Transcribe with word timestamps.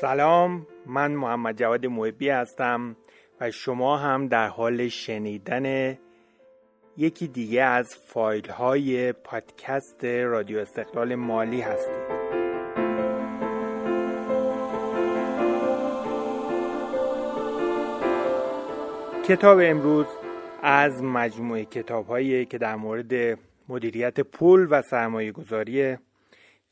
سلام 0.00 0.66
من 0.86 1.10
محمد 1.12 1.58
جواد 1.58 1.86
محبی 1.86 2.28
هستم 2.28 2.96
و 3.40 3.50
شما 3.50 3.96
هم 3.96 4.28
در 4.28 4.48
حال 4.48 4.88
شنیدن 4.88 5.98
یکی 6.96 7.28
دیگه 7.28 7.62
از 7.62 7.96
فایل 8.06 8.50
های 8.50 9.12
پادکست 9.12 10.04
رادیو 10.04 10.58
استقلال 10.58 11.14
مالی 11.14 11.60
هستید 11.60 12.18
کتاب 19.24 19.58
امروز 19.62 20.06
از 20.62 21.02
مجموعه 21.02 21.64
کتاب 21.64 22.06
هایی 22.06 22.46
که 22.46 22.58
در 22.58 22.76
مورد 22.76 23.38
مدیریت 23.68 24.20
پول 24.20 24.66
و 24.70 24.82
سرمایه 24.82 25.32
گذاری 25.32 25.96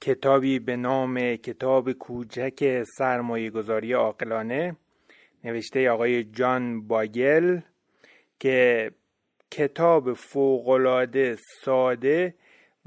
کتابی 0.01 0.59
به 0.59 0.77
نام 0.77 1.37
کتاب 1.37 1.93
کوچک 1.93 2.83
سرمایه 2.99 3.51
گذاری 3.51 3.93
عاقلانه 3.93 4.77
نوشته 5.45 5.91
آقای 5.91 6.25
جان 6.25 6.87
باگل 6.87 7.61
که 8.39 8.91
کتاب 9.51 10.13
فوقالعاده 10.13 11.37
ساده 11.63 12.35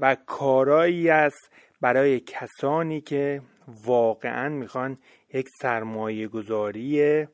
و 0.00 0.16
کارایی 0.26 1.08
است 1.08 1.50
برای 1.80 2.20
کسانی 2.20 3.00
که 3.00 3.42
واقعا 3.84 4.48
می‌خوان 4.48 4.98
یک 5.34 5.48
سرمایه 5.60 6.28
گذاری 6.28 7.26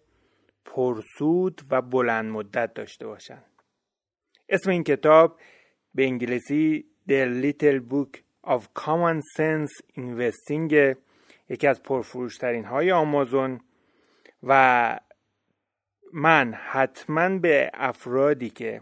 پرسود 0.64 1.62
و 1.70 1.82
بلند 1.82 2.30
مدت 2.32 2.74
داشته 2.74 3.06
باشند 3.06 3.44
اسم 4.48 4.70
این 4.70 4.84
کتاب 4.84 5.40
به 5.94 6.04
انگلیسی 6.04 6.86
The 7.08 7.42
Little 7.42 7.92
Book 7.92 8.25
of 8.46 8.62
Common 8.74 9.20
Sense 9.36 9.82
Investing 9.96 10.96
یکی 11.48 11.66
از 11.66 11.82
پرفروشترین 11.82 12.64
های 12.64 12.92
آمازون 12.92 13.60
و 14.42 15.00
من 16.12 16.54
حتما 16.54 17.38
به 17.38 17.70
افرادی 17.74 18.50
که 18.50 18.80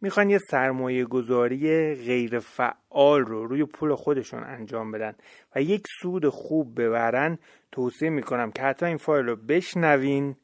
می‌خوان 0.00 0.30
یه 0.30 0.38
سرمایه 0.38 1.04
گذاری 1.04 1.94
غیر 1.94 2.38
فعال 2.38 3.20
رو 3.20 3.46
روی 3.46 3.64
پول 3.64 3.94
خودشون 3.94 4.44
انجام 4.44 4.92
بدن 4.92 5.14
و 5.56 5.62
یک 5.62 5.86
سود 6.00 6.28
خوب 6.28 6.80
ببرن 6.80 7.38
توصیه 7.72 8.10
می‌کنم 8.10 8.52
که 8.52 8.62
حتی 8.62 8.86
این 8.86 8.96
فایل 8.96 9.26
رو 9.26 9.36
بشنوین 9.36 10.36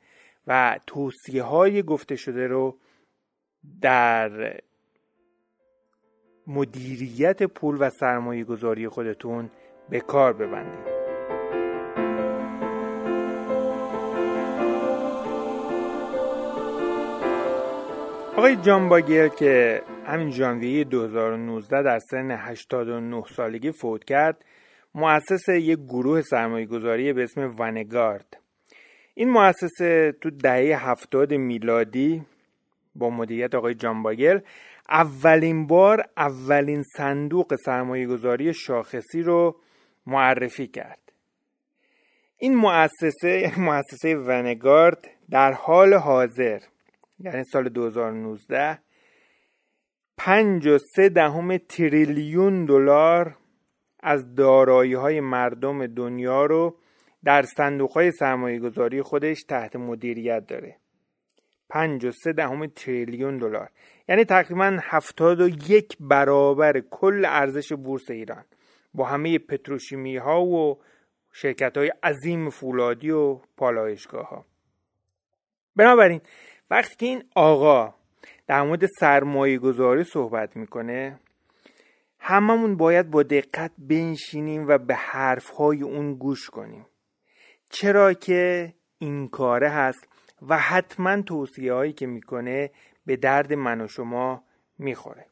و 0.47 0.78
توصیه 0.86 1.42
های 1.42 1.82
گفته 1.82 2.16
شده 2.16 2.47
رو 2.47 2.78
در 3.80 4.60
مدیریت 6.55 7.42
پول 7.42 7.77
و 7.81 7.91
سرمایه 7.91 8.45
گذاری 8.45 8.89
خودتون 8.89 9.50
به 9.91 10.00
کار 10.00 10.33
ببندید. 10.33 11.03
آقای 18.36 18.56
جان 18.56 18.89
باگل 18.89 19.28
که 19.28 19.83
همین 20.06 20.31
ژانویه 20.31 20.84
2019 20.84 21.83
در 21.83 21.98
سن 21.98 22.31
89 22.31 23.22
سالگی 23.37 23.72
فوت 23.72 24.05
کرد 24.05 24.44
مؤسس 24.94 25.48
یک 25.48 25.78
گروه 25.78 26.20
سرمایه 26.22 26.66
گذاری 26.66 27.12
به 27.12 27.22
اسم 27.22 27.55
ونگارد. 27.59 28.39
این 29.14 29.31
مؤسسه 29.31 30.14
تو 30.20 30.31
دهه 30.31 30.91
هفتاد 30.91 31.34
میلادی 31.34 32.22
با 32.94 33.11
مدیریت 33.11 33.55
آقای 33.55 33.75
جان 33.75 34.03
باگل 34.03 34.39
اولین 34.92 35.66
بار 35.66 36.04
اولین 36.16 36.82
صندوق 36.82 37.54
سرمایه 37.64 38.06
گذاری 38.06 38.54
شاخصی 38.54 39.22
رو 39.22 39.56
معرفی 40.06 40.66
کرد. 40.66 41.12
این 42.36 42.56
مؤسسه 42.56 43.52
مؤسسه 43.60 44.16
ونگارد 44.16 45.08
در 45.31 45.52
حال 45.52 45.94
حاضر 45.94 46.60
یعنی 47.19 47.44
سال 47.44 47.69
2019 47.69 48.78
پنج 50.16 50.66
و 50.66 50.78
سه 50.78 51.08
دهم 51.08 51.56
تریلیون 51.56 52.64
دلار 52.64 53.36
از 54.00 54.34
دارایی 54.34 54.94
های 54.94 55.20
مردم 55.20 55.86
دنیا 55.86 56.47
رو 56.47 56.76
در 57.25 57.42
صندوق 57.42 57.92
های 57.92 58.12
سرمایه 58.12 58.58
گذاری 58.58 59.02
خودش 59.02 59.42
تحت 59.42 59.76
مدیریت 59.76 60.47
داره. 60.47 60.76
پنج 61.69 62.04
و 62.04 62.10
سه 62.10 62.32
دهم 62.32 62.66
تریلیون 62.66 63.36
دلار. 63.36 63.70
یعنی 64.08 64.24
تقریبا 64.24 64.78
هفتاد 64.82 65.40
و 65.40 65.48
یک 65.48 65.96
برابر 66.00 66.80
کل 66.80 67.24
ارزش 67.24 67.72
بورس 67.72 68.10
ایران. 68.10 68.44
با 68.94 69.04
همه 69.04 69.38
پتروشیمی 69.38 70.16
ها 70.16 70.44
و 70.44 70.78
شرکت 71.32 71.76
های 71.76 71.92
عظیم 72.02 72.50
فولادی 72.50 73.10
و 73.10 73.34
پالایشگاه 73.56 74.28
ها 74.28 74.46
بنابراین 75.76 76.20
وقتی 76.70 76.96
که 76.96 77.06
این 77.06 77.24
آقا 77.34 77.94
در 78.46 78.62
مورد 78.62 78.86
سرمایه 78.86 79.58
گذاری 79.58 80.04
صحبت 80.04 80.56
می‌کنه 80.56 81.20
هممون 82.19 82.76
باید 82.76 83.10
با 83.10 83.22
دقت 83.22 83.72
بنشینیم 83.78 84.69
و 84.69 84.78
به 84.78 84.94
حرفهای 84.94 85.82
اون 85.82 86.14
گوش 86.14 86.50
کنیم. 86.50 86.86
چرا 87.70 88.12
که 88.12 88.72
این 88.98 89.28
کاره 89.28 89.69
هست 89.69 90.08
و 90.48 90.58
حتما 90.58 91.22
توصیه 91.22 91.72
هایی 91.72 91.92
که 91.92 92.06
می‌کنه 92.06 92.70
به 93.06 93.16
درد 93.16 93.52
من 93.52 93.80
و 93.80 93.88
شما 93.88 94.44
می‌خوره. 94.78 95.26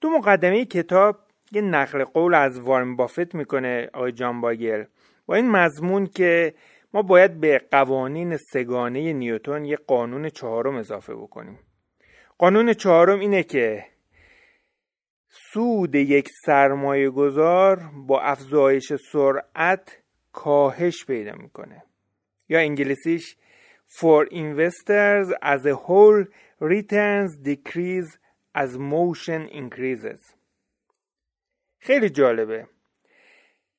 تو 0.00 0.10
مقدمه 0.10 0.64
کتاب 0.64 1.18
یه 1.52 1.62
نقل 1.62 2.04
قول 2.04 2.34
از 2.34 2.60
وارن 2.60 2.96
بافت 2.96 3.34
می‌کنه 3.34 3.90
آقای 3.92 4.12
جان 4.12 4.40
باگل. 4.40 4.84
با 5.26 5.34
این 5.34 5.50
مضمون 5.50 6.06
که 6.06 6.54
ما 6.94 7.02
باید 7.02 7.40
به 7.40 7.58
قوانین 7.70 8.36
سگانه 8.36 9.12
نیوتن 9.12 9.64
یه 9.64 9.76
قانون 9.76 10.28
چهارم 10.28 10.76
اضافه 10.76 11.14
بکنیم. 11.14 11.58
قانون 12.38 12.72
چهارم 12.72 13.20
اینه 13.20 13.42
که 13.42 13.86
سود 15.28 15.94
یک 15.94 16.28
سرمایه 16.46 17.10
گذار 17.10 17.90
با 18.06 18.20
افزایش 18.20 18.92
سرعت 19.12 19.96
کاهش 20.32 21.04
پیدا 21.04 21.32
می‌کنه. 21.32 21.82
یا 22.48 22.58
انگلیسیش 22.58 23.36
For 23.98 24.26
investors 24.26 25.26
as 25.42 25.66
a 25.66 25.74
whole 25.74 26.24
returns 26.60 27.30
decrease 27.36 28.10
as 28.54 28.78
motion 28.78 29.48
increases. 29.48 30.20
خیلی 31.78 32.10
جالبه. 32.10 32.66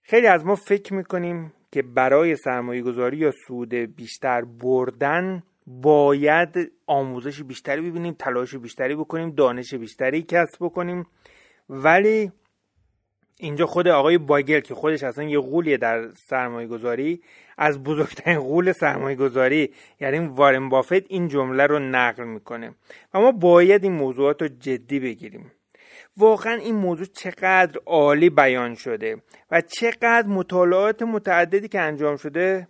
خیلی 0.01 0.27
از 0.27 0.45
ما 0.45 0.55
فکر 0.55 0.93
می‌کنیم 0.93 1.53
که 1.71 1.81
برای 1.81 2.35
سرمایه 2.35 2.81
گذاری 2.81 3.17
یا 3.17 3.31
سود 3.47 3.73
بیشتر 3.73 4.41
بردن 4.41 5.43
باید 5.67 6.71
آموزش 6.87 7.43
بیشتری 7.43 7.81
ببینیم 7.89 8.13
تلاش 8.13 8.55
بیشتری 8.55 8.95
بکنیم 8.95 9.31
دانش 9.31 9.73
بیشتری 9.73 10.21
کسب 10.21 10.57
بکنیم. 10.65 11.05
ولی 11.69 12.31
اینجا 13.41 13.65
خود 13.65 13.87
آقای 13.87 14.17
باگل 14.17 14.59
که 14.59 14.75
خودش 14.75 15.03
اصلا 15.03 15.23
یه 15.23 15.39
غولیه 15.39 15.77
در 15.77 16.13
سرمایه 16.13 16.67
گذاری 16.67 17.21
از 17.57 17.83
بزرگترین 17.83 18.39
غول 18.39 18.71
سرمایه 18.71 19.15
گذاری 19.15 19.73
یعنی 20.01 20.27
وارن 20.27 20.69
بافت 20.69 21.11
این 21.11 21.27
جمله 21.27 21.67
رو 21.67 21.79
نقل 21.79 22.23
می‌کنه. 22.23 22.75
و 23.13 23.21
ما 23.21 23.31
باید 23.31 23.83
این 23.83 23.93
موضوعات 23.93 24.41
رو 24.41 24.47
جدی 24.47 24.99
بگیریم. 24.99 25.51
واقعا 26.17 26.53
این 26.53 26.75
موضوع 26.75 27.05
چقدر 27.05 27.79
عالی 27.85 28.29
بیان 28.29 28.75
شده 28.75 29.21
و 29.51 29.61
چقدر 29.61 30.27
مطالعات 30.27 31.01
متعددی 31.01 31.67
که 31.67 31.79
انجام 31.79 32.15
شده 32.17 32.67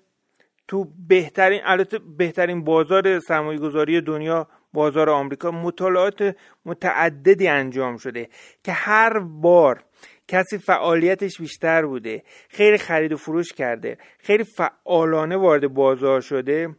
تو 0.68 0.88
بهترین 1.08 1.62
البته 1.64 2.00
بهترین 2.18 2.64
بازار 2.64 3.20
سرمایه 3.20 3.60
گذاری 3.60 4.02
دنیا 4.02 4.48
بازار 4.74 5.10
آمریکا 5.10 5.52
مطالعات 5.52 6.36
متعددی 6.66 7.48
انجام 7.48 7.98
شده 7.98 8.30
که 8.64 8.72
هر 8.72 9.20
بار 9.20 9.84
کسی 10.32 10.58
فعالیتش 10.58 11.38
بیشتر 11.42 11.86
بوده 11.86 12.24
خیلی 12.50 12.78
خرید 12.78 13.14
و 13.14 13.18
فروش 13.18 13.54
کرده 13.54 13.98
خیلی 14.20 14.44
فعالانه 14.44 15.38
وارد 15.38 15.68
بازار 15.68 16.22
شده. 16.22 16.76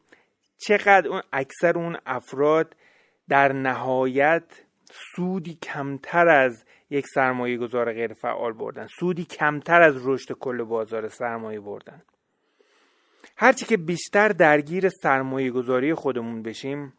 چقدر 0.58 1.08
اون 1.08 1.22
اکثر 1.32 1.78
اون 1.78 1.96
افراد 2.06 2.76
در 3.28 3.52
نهایت 3.52 4.44
سودی 5.16 5.54
کمتر 5.54 6.28
از 6.28 6.64
یک 6.90 7.06
سرمایه 7.14 7.56
گذار 7.56 7.92
غیر 7.92 8.12
فعال 8.12 8.52
بردن 8.52 8.86
سودی 9.00 9.24
کمتر 9.24 9.82
از 9.82 10.06
رشد 10.06 10.32
کل 10.32 10.62
بازار 10.62 11.08
سرمایه 11.08 11.60
بردن. 11.60 12.02
هرچی 13.36 13.64
که 13.64 13.76
بیشتر 13.76 14.28
درگیر 14.28 14.88
سرمایه 14.88 15.50
گذاری 15.50 15.94
خودمون 15.94 16.42
بشیم 16.42 16.92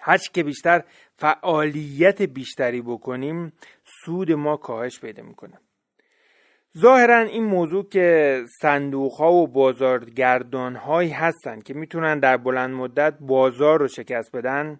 هرچی 0.00 0.30
که 0.32 0.42
بیشتر 0.42 0.82
فعالیت 1.14 2.22
بیشتری 2.22 2.82
بکنیم 2.82 3.52
سود 4.04 4.32
ما 4.32 4.56
کاهش 4.56 5.00
پیدا 5.00 5.22
می‌کنه. 5.22 5.58
ظاهرا 6.78 7.18
این 7.18 7.44
موضوع 7.44 7.88
که 7.88 8.40
صندوق 8.60 9.12
ها 9.12 9.32
و 9.32 9.46
بازارگردان 9.46 10.76
هایی 10.76 11.10
هستن 11.10 11.60
که 11.60 11.74
می‌تونن 11.74 12.18
در 12.18 12.36
بلند 12.36 12.74
مدت 12.74 13.14
بازار 13.20 13.78
رو 13.78 13.88
شکست 13.88 14.36
بدن 14.36 14.78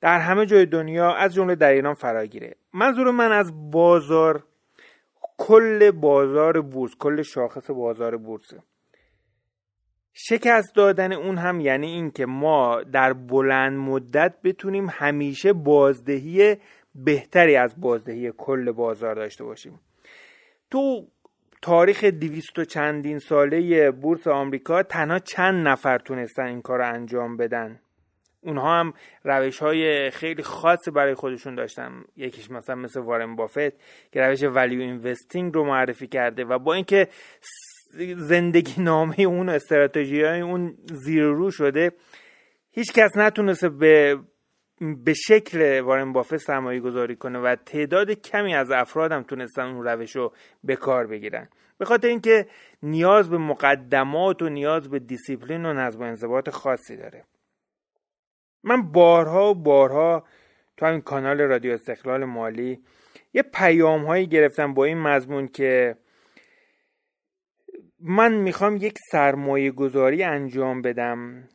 در 0.00 0.18
همه 0.18 0.46
جای 0.46 0.66
دنیا 0.66 1.14
از 1.14 1.34
جمله 1.34 1.54
در 1.54 1.72
ایران 1.72 1.94
فراگیره 1.94 2.56
منظور 2.72 3.10
من 3.10 3.32
از 3.32 3.70
بازار 3.70 4.44
کل 5.38 5.90
بازار 5.90 6.60
بورس 6.60 6.92
کل 6.98 7.22
شاخص 7.22 7.70
بازار 7.70 8.16
بورس 8.16 8.54
شکست 10.18 10.74
دادن 10.74 11.12
اون 11.12 11.38
هم 11.38 11.60
یعنی 11.60 11.86
این 11.86 12.10
که 12.10 12.26
ما 12.26 12.82
در 12.82 13.12
بلند 13.12 13.78
مدت 13.78 14.34
بتونیم 14.44 14.88
همیشه 14.90 15.52
بازدهی 15.52 16.56
بهتری 16.94 17.56
از 17.56 17.80
بازدهی 17.80 18.32
کل 18.36 18.72
بازار 18.72 19.14
داشته 19.14 19.44
باشیم. 19.44 19.80
تو 20.70 21.06
تاریخ 21.62 22.04
دیویست 22.04 22.58
و 22.58 22.64
چندین 22.64 23.18
ساله 23.18 23.90
بورس 23.90 24.26
آمریکا 24.26 24.82
تنها 24.82 25.18
چند 25.18 25.68
نفر 25.68 25.98
تونستن 25.98 26.46
این 26.46 26.62
کار 26.62 26.78
رو 26.78 26.94
انجام 26.94 27.36
بدن. 27.36 27.80
اونها 28.40 28.80
هم 28.80 28.92
روش 29.24 29.58
های 29.58 30.10
خیلی 30.10 30.42
خاص 30.42 30.88
برای 30.94 31.14
خودشون 31.14 31.54
داشتن. 31.54 32.04
یکیش 32.16 32.50
مثلا 32.50 32.76
مثل 32.76 33.00
وارن 33.00 33.36
بافت 33.36 33.72
که 34.12 34.20
روش 34.20 34.42
value 34.42 34.80
investing 34.80 35.54
رو 35.54 35.64
معرفی 35.64 36.06
کرده 36.06 36.44
و 36.44 36.58
با 36.58 36.74
اینکه 36.74 37.08
زندگی 38.16 38.82
نامه 38.82 39.20
اون 39.20 39.48
استراتژی 39.48 40.22
های 40.22 40.40
اون 40.40 40.74
زیر 40.84 41.24
رو 41.24 41.50
شده 41.50 41.92
هیچ 42.70 42.92
کس 42.92 43.16
نتونسته 43.16 43.68
به 43.68 44.18
به 45.04 45.14
شکل 45.14 45.80
وارن 45.80 46.12
بافت 46.12 46.36
سرمایه 46.36 46.80
گذاری 46.80 47.16
کنه 47.16 47.38
و 47.38 47.56
تعداد 47.66 48.10
کمی 48.10 48.54
از 48.54 48.70
افراد 48.70 49.12
هم 49.12 49.22
تونستن 49.22 49.62
اون 49.62 49.84
روش 49.84 50.16
رو 50.16 50.32
به 50.64 50.76
کار 50.76 51.06
بگیرن. 51.06 51.48
به 51.78 51.84
خاطر 51.84 52.08
اینکه 52.08 52.46
نیاز 52.82 53.30
به 53.30 53.38
مقدمات 53.38 54.42
و 54.42 54.48
نیاز 54.48 54.90
به 54.90 54.98
دیسیپلین 54.98 55.66
و 55.66 55.72
نظم 55.72 56.00
و 56.00 56.02
انضباط 56.02 56.50
خاصی 56.50 56.96
داره. 56.96 57.24
من 58.64 58.92
بارها 58.92 59.50
و 59.50 59.54
بارها 59.54 60.24
تو 60.76 60.86
همین 60.86 61.00
کانال 61.00 61.40
رادیو 61.40 61.72
استقلال 61.72 62.24
مالی 62.24 62.80
یه 63.34 63.42
پیام 63.42 64.04
هایی 64.04 64.26
گرفتم 64.26 64.74
با 64.74 64.84
این 64.84 64.98
مضمون 64.98 65.48
که 65.48 65.96
من 68.00 68.34
می‌خوام 68.34 68.76
یک 68.76 68.98
سرمایه 69.10 69.70
گذاری 69.70 70.22
انجام 70.22 70.82
بدم 70.82 71.48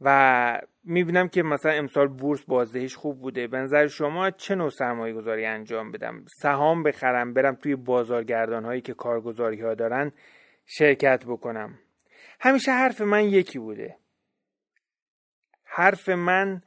و 0.00 0.60
می‌بینم 0.84 1.28
که 1.28 1.42
مثلا 1.42 1.72
امسال 1.72 2.08
بورس 2.08 2.44
بازدهیش 2.44 2.96
خوب 2.96 3.20
بوده. 3.20 3.46
به 3.46 3.58
نظر 3.58 3.86
شما 3.86 4.30
چه 4.30 4.54
نوع 4.54 4.70
سرمایه 4.70 5.14
گذاری 5.14 5.46
انجام 5.46 5.90
بدم؟ 5.90 6.24
سهام 6.42 6.82
بخرم 6.82 7.34
برم 7.34 7.54
توی 7.54 7.76
بازارگردان 7.76 8.64
هایی 8.64 8.80
که 8.80 8.94
کارگزاری 8.94 9.60
ها 9.60 9.74
دارن 9.74 10.12
شرکت 10.66 11.24
بکنم. 11.24 11.78
همیشه 12.40 12.72
حرف 12.72 13.00
من 13.00 13.24
یکی 13.24 13.58
بوده. 13.58 13.96
حرف 15.64 16.08
من 16.08 16.60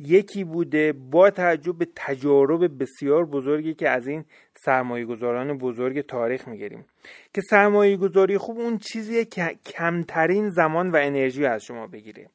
یکی 0.00 0.44
بوده 0.44 0.92
با 0.92 1.30
توجه 1.30 1.72
به 1.72 1.88
تجارب 1.96 2.82
بسیار 2.82 3.26
بزرگی 3.26 3.74
که 3.74 3.88
از 3.88 4.06
این 4.06 4.24
سرمایه 4.54 5.04
گذاران 5.04 5.58
بزرگ 5.58 6.00
تاریخ 6.00 6.48
می‌گیریم. 6.48 6.84
که 7.34 7.40
سرمایه 7.40 7.96
گذاری 7.96 8.38
خوب 8.38 8.58
اون 8.58 8.78
چیزیه 8.78 9.24
که 9.24 9.58
کمترین 9.66 10.48
زمان 10.48 10.90
و 10.90 10.96
انرژی 10.96 11.46
از 11.46 11.64
شما 11.64 11.86
بگیره. 11.86 12.30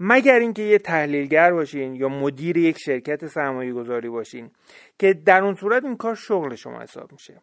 مگر 0.00 0.38
اینکه 0.38 0.62
یه 0.62 0.78
تحلیلگر 0.78 1.52
باشین 1.52 1.94
یا 1.94 2.08
مدیر 2.08 2.56
یک 2.56 2.78
شرکت 2.78 3.26
سرمایه 3.26 3.72
گذاری 3.72 4.08
باشین 4.08 4.50
که 4.98 5.14
در 5.14 5.42
اون 5.42 5.54
صورت 5.54 5.84
این 5.84 5.96
کار 5.96 6.14
شغل 6.14 6.54
شما 6.54 6.80
حساب 6.80 7.12
میشه. 7.12 7.40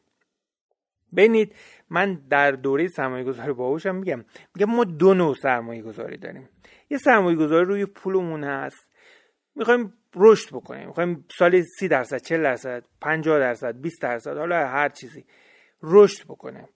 ببینید 1.16 1.56
من 1.90 2.22
در 2.30 2.52
دوره 2.52 2.88
سرمایه 2.88 3.24
گذاری 3.24 3.54
باهوشم 3.54 3.96
میگم. 3.96 4.25
میگم 4.56 4.72
ما 4.72 4.84
دو 4.84 5.13
نوع 5.13 5.36
سرمایه 5.42 5.81
گذاری 5.81 6.18
داریم. 6.18 6.50
یه 6.90 6.98
سرمایه 6.98 7.38
گذاری 7.38 7.66
روی 7.66 7.86
پولمون 7.86 8.44
هست. 8.44 8.94
می‌خوایم 9.56 9.94
رشد 10.16 10.56
بکنیم. 10.56 10.88
می‌خوایم 10.88 11.25
سال 11.38 11.62
سی 11.80 11.88
درصد 11.88 12.18
40 12.18 12.44
درصد 12.44 12.84
50 13.02 13.40
درصد 13.40 13.81
20 13.81 14.02
درصد 14.02 14.38
حالا 14.38 14.68
هر 14.68 14.90
چیزی 14.90 15.25
رشد 15.84 16.24
بکنه 16.24 16.69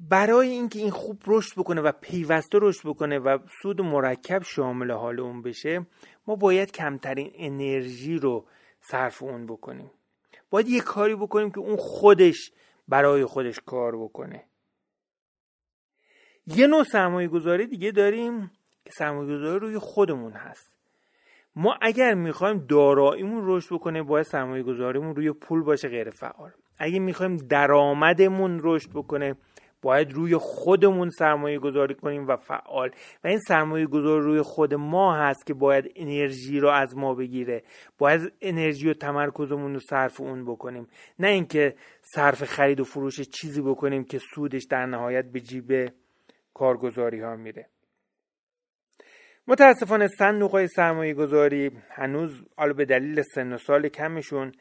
برای 0.00 0.48
اینکه 0.48 0.78
این 0.78 0.90
خوب 0.90 1.22
رشد 1.26 1.52
بکنه 1.56 1.80
و 1.80 1.92
پیوسته 2.00 2.58
رشد 2.62 2.88
بکنه 2.88 3.18
و 3.18 3.38
سود 3.62 3.80
مرکب 3.80 4.42
شامل 4.42 4.90
حال 4.90 5.20
اون 5.20 5.42
بشه 5.42 5.86
ما 6.26 6.36
باید 6.36 6.72
کمترین 6.72 7.32
انرژی 7.34 8.18
رو 8.18 8.46
صرف 8.80 9.22
اون 9.22 9.46
بکنیم. 9.46 9.90
باید 10.50 10.68
یه 10.68 10.80
کاری 10.80 11.14
بکنیم 11.14 11.50
که 11.50 11.58
اون 11.58 11.76
خودش 11.76 12.52
برای 12.88 13.24
خودش 13.24 13.60
کار 13.66 13.96
بکنه. 13.96 14.44
یه 16.46 16.66
نوع 16.66 16.84
سرمایه 16.84 17.28
گذاری 17.28 17.66
دیگه 17.66 17.90
داریم 17.90 18.50
که 18.84 18.90
سرمایه 18.98 19.36
گذاری 19.36 19.58
روی 19.58 19.78
خودمون 19.78 20.32
هست. 20.32 20.75
ما 21.56 21.76
اگر 21.80 22.14
می‌خوایم 22.14 22.66
داراییمون 22.68 23.42
رشد 23.44 23.74
بکنه 23.74 24.02
باید 24.02 24.26
سرمایه 24.26 24.62
گذاریمون 24.62 25.16
روی 25.16 25.32
پول 25.32 25.62
باشه 25.62 25.88
غیر 25.88 26.10
فعال 26.10 26.50
اگه 26.78 26.98
می‌خوایم 26.98 27.36
درآمدمون 27.36 28.60
رشد 28.62 28.90
بکنه 28.90 29.34
باید 29.82 30.12
روی 30.12 30.36
خودمون 30.36 31.10
سرمایه 31.10 31.58
گذاری 31.58 31.94
کنیم 31.94 32.28
و 32.28 32.36
فعال. 32.36 32.90
و 33.24 33.28
این 33.28 33.38
سرمایه 33.38 33.86
گذاری 33.86 34.24
روی 34.24 34.42
خود 34.42 34.74
ما 34.74 35.14
هست 35.14 35.46
که 35.46 35.54
باید 35.54 35.92
انرژی 35.96 36.60
رو 36.60 36.68
از 36.68 36.96
ما 36.96 37.14
بگیره. 37.14 37.62
باید 37.98 38.32
انرژی 38.40 38.90
و 38.90 38.94
تمرکزمون 38.94 39.74
رو 39.74 39.80
صرف 39.80 40.20
اون 40.20 40.44
بکنیم. 40.44 40.88
نه 41.18 41.28
اینکه 41.28 41.74
صرف 42.02 42.44
خرید 42.44 42.80
و 42.80 42.84
فروش 42.84 43.20
چیزی 43.20 43.62
بکنیم 43.62 44.04
که 44.04 44.18
سودش 44.34 44.64
در 44.64 44.86
نهایت 44.86 45.24
به 45.24 45.40
جیب 45.40 45.92
کارگزاری 46.54 47.20
ها 47.20 47.36
میره. 47.36 47.68
متاسفانه 49.48 50.08
صندوق 50.08 50.66
سرمایه 50.66 51.14
گذاری 51.14 51.70
هنوز 51.90 52.44
حالا 52.56 52.72
به 52.72 52.84
دلیل 52.84 53.22
سن 53.22 53.52
و 53.52 53.58
سال 53.58 53.88
کمشون 53.88 54.52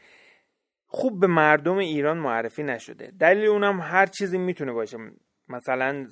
خوب 0.88 1.20
به 1.20 1.28
مردم 1.28 1.78
ایران 1.78 2.18
معرفی 2.18 2.64
نشده. 2.64 3.14
دلیل 3.20 3.46
اونم 3.46 3.82
هر 3.82 4.06
چیزی 4.06 4.38
می‌تونه 4.38 4.72
باشه. 4.72 4.98
مثلا 5.50 6.08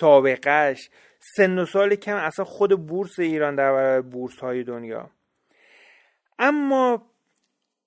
سابقهش 0.00 0.90
سن 1.18 1.58
و 1.58 1.64
سال 1.64 1.94
کم 1.94 2.16
اصلا 2.16 2.44
خود 2.44 2.86
بورس 2.86 3.18
ایران 3.18 3.54
در 3.54 3.72
برابر 3.72 4.00
بورس 4.00 4.38
های 4.38 4.64
دنیا. 4.64 5.10
اما 6.38 7.02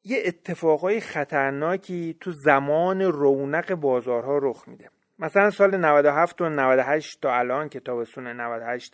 یه 0.03 0.21
اتفاقای 0.25 0.99
خطرناکی 0.99 2.17
تو 2.19 2.31
زمان 2.31 3.01
رونق 3.01 3.75
بازارها 3.75 4.37
رخ 4.37 4.67
میده. 4.67 4.89
مثلا 5.19 5.49
سال 5.49 5.77
97 5.77 6.41
و 6.41 6.49
98 6.49 7.21
تا 7.21 7.33
الان 7.33 7.69
که 7.69 7.79
تابستون 7.79 8.27
98 8.27 8.93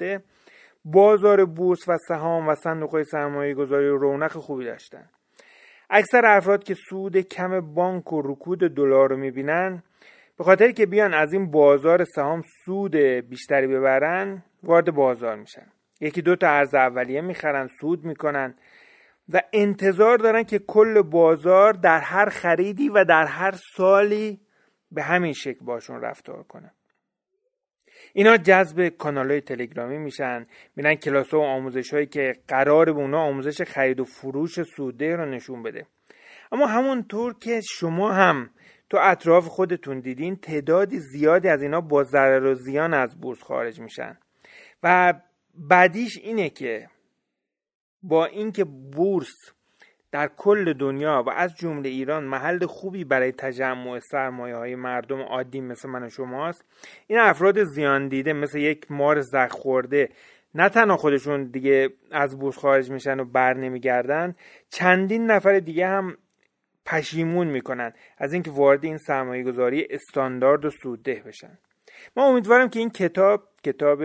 بازار 0.92 1.46
بورس 1.46 1.90
و 1.90 1.98
سهام 2.08 2.48
و 2.48 2.56
صندوق 2.56 3.04
سرمایه 3.04 3.54
گذاری 3.54 3.88
رونق 3.88 4.32
خوبی 4.32 4.66
داشتن. 4.66 5.10
اکثر 5.90 6.26
افراد 6.26 6.64
که 6.64 6.74
سود 6.74 7.18
کم 7.18 7.74
بانک 7.74 8.14
و 8.14 8.22
رکود 8.22 8.60
دلار 8.60 9.10
رو 9.10 9.18
می‌بینن 9.18 9.84
به 10.38 10.44
خاطر 10.44 10.72
که 10.72 10.86
بیان 10.86 11.14
از 11.14 11.34
این 11.34 11.52
بازار 11.52 12.04
سهام 12.04 12.42
سود 12.66 12.96
بیشتری 12.96 13.68
ببرن 13.68 14.44
وارد 14.64 14.92
بازار 14.92 15.36
میشن. 15.36 15.68
یکی 16.02 16.22
دو 16.22 16.36
تا 16.36 16.48
ارز 16.48 16.76
اولیه 16.76 17.22
می‌خرن 17.22 17.68
سود 17.82 18.06
می‌کنن 18.06 18.56
و 19.34 19.42
انتظار 19.54 20.18
دارن 20.18 20.44
که 20.44 20.60
کل 20.60 21.02
بازار 21.02 21.74
در 21.74 22.00
هر 22.00 22.30
خریدی 22.30 22.90
و 22.90 23.04
در 23.04 23.26
هر 23.26 23.52
سالی 23.76 24.40
به 24.92 25.04
همین 25.04 25.34
شکل 25.34 25.66
باشون 25.66 26.02
رفتار 26.02 26.44
کنه. 26.44 26.72
اینا 28.18 28.38
جذب 28.38 28.90
کانال 28.90 29.32
های 29.32 29.42
تلگرامی 29.42 29.98
میشن. 29.98 30.44
میرن 30.76 30.96
کلاس 30.96 31.34
و 31.34 31.40
آموزش 31.40 31.94
هایی 31.94 32.06
که 32.06 32.36
قرار 32.48 32.94
به 32.94 33.00
اونا 33.00 33.22
آموزش 33.22 33.62
خرید 33.62 34.00
و 34.00 34.06
فروش 34.06 34.64
سوده 34.64 35.16
رو 35.16 35.26
نشون 35.26 35.64
بده. 35.64 35.86
اما 36.52 36.68
همونطور 36.68 37.34
که 37.40 37.62
شما 37.62 38.12
هم 38.12 38.50
تو 38.90 38.98
اطراف 39.02 39.46
خودتون 39.46 40.00
دیدین 40.00 40.36
تعدادی 40.36 41.00
زیادی 41.00 41.48
از 41.48 41.62
اینا 41.62 41.82
با 41.82 42.04
ضرر 42.04 42.46
و 42.46 42.54
زیان 42.54 42.94
از 42.94 43.20
بورس 43.22 43.44
خارج 43.44 43.80
میشن. 43.80 44.18
و 44.84 45.14
بعدیش 45.56 46.18
اینه 46.18 46.50
که 46.50 46.90
با 48.04 48.26
اینکه 48.26 48.64
بورس 48.64 49.54
در 50.12 50.30
کل 50.38 50.74
دنیا 50.74 51.24
و 51.28 51.30
از 51.30 51.56
جمله 51.56 51.90
ایران 51.90 52.24
محل 52.24 52.66
خوبی 52.66 53.04
برای 53.04 53.32
تجمع 53.32 54.00
سرمایه 54.00 54.56
های 54.56 54.76
مردم 54.76 55.22
عادی 55.22 55.62
مثل 55.62 55.90
من 55.90 56.04
و 56.04 56.10
شماست. 56.10 56.64
این 57.08 57.20
افراد 57.20 57.64
زیان 57.64 58.08
دیده 58.08 58.34
مثل 58.34 58.58
یک 58.60 58.92
مار 58.92 59.22
زخ 59.22 59.52
خورده 59.52 60.10
نه 60.56 60.70
تنها 60.70 60.98
خودشون 60.98 61.44
دیگه 61.44 61.90
از 62.12 62.40
بورس 62.40 62.58
خارج 62.58 62.92
میشن 62.92 63.20
و 63.20 63.26
بر 63.26 63.54
نمیگردن 63.54 64.36
چندین 64.70 65.26
نفر 65.26 65.60
دیگه 65.60 65.88
هم 65.88 66.18
پشیمون 66.86 67.48
می‌کنن 67.48 67.94
از 68.18 68.34
اینکه 68.34 68.52
وارد 68.52 68.84
این 68.84 68.98
سرمایه 68.98 69.44
گذاری 69.44 69.88
استاندارد 69.90 70.66
و 70.66 70.70
سودده 70.70 71.24
بشن. 71.26 71.58
ما 72.16 72.26
امیدوارم 72.26 72.70
که 72.70 72.80
این 72.80 72.90
کتاب 72.90 73.48
کتاب 73.64 74.04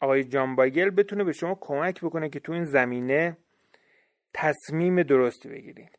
آقای 0.00 0.24
جان 0.24 0.56
باگل 0.56 0.90
بتونه 0.90 1.24
به 1.24 1.32
شما 1.32 1.58
کمک 1.60 2.00
بکنه 2.00 2.28
که 2.28 2.40
تو 2.40 2.52
این 2.52 2.64
زمینه 2.64 3.36
تصمیم 4.34 5.02
درستی 5.02 5.48
بگیرید 5.48 5.98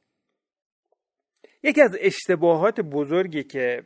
یکی 1.64 1.82
از 1.82 1.98
اشتباهات 2.02 2.82
بزرگی 2.82 3.44
که 3.44 3.84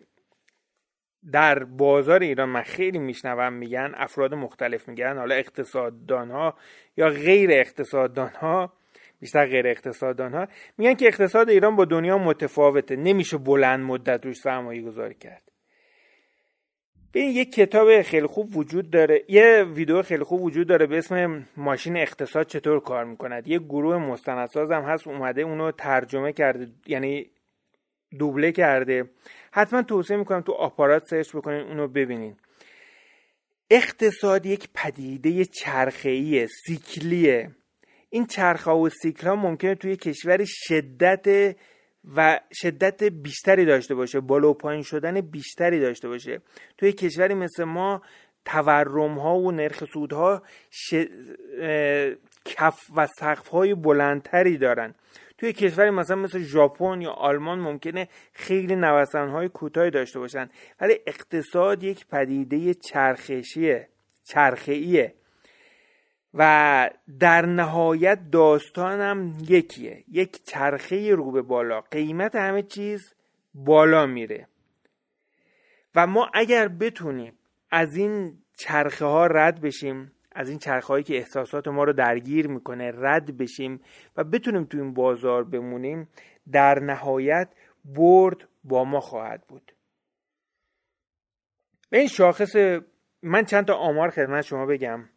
در 1.31 1.63
بازار 1.63 2.19
ایران 2.19 2.49
من 2.49 2.61
خیلی 2.61 2.99
میشنوم 2.99 3.53
میگن 3.53 3.91
افراد 3.95 4.33
مختلف 4.33 4.87
میگن 4.87 5.17
حالا 5.17 5.35
اقتصاددان 5.35 6.31
ها 6.31 6.57
یا 6.97 7.09
غیر 7.09 7.51
اقتصاددان 7.51 8.29
ها 8.29 8.73
بیشتر 9.19 9.45
غیر 9.45 9.67
اقتصاددان 9.67 10.33
ها 10.33 10.47
میگن 10.77 10.93
که 10.93 11.07
اقتصاد 11.07 11.49
ایران 11.49 11.75
با 11.75 11.85
دنیا 11.85 12.17
متفاوته 12.17 12.95
نمیشه 12.95 13.37
بلند 13.37 13.79
مدت 13.79 14.25
روش 14.25 14.37
سرمایه 14.37 14.81
گذاری 14.81 15.15
کرد. 15.15 15.48
ببین 17.13 17.29
یک 17.29 17.53
کتاب 17.53 18.01
خیلی 18.01 18.27
خوب 18.27 18.57
وجود 18.57 18.91
داره. 18.91 19.25
یه 19.27 19.63
ویدیو 19.63 20.01
خیلی 20.01 20.23
خوب 20.23 20.41
وجود 20.41 20.67
داره 20.67 20.85
به 20.85 20.97
اسم 20.97 21.47
ماشین 21.57 21.97
اقتصاد 21.97 22.47
چطور 22.47 22.79
کار 22.79 23.05
می‌کند. 23.05 23.47
یه 23.47 23.59
گروه 23.59 23.97
مستندساز 23.97 24.71
هم 24.71 24.81
هست 24.83 25.07
اومده 25.07 25.41
اونو 25.41 25.71
ترجمه 25.71 26.33
کرده 26.33 26.67
یعنی 26.87 27.29
دوبله 28.19 28.51
کرده. 28.51 29.09
حتما 29.51 29.81
توصیه 29.81 30.17
می‌کنم 30.17 30.41
تو 30.41 30.51
آپارات 30.51 31.03
سرچ 31.03 31.35
بکنین 31.35 31.61
اونو 31.61 31.87
ببینین. 31.87 32.35
اقتصاد 33.69 34.45
یک 34.45 34.69
پدیده 34.75 35.45
چرخه‌ای 35.45 36.47
سیکلیه. 36.47 37.51
این 38.09 38.25
چرخه 38.25 38.71
و 38.71 38.89
سیکل 38.89 39.27
ها 39.27 39.35
ممکنه 39.35 39.75
توی 39.75 39.95
کشور 39.95 40.45
شدت 40.45 41.55
و 42.15 42.39
شدت 42.53 43.03
بیشتری 43.03 43.65
داشته 43.65 43.95
باشه 43.95 44.19
بالا 44.19 44.49
و 44.49 44.53
پایین 44.53 44.83
شدن 44.83 45.21
بیشتری 45.21 45.79
داشته 45.79 46.07
باشه. 46.07 46.41
توی 46.77 46.91
کشوری 46.91 47.33
مثل 47.33 47.63
ما 47.63 48.01
تورم 48.45 49.19
ها 49.19 49.37
و 49.37 49.51
نرخ 49.51 49.83
سودها 49.93 50.43
ش... 50.69 50.93
کف 52.45 52.79
و 52.95 53.07
سقف 53.07 53.47
های 53.47 53.75
بلندتری 53.75 54.57
دارن. 54.57 54.95
توی 55.37 55.53
کشوری 55.53 55.89
مثلا 55.89 56.15
مثل 56.15 56.39
ژاپن 56.39 57.01
یا 57.01 57.11
آلمان 57.11 57.59
ممکنه 57.59 58.07
خیلی 58.33 58.75
نوسان 58.75 59.29
های 59.29 59.49
کوتاهی 59.49 59.91
داشته 59.91 60.19
باشن 60.19 60.49
ولی 60.81 60.99
اقتصاد 61.07 61.83
یک 61.83 62.07
پدیده 62.07 62.73
چرخشیه 62.73 63.87
چرخه‌ایه. 64.23 65.13
و 66.33 66.89
در 67.19 67.45
نهایت 67.45 68.19
داستانم 68.31 69.37
یکیه. 69.47 70.03
یک 70.11 70.43
چرخه 70.43 71.15
رو 71.15 71.31
به 71.31 71.41
بالا. 71.41 71.81
قیمت 71.81 72.35
همه 72.35 72.63
چیز 72.63 73.13
بالا 73.53 74.05
میره. 74.05 74.47
و 75.95 76.07
ما 76.07 76.29
اگر 76.33 76.67
بتونیم 76.67 77.33
از 77.71 77.95
این 77.95 78.37
چرخه 78.57 79.05
ها 79.05 79.27
رد 79.27 79.61
بشیم 79.61 80.11
از 80.31 80.49
این 80.49 80.59
چرخه 80.59 80.87
هایی 80.87 81.03
که 81.03 81.17
احساسات 81.17 81.67
ما 81.67 81.83
رو 81.83 81.93
درگیر 81.93 82.47
می‌کنه 82.47 82.91
رد 82.95 83.37
بشیم 83.37 83.81
و 84.17 84.23
بتونیم 84.23 84.65
تو 84.65 84.77
این 84.77 84.93
بازار 84.93 85.43
بمونیم 85.43 86.09
در 86.51 86.79
نهایت 86.79 87.49
برد 87.85 88.47
با 88.63 88.83
ما 88.83 88.99
خواهد 88.99 89.47
بود. 89.47 89.71
به 91.89 91.97
این 91.97 92.07
شاخص 92.07 92.55
من 93.23 93.45
چند 93.45 93.65
تا 93.65 93.73
آمار 93.73 94.09
خدمت 94.09 94.41
شما 94.41 94.65
بگم. 94.65 95.09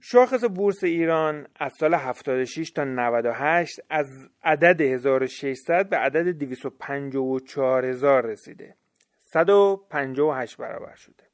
شاخص 0.00 0.44
بورس 0.44 0.84
ایران 0.84 1.46
از 1.56 1.72
سال 1.80 1.94
76 1.94 2.70
تا 2.70 2.84
98 2.84 3.80
از 3.90 4.06
عدد 4.42 4.80
1600 4.80 5.88
به 5.88 5.96
عدد 5.96 6.28
254000 6.28 8.26
رسیده. 8.26 8.74
158 9.18 10.56
برابر 10.56 10.94
شده. 10.94 11.24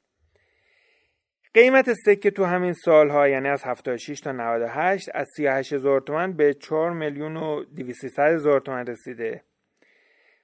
قیمت 1.53 1.93
سکه 1.93 2.31
تو 2.31 2.45
همین 2.45 2.73
سالها 2.73 3.27
یعنی 3.27 3.47
از 3.47 3.63
76 3.63 4.19
تا 4.19 4.31
98 4.31 5.09
از 5.13 5.27
38 5.37 5.73
هزار 5.73 6.01
تومن 6.01 6.33
به 6.33 6.53
4 6.53 6.93
میلیون 6.93 7.37
و 7.37 7.63
200 7.63 8.19
هزار 8.19 8.59
تومن 8.59 8.85
رسیده 8.85 9.43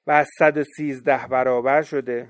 و 0.08 0.12
از 0.12 0.30
113 0.40 1.28
برابر 1.28 1.82
شده. 1.82 2.28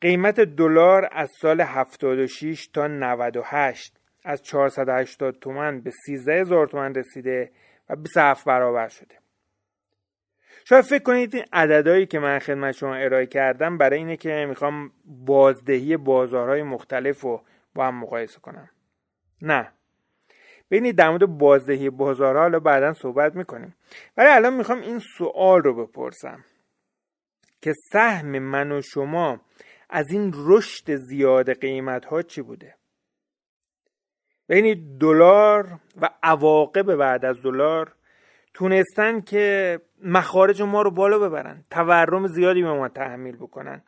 قیمت 0.00 0.40
دلار 0.40 1.08
از 1.12 1.30
سال 1.40 1.60
76 1.60 2.66
تا 2.66 2.86
98 2.86 3.99
از 4.24 4.42
480 4.42 5.34
تومن 5.40 5.80
به 5.80 5.90
13 6.06 6.40
هزار 6.40 6.66
تومن 6.66 6.94
رسیده 6.94 7.50
و 7.88 7.96
27 7.96 8.44
برابر 8.44 8.88
شده. 8.88 9.14
شاید 10.64 10.84
فکر 10.84 11.02
کنید 11.02 11.34
این 11.34 11.44
عددهایی 11.52 12.06
که 12.06 12.18
من 12.18 12.38
خدمت 12.38 12.72
شما 12.72 12.94
ارائه 12.94 13.26
کردم 13.26 13.78
برای 13.78 13.98
اینه 13.98 14.16
که 14.16 14.46
می‌خوام 14.48 14.92
بازدهی 15.04 15.96
بازارهای 15.96 16.62
مختلف 16.62 17.20
رو 17.20 17.42
با 17.74 17.86
هم 17.86 17.94
مقایسه 17.94 18.40
کنم. 18.40 18.70
نه. 19.42 19.72
ببینید 20.70 20.96
در 20.96 21.10
مورد 21.10 21.26
بازدهی 21.38 21.90
بازارها 21.90 22.42
حالا 22.42 22.60
بعدا 22.60 22.92
صحبت 22.92 23.34
می‌کنیم. 23.36 23.74
ولی 24.16 24.28
الان 24.28 24.56
می‌خوام 24.56 24.80
این 24.80 24.98
سوال 24.98 25.62
رو 25.62 25.86
بپرسم 25.86 26.44
که 27.62 27.72
سهم 27.92 28.38
من 28.38 28.72
و 28.72 28.82
شما 28.82 29.40
از 29.90 30.12
این 30.12 30.32
رشد 30.36 30.94
زیاد 30.94 31.60
قیمت 31.60 32.04
ها 32.04 32.22
چی 32.22 32.42
بوده؟ 32.42 32.74
بین 34.50 34.96
دلار 35.00 35.80
و 36.00 36.10
عواقب 36.22 36.94
بعد 36.94 37.24
از 37.24 37.42
دلار 37.42 37.94
تونستن 38.54 39.20
که 39.20 39.78
مخارج 40.04 40.62
ما 40.62 40.82
رو 40.82 40.90
بالا 40.90 41.18
ببرن 41.18 41.64
تورم 41.70 42.26
زیادی 42.26 42.62
به 42.62 42.72
ما 42.72 42.88
تحمیل 42.88 43.36
بکنن 43.36 43.82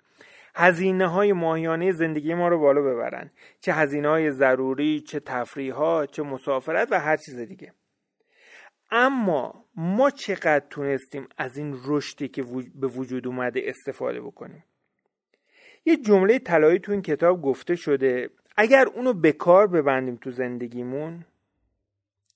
هزینه 0.54 1.06
های 1.06 1.32
ماهیانه 1.32 1.92
زندگی 1.92 2.34
ما 2.34 2.48
رو 2.48 2.58
بالا 2.58 2.82
ببرن 2.82 3.30
چه 3.60 3.72
هزینه 3.72 4.08
های 4.08 4.30
ضروری 4.30 5.00
چه 5.00 5.20
تفریح 5.20 5.74
ها 5.74 6.06
چه 6.06 6.22
مسافرت 6.22 6.88
و 6.90 7.00
هر 7.00 7.16
چیز 7.16 7.38
دیگه. 7.38 7.72
اما 8.90 9.64
ما 9.76 10.10
چقدر 10.10 10.66
تونستیم 10.70 11.28
از 11.38 11.56
این 11.56 11.78
رشدی 11.84 12.28
که 12.28 12.44
به 12.74 12.86
وجود 12.86 13.26
اومده 13.26 13.62
استفاده 13.64 14.20
بکنیم؟ 14.20 14.64
یه 15.84 15.96
جمله 15.96 16.38
طلایی 16.38 16.78
تو 16.78 16.92
این 16.92 17.02
کتاب 17.02 17.42
گفته 17.42 17.76
شده 17.76 18.30
اگر 18.56 18.86
اونو 18.94 19.12
به 19.12 19.32
کار 19.32 19.66
ببندیم 19.66 20.16
تو 20.16 20.30
زندگیمون 20.30 21.24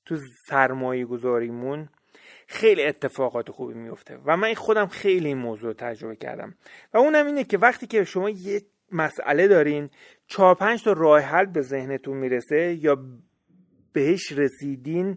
تو 0.05 0.17
سرمایه 0.49 1.05
گذاریمون 1.05 1.89
خیلی 2.47 2.85
اتفاقات 2.85 3.51
خوبی 3.51 3.75
میفته 3.75 4.19
و 4.25 4.37
من 4.37 4.55
خودم 4.55 4.87
خیلی 4.87 5.29
این 5.29 5.39
موضوع 5.39 5.73
تجربه 5.73 6.17
کردم. 6.17 6.55
و 6.95 6.99
اونم 6.99 7.27
اینه 7.27 7.45
که 7.45 7.59
وقتی 7.59 7.87
که 7.87 8.05
شما 8.05 8.31
یه 8.31 8.63
مسئله 8.93 9.49
دارین 9.49 9.91
چهار 10.27 10.55
پنج 10.55 10.85
تا 10.85 10.93
راه 10.93 11.21
حل 11.21 11.47
به 11.47 11.61
ذهنتون 11.61 12.17
می‌رسه 12.17 12.79
یا 12.81 12.99
بهش 13.93 14.33
رسیدین 14.33 15.17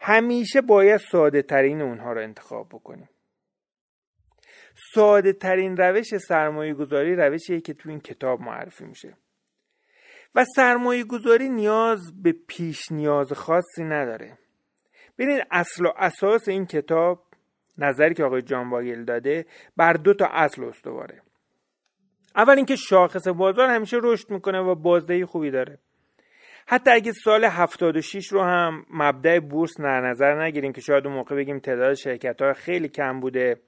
همیشه 0.00 0.60
باید 0.60 1.00
ساده 1.12 1.42
ترین 1.42 1.82
اونها 1.82 2.12
رو 2.12 2.22
انتخاب 2.22 2.68
بکنیم. 2.68 3.08
ساده 4.94 5.32
ترین 5.32 5.76
روش 5.76 6.16
سرمایه 6.16 6.74
گذاری 6.74 7.16
روشیه 7.16 7.60
که 7.60 7.74
تو 7.74 7.88
این 7.88 8.00
کتاب 8.00 8.40
معرفی 8.40 8.84
میشه. 8.84 9.16
و 10.34 10.44
سرمایه 10.56 11.04
گذاری 11.04 11.48
نیاز 11.48 12.22
به 12.22 12.34
پیش 12.46 12.92
نیاز 12.92 13.32
خاصی 13.32 13.84
نداره. 13.84 14.38
ببینید 15.18 15.46
اصل 15.50 15.86
و 15.86 15.92
اساس 15.98 16.48
این 16.48 16.66
کتاب 16.66 17.24
نظری 17.78 18.14
که 18.14 18.24
آقای 18.24 18.42
جان 18.42 18.70
باگل 18.70 19.04
داده 19.04 19.46
بر 19.76 19.92
دو 19.92 20.14
تا 20.14 20.26
اصل 20.26 20.64
استواره. 20.64 21.22
اول 22.36 22.56
اینکه 22.56 22.76
شاخص 22.76 23.28
بازار 23.28 23.68
همیشه 23.68 23.96
رشد 24.02 24.30
می‌کنه 24.30 24.60
و 24.60 24.74
بازدهی 24.74 25.24
خوبی 25.24 25.50
داره. 25.50 25.78
حتی 26.66 26.90
اگه 26.90 27.12
سال 27.12 27.44
76 27.44 28.26
رو 28.32 28.42
هم 28.42 28.86
مبدع 28.90 29.38
بورس 29.40 29.80
در 29.80 30.00
نظر 30.00 30.42
نگیریم 30.42 30.72
که 30.72 30.80
شاید 30.80 31.06
اون 31.06 31.16
موقع 31.16 31.36
بگیم 31.36 31.58
تعداد 31.58 31.94
شرکت 31.94 32.42
ها 32.42 32.52
خیلی 32.52 32.88
کم 32.88 33.20
بوده 33.20 33.60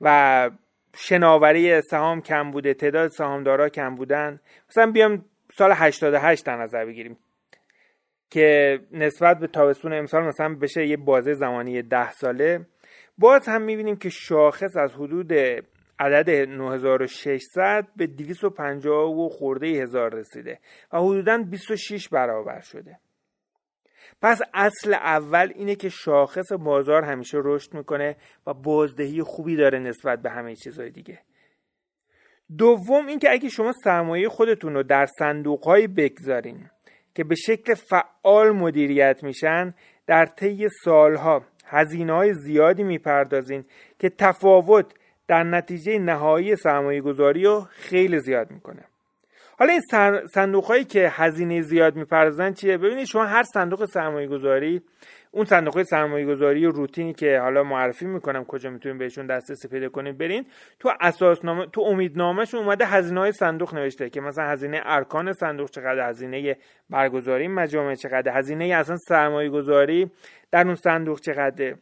و 0.00 0.50
شناوری 0.94 1.80
سهام 1.80 2.20
کم 2.20 2.50
بوده 2.50 2.74
تعداد 2.74 3.10
سهامدارا 3.10 3.68
کم 3.68 3.94
بودن. 3.94 4.40
مثلا 4.68 4.90
بیام 4.90 5.24
سال 5.58 5.72
88 5.72 6.46
در 6.46 6.56
نظر 6.56 6.84
بگیریم 6.84 7.18
که 8.30 8.78
نسبت 8.92 9.38
به 9.38 9.46
تابستون 9.46 9.92
امسال 9.92 10.22
مثلا 10.22 10.54
بشه 10.54 10.86
یه 10.86 10.96
بازه 10.96 11.34
زمانی 11.34 11.82
ده 11.82 12.12
ساله. 12.12 12.66
باز 13.18 13.48
هم 13.48 13.62
می‌بینیم 13.62 13.96
که 13.96 14.08
شاخص 14.08 14.76
از 14.76 14.94
حدود 14.94 15.32
عدد 15.98 16.30
9600 16.30 17.86
به 17.96 18.06
250 18.06 19.10
و 19.10 19.28
خورده 19.28 19.66
هزار 19.66 20.14
رسیده 20.14 20.58
و 20.92 20.98
حدودا 20.98 21.38
26 21.50 22.08
برابر 22.08 22.60
شده. 22.60 22.98
پس 24.22 24.40
اصل 24.54 24.94
اول 24.94 25.52
اینه 25.54 25.74
که 25.74 25.88
شاخص 25.88 26.52
بازار 26.52 27.04
همیشه 27.04 27.38
رشد 27.44 27.74
می‌کنه 27.74 28.16
و 28.46 28.54
بازدهی 28.54 29.22
خوبی 29.22 29.56
داره 29.56 29.78
نسبت 29.78 30.22
به 30.22 30.30
همه 30.30 30.54
چیزهای 30.54 30.90
دیگه. 30.90 31.18
دوم 32.58 33.06
اینکه 33.06 33.30
اگه 33.30 33.48
شما 33.48 33.72
سرمایه 33.84 34.28
خودتون 34.28 34.74
رو 34.74 34.82
در 34.82 35.06
صندوقهایی 35.06 35.86
بگذارین 35.86 36.70
که 37.14 37.24
به 37.24 37.34
شکل 37.34 37.74
فعال 37.74 38.50
مدیریت 38.50 39.22
میشن 39.22 39.70
در 40.06 40.26
طی 40.26 40.68
سالها 40.84 41.42
هزینه 41.66 42.12
های 42.12 42.34
زیادی 42.34 42.82
می‌پردازین 42.82 43.64
که 43.98 44.08
تفاوت 44.08 44.86
در 45.28 45.42
نتیجه 45.42 45.98
نهایی 45.98 46.56
سرمایه 46.56 47.00
گذاری 47.00 47.44
رو 47.44 47.66
خیلی 47.70 48.20
زیاد 48.20 48.50
می‌کنه. 48.50 48.84
حالا 49.58 49.72
این 49.72 49.82
صندوق 50.34 50.64
هایی 50.64 50.84
که 50.84 51.08
هزینه 51.12 51.60
زیاد 51.60 51.96
می‌پردازن 51.96 52.52
چیه؟ 52.52 52.76
ببینید 52.76 53.04
شما 53.04 53.24
هر 53.24 53.42
صندوق 53.42 53.84
سرمایه 53.84 54.28
گذاری 54.28 54.82
اون 55.30 55.44
صندوق 55.44 55.82
سرمایه 55.82 56.26
گذاری 56.26 56.64
روتینی 56.64 57.12
که 57.12 57.38
حالا 57.40 57.62
معرفی 57.62 58.06
می‌کنم 58.06 58.44
کجا 58.44 58.70
می‌تونید 58.70 58.98
بهشون 58.98 59.26
دسترسی 59.26 59.68
پیدا 59.68 59.88
کنید 59.88 60.18
برین. 60.18 60.46
تو 60.78 60.92
اساسنامه 61.00 61.66
تو 61.66 61.80
امیدنامهش 61.80 62.54
اومده 62.54 62.86
هزینه 62.86 63.20
های 63.20 63.32
صندوق 63.32 63.74
نوشته 63.74 64.10
که 64.10 64.20
مثلا 64.20 64.44
هزینه 64.44 64.80
ارکان 64.84 65.32
صندوق 65.32 65.70
چقدر 65.70 66.08
هزینه 66.08 66.56
برگزاری 66.90 67.48
مجامع 67.48 67.94
چقدر 67.94 68.38
هزینه 68.38 68.64
اصلا 68.64 68.96
سرمایه 68.96 69.50
گذاری 69.50 70.10
در 70.50 70.64
اون 70.64 70.74
صندوق 70.74 71.20
چقدره 71.20 71.78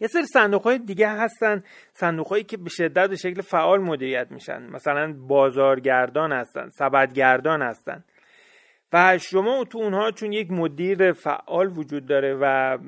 یه 0.00 0.08
سری 0.08 0.26
صندوق 0.26 0.62
های 0.62 0.78
دیگه 0.78 1.08
هستن 1.08 1.62
صندوق 1.92 2.28
هایی 2.28 2.44
که 2.44 2.56
به 2.56 2.70
شدت 2.70 3.08
به 3.10 3.16
شکل 3.16 3.40
فعال 3.40 3.80
مدیریت 3.80 4.26
میشن. 4.30 4.62
مثلا 4.62 5.12
بازارگردان 5.12 6.32
هستن 6.32 6.68
سبدگردان 6.68 7.62
هستن. 7.62 8.04
و 8.92 9.18
شما 9.18 9.64
تو 9.64 9.78
اونها 9.78 10.10
چون 10.10 10.32
یک 10.32 10.50
مدیر 10.50 11.12
فعال 11.12 11.78
وجود 11.78 12.06
داره 12.06 12.38
و 12.40 12.78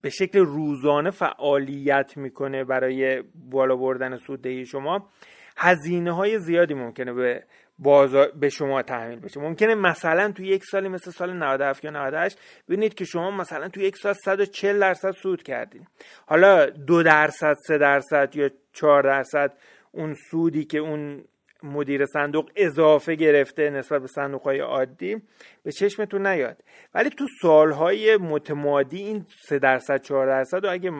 به 0.00 0.10
شکل 0.10 0.38
روزانه 0.38 1.10
فعالیت 1.10 2.16
می‌کنه 2.16 2.64
برای 2.64 3.22
بالا 3.34 3.76
بردن 3.76 4.16
سوددهی 4.16 4.66
شما 4.66 5.08
هزینه 5.56 6.12
های 6.12 6.38
زیادی 6.38 6.74
ممکنه 6.74 7.12
به 7.12 7.44
بازار 7.78 8.30
به 8.40 8.48
شما 8.48 8.82
تحمیل 8.82 9.20
بشه. 9.20 9.40
ممکنه 9.40 9.74
مثلا 9.74 10.32
تو 10.32 10.42
یک 10.42 10.64
سالی 10.64 10.88
مثل 10.88 11.10
سال 11.10 11.32
97 11.32 11.84
یا 11.84 11.90
98 11.90 12.38
ببینید 12.68 12.94
که 12.94 13.04
شما 13.04 13.30
مثلا 13.30 13.68
تو 13.68 13.80
یک 13.80 13.96
سال 13.96 14.12
140 14.12 14.80
درصد 14.80 15.10
سود 15.10 15.42
کردین. 15.42 15.86
حالا 16.26 16.66
دو 16.66 17.02
درصد 17.02 17.54
سه 17.66 17.78
درصد 17.78 18.36
یا 18.36 18.50
چهار 18.72 19.02
درصد 19.02 19.52
اون 19.92 20.14
سودی 20.30 20.64
که 20.64 20.78
اون 20.78 21.24
مدیر 21.64 22.06
صندوق 22.06 22.50
اضافه 22.56 23.14
گرفته 23.14 23.70
نسبت 23.70 24.00
به 24.00 24.06
صندوق 24.06 24.42
های 24.42 24.60
عادی 24.60 25.22
به 25.62 25.72
چشمتون 25.72 26.26
نیاد. 26.26 26.62
ولی 26.94 27.10
تو 27.10 27.26
سالهای 27.42 28.16
متمادی 28.16 28.98
این 29.02 29.26
سه 29.48 29.58
درصد 29.58 30.02
چهار 30.02 30.26
درصد 30.26 30.64
و 30.64 30.70
اگه 30.70 30.92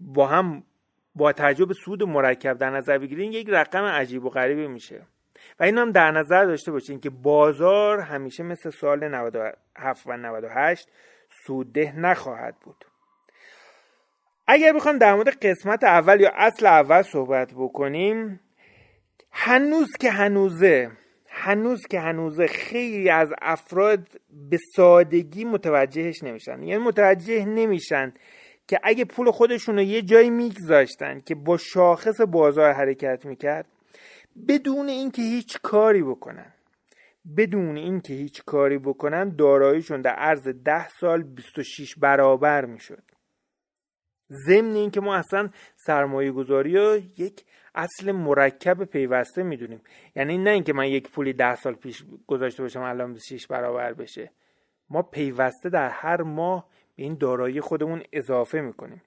با 0.00 0.26
هم 0.26 0.62
با 1.14 1.32
توجه 1.32 1.64
به 1.64 1.74
سود 1.74 2.02
مرکب 2.02 2.58
در 2.58 2.70
نظر 2.70 2.98
بگیرین 2.98 3.32
یک 3.32 3.48
رقم 3.50 3.84
عجیب 3.84 4.24
و 4.24 4.30
غریبی 4.30 4.66
میشه. 4.66 5.06
و 5.60 5.64
این 5.64 5.78
هم 5.78 5.92
در 5.92 6.10
نظر 6.10 6.44
داشته 6.44 6.72
باشین 6.72 7.00
که 7.00 7.10
بازار 7.10 8.00
همیشه 8.00 8.42
مثل 8.42 8.70
سال 8.70 9.08
97 9.08 10.06
و 10.06 10.16
98 10.16 10.88
سودده 11.46 11.92
نخواهد 11.96 12.56
بود. 12.60 12.84
اگر 14.46 14.72
بخوام 14.72 14.98
در 14.98 15.14
مورد 15.14 15.46
قسمت 15.46 15.84
اول 15.84 16.20
یا 16.20 16.30
اصل 16.34 16.66
اول 16.66 17.02
صحبت 17.02 17.52
بکنیم 17.54 18.40
هنوز 19.38 19.88
که 20.00 20.10
هنوزه 20.10 20.90
هنوز 21.28 21.86
که 21.90 22.00
هنوزه 22.00 22.46
خیلی 22.46 23.10
از 23.10 23.28
افراد 23.42 24.08
به 24.50 24.58
سادگی 24.76 25.44
متوجهش 25.44 26.22
نمیشن. 26.22 26.62
یعنی 26.62 26.84
متوجه 26.84 27.44
نمیشن 27.44 28.12
که 28.68 28.78
اگه 28.82 29.04
پول 29.04 29.30
خودشون 29.30 29.76
رو 29.76 29.82
یه 29.82 30.02
جایی 30.02 30.30
میگذاشتن 30.30 31.20
که 31.20 31.34
با 31.34 31.56
شاخص 31.56 32.20
بازار 32.20 32.72
حرکت 32.72 33.26
می‌کرد 33.26 33.66
بدون 34.48 34.88
اینکه 34.88 35.22
هیچ 35.22 35.58
کاری 35.62 36.02
بکنن. 36.02 36.52
بدون 37.36 37.76
اینکه 37.76 38.14
هیچ 38.14 38.42
کاری 38.44 38.78
بکنن 38.78 39.36
داراییشون 39.36 40.00
در 40.00 40.14
عرض 40.14 40.48
ده 40.48 40.88
سال 40.88 41.22
26 41.22 41.94
برابر 41.98 42.64
می‌شد. 42.64 43.02
ضمن 44.30 44.74
اینکه 44.74 45.00
ما 45.00 45.16
اصلا 45.16 45.50
سرمایه 45.76 46.32
گذاری 46.32 46.76
رو 46.76 46.96
یک 47.16 47.44
اصل 47.76 48.12
مرکب 48.12 48.84
پیوسته 48.84 49.42
می‌دونیم. 49.42 49.80
یعنی 50.16 50.38
نه 50.38 50.50
اینکه 50.50 50.72
من 50.72 50.88
یک 50.88 51.10
پولی 51.10 51.32
ده 51.32 51.54
سال 51.54 51.74
پیش 51.74 52.04
گذاشته 52.26 52.62
باشم 52.62 52.82
الان 52.82 53.12
26 53.12 53.46
برابر 53.46 53.92
بشه. 53.92 54.30
ما 54.90 55.02
پیوسته 55.02 55.68
در 55.68 55.88
هر 55.88 56.22
ماه 56.22 56.68
به 56.96 57.02
این 57.02 57.14
دارایی 57.14 57.60
خودمون 57.60 58.02
اضافه 58.12 58.60
می‌کنیم. 58.60 59.02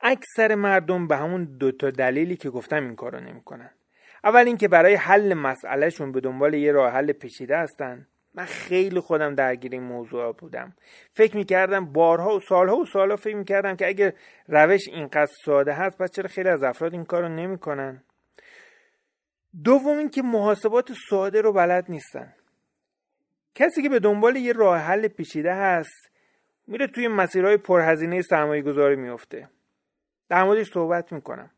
اکثر 0.00 0.54
مردم 0.54 1.06
به 1.06 1.16
همون 1.16 1.44
دوتا 1.44 1.90
دلیلی 1.90 2.36
که 2.36 2.50
گفتم 2.50 2.84
این 2.84 2.96
کارو 2.96 3.20
نمی‌کنن. 3.20 3.70
اول 4.24 4.46
اینکه 4.46 4.68
برای 4.68 4.94
حل 4.94 5.34
مسئلهشون 5.34 6.12
به 6.12 6.20
دنبال 6.20 6.54
یه 6.54 6.72
راه 6.72 6.92
حل 6.92 7.12
پیچیده 7.12 7.58
هستن. 7.58 8.06
من 8.34 8.44
خیلی 8.44 9.00
خودم 9.00 9.34
درگیر 9.34 9.72
این 9.72 9.82
موضوع 9.82 10.32
بودم. 10.32 10.76
فکر 11.12 11.36
می‌کردم 11.36 11.92
بارها 11.92 12.36
و 12.36 12.40
سالها 12.40 12.76
و 12.76 12.86
سالها 12.86 13.16
فکر 13.16 13.36
می‌کردم 13.36 13.76
که 13.76 13.86
اگر 13.86 14.12
روش 14.48 14.88
اینقدر 14.88 15.32
ساده 15.44 15.72
هست 15.72 15.98
پس 15.98 16.10
چرا 16.10 16.28
خیلی 16.28 16.48
از 16.48 16.62
افراد 16.62 16.92
این 16.92 17.04
کارو 17.04 17.28
نمی‌کنن؟ 17.28 18.04
دوم 19.64 19.98
اینکه 19.98 20.22
محاسبات 20.22 20.92
ساده 21.10 21.40
رو 21.40 21.52
بلد 21.52 21.84
نیستن. 21.88 22.34
کسی 23.54 23.82
که 23.82 23.88
به 23.88 23.98
دنبال 23.98 24.36
یه 24.36 24.52
راه 24.52 24.78
حل 24.78 25.08
پیچیده 25.08 25.54
هست 25.54 26.10
میره 26.66 26.86
توی 26.86 27.08
مسیرهای 27.08 27.56
پرهزینه 27.56 28.22
سرمایه 28.22 28.62
گذاری 28.62 28.96
میفته 28.96 29.48
در 30.28 30.44
موردش 30.44 30.72
صحبت 30.72 31.12
می‌کنم. 31.12 31.50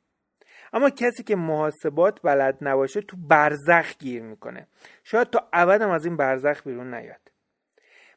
اما 0.74 0.90
کسی 0.90 1.22
که 1.22 1.36
محاسبات 1.36 2.22
بلد 2.22 2.58
نباشه 2.60 3.00
تو 3.00 3.16
برزخ 3.16 3.98
گیر 3.98 4.22
می‌کنه. 4.22 4.66
شاید 5.04 5.30
تا 5.30 5.48
ابدم 5.52 5.90
از 5.90 6.04
این 6.04 6.16
برزخ 6.16 6.62
بیرون 6.66 6.94
نیاد. 6.94 7.20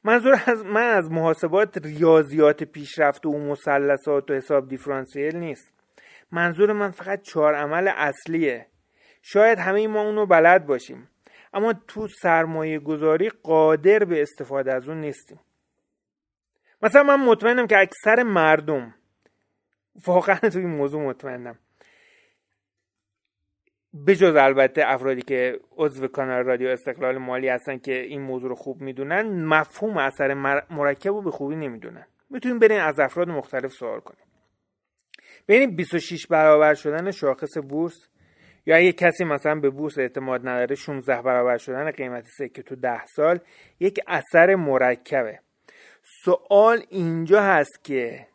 منظور 0.03 0.43
از 0.45 0.65
من 0.65 0.87
از 0.89 1.11
محاسبات 1.11 1.77
ریاضیات 1.85 2.63
پیشرفته 2.63 3.29
و 3.29 3.37
مثلثات 3.37 4.31
و 4.31 4.33
حساب 4.33 4.67
دیفرانسیل 4.67 5.35
نیست. 5.35 5.73
منظور 6.31 6.73
من 6.73 6.91
فقط 6.91 7.21
چهار 7.21 7.55
عمل 7.55 7.87
اصلیه. 7.95 8.67
شاید 9.21 9.59
همه 9.59 9.87
ما 9.87 10.01
اونو 10.01 10.25
بلد 10.25 10.65
باشیم 10.65 11.09
اما 11.53 11.73
تو 11.73 12.07
سرمایه 12.07 12.79
گذاری 12.79 13.29
قادر 13.29 13.99
به 13.99 14.21
استفاده 14.21 14.73
از 14.73 14.89
اون 14.89 15.01
نیستیم. 15.01 15.39
مثلا 16.81 17.03
من 17.03 17.25
مطمئنم 17.25 17.67
که 17.67 17.77
اکثر 17.77 18.23
مردم 18.23 18.95
واقعا 20.07 20.35
توی 20.35 20.61
این 20.61 20.75
موضوع 20.75 21.01
مطمئنم. 21.01 21.59
بجز 24.07 24.35
البته 24.35 24.83
افرادی 24.85 25.21
که 25.21 25.59
عضو 25.77 26.07
کانال 26.07 26.43
رادیو 26.43 26.67
استقلال 26.67 27.17
مالی 27.17 27.47
هستن 27.49 27.77
که 27.77 28.01
این 28.01 28.21
موضوع 28.21 28.49
رو 28.49 28.55
خوب 28.55 28.81
می‌دونن 28.81 29.45
مفهوم 29.45 29.97
اثر 29.97 30.33
مرکب 30.69 31.09
رو 31.09 31.21
به 31.21 31.31
خوبی 31.31 31.55
نمی‌دونن. 31.55 32.05
می‌تونیم 32.29 32.59
برین 32.59 32.79
از 32.79 32.99
افراد 32.99 33.27
مختلف 33.27 33.71
سوال 33.71 33.99
کنیم. 33.99 34.25
بین 35.47 35.75
26 35.75 36.27
برابر 36.27 36.73
شدن 36.73 37.11
شاخص 37.11 37.57
بورس 37.69 38.09
یا 38.65 38.75
اگه 38.75 38.91
کسی 38.91 39.23
مثلا 39.23 39.55
به 39.55 39.69
بورس 39.69 39.97
اعتماد 39.97 40.47
نداره 40.47 40.75
16 40.75 41.21
برابر 41.21 41.57
شدن 41.57 41.91
قیمت 41.91 42.25
سکه 42.37 42.61
تو 42.63 42.75
10 42.75 43.05
سال 43.05 43.39
یک 43.79 43.99
اثر 44.07 44.55
مرکبه. 44.55 45.39
سوال 46.23 46.83
اینجا 46.89 47.41
هست 47.41 47.83
که 47.83 48.27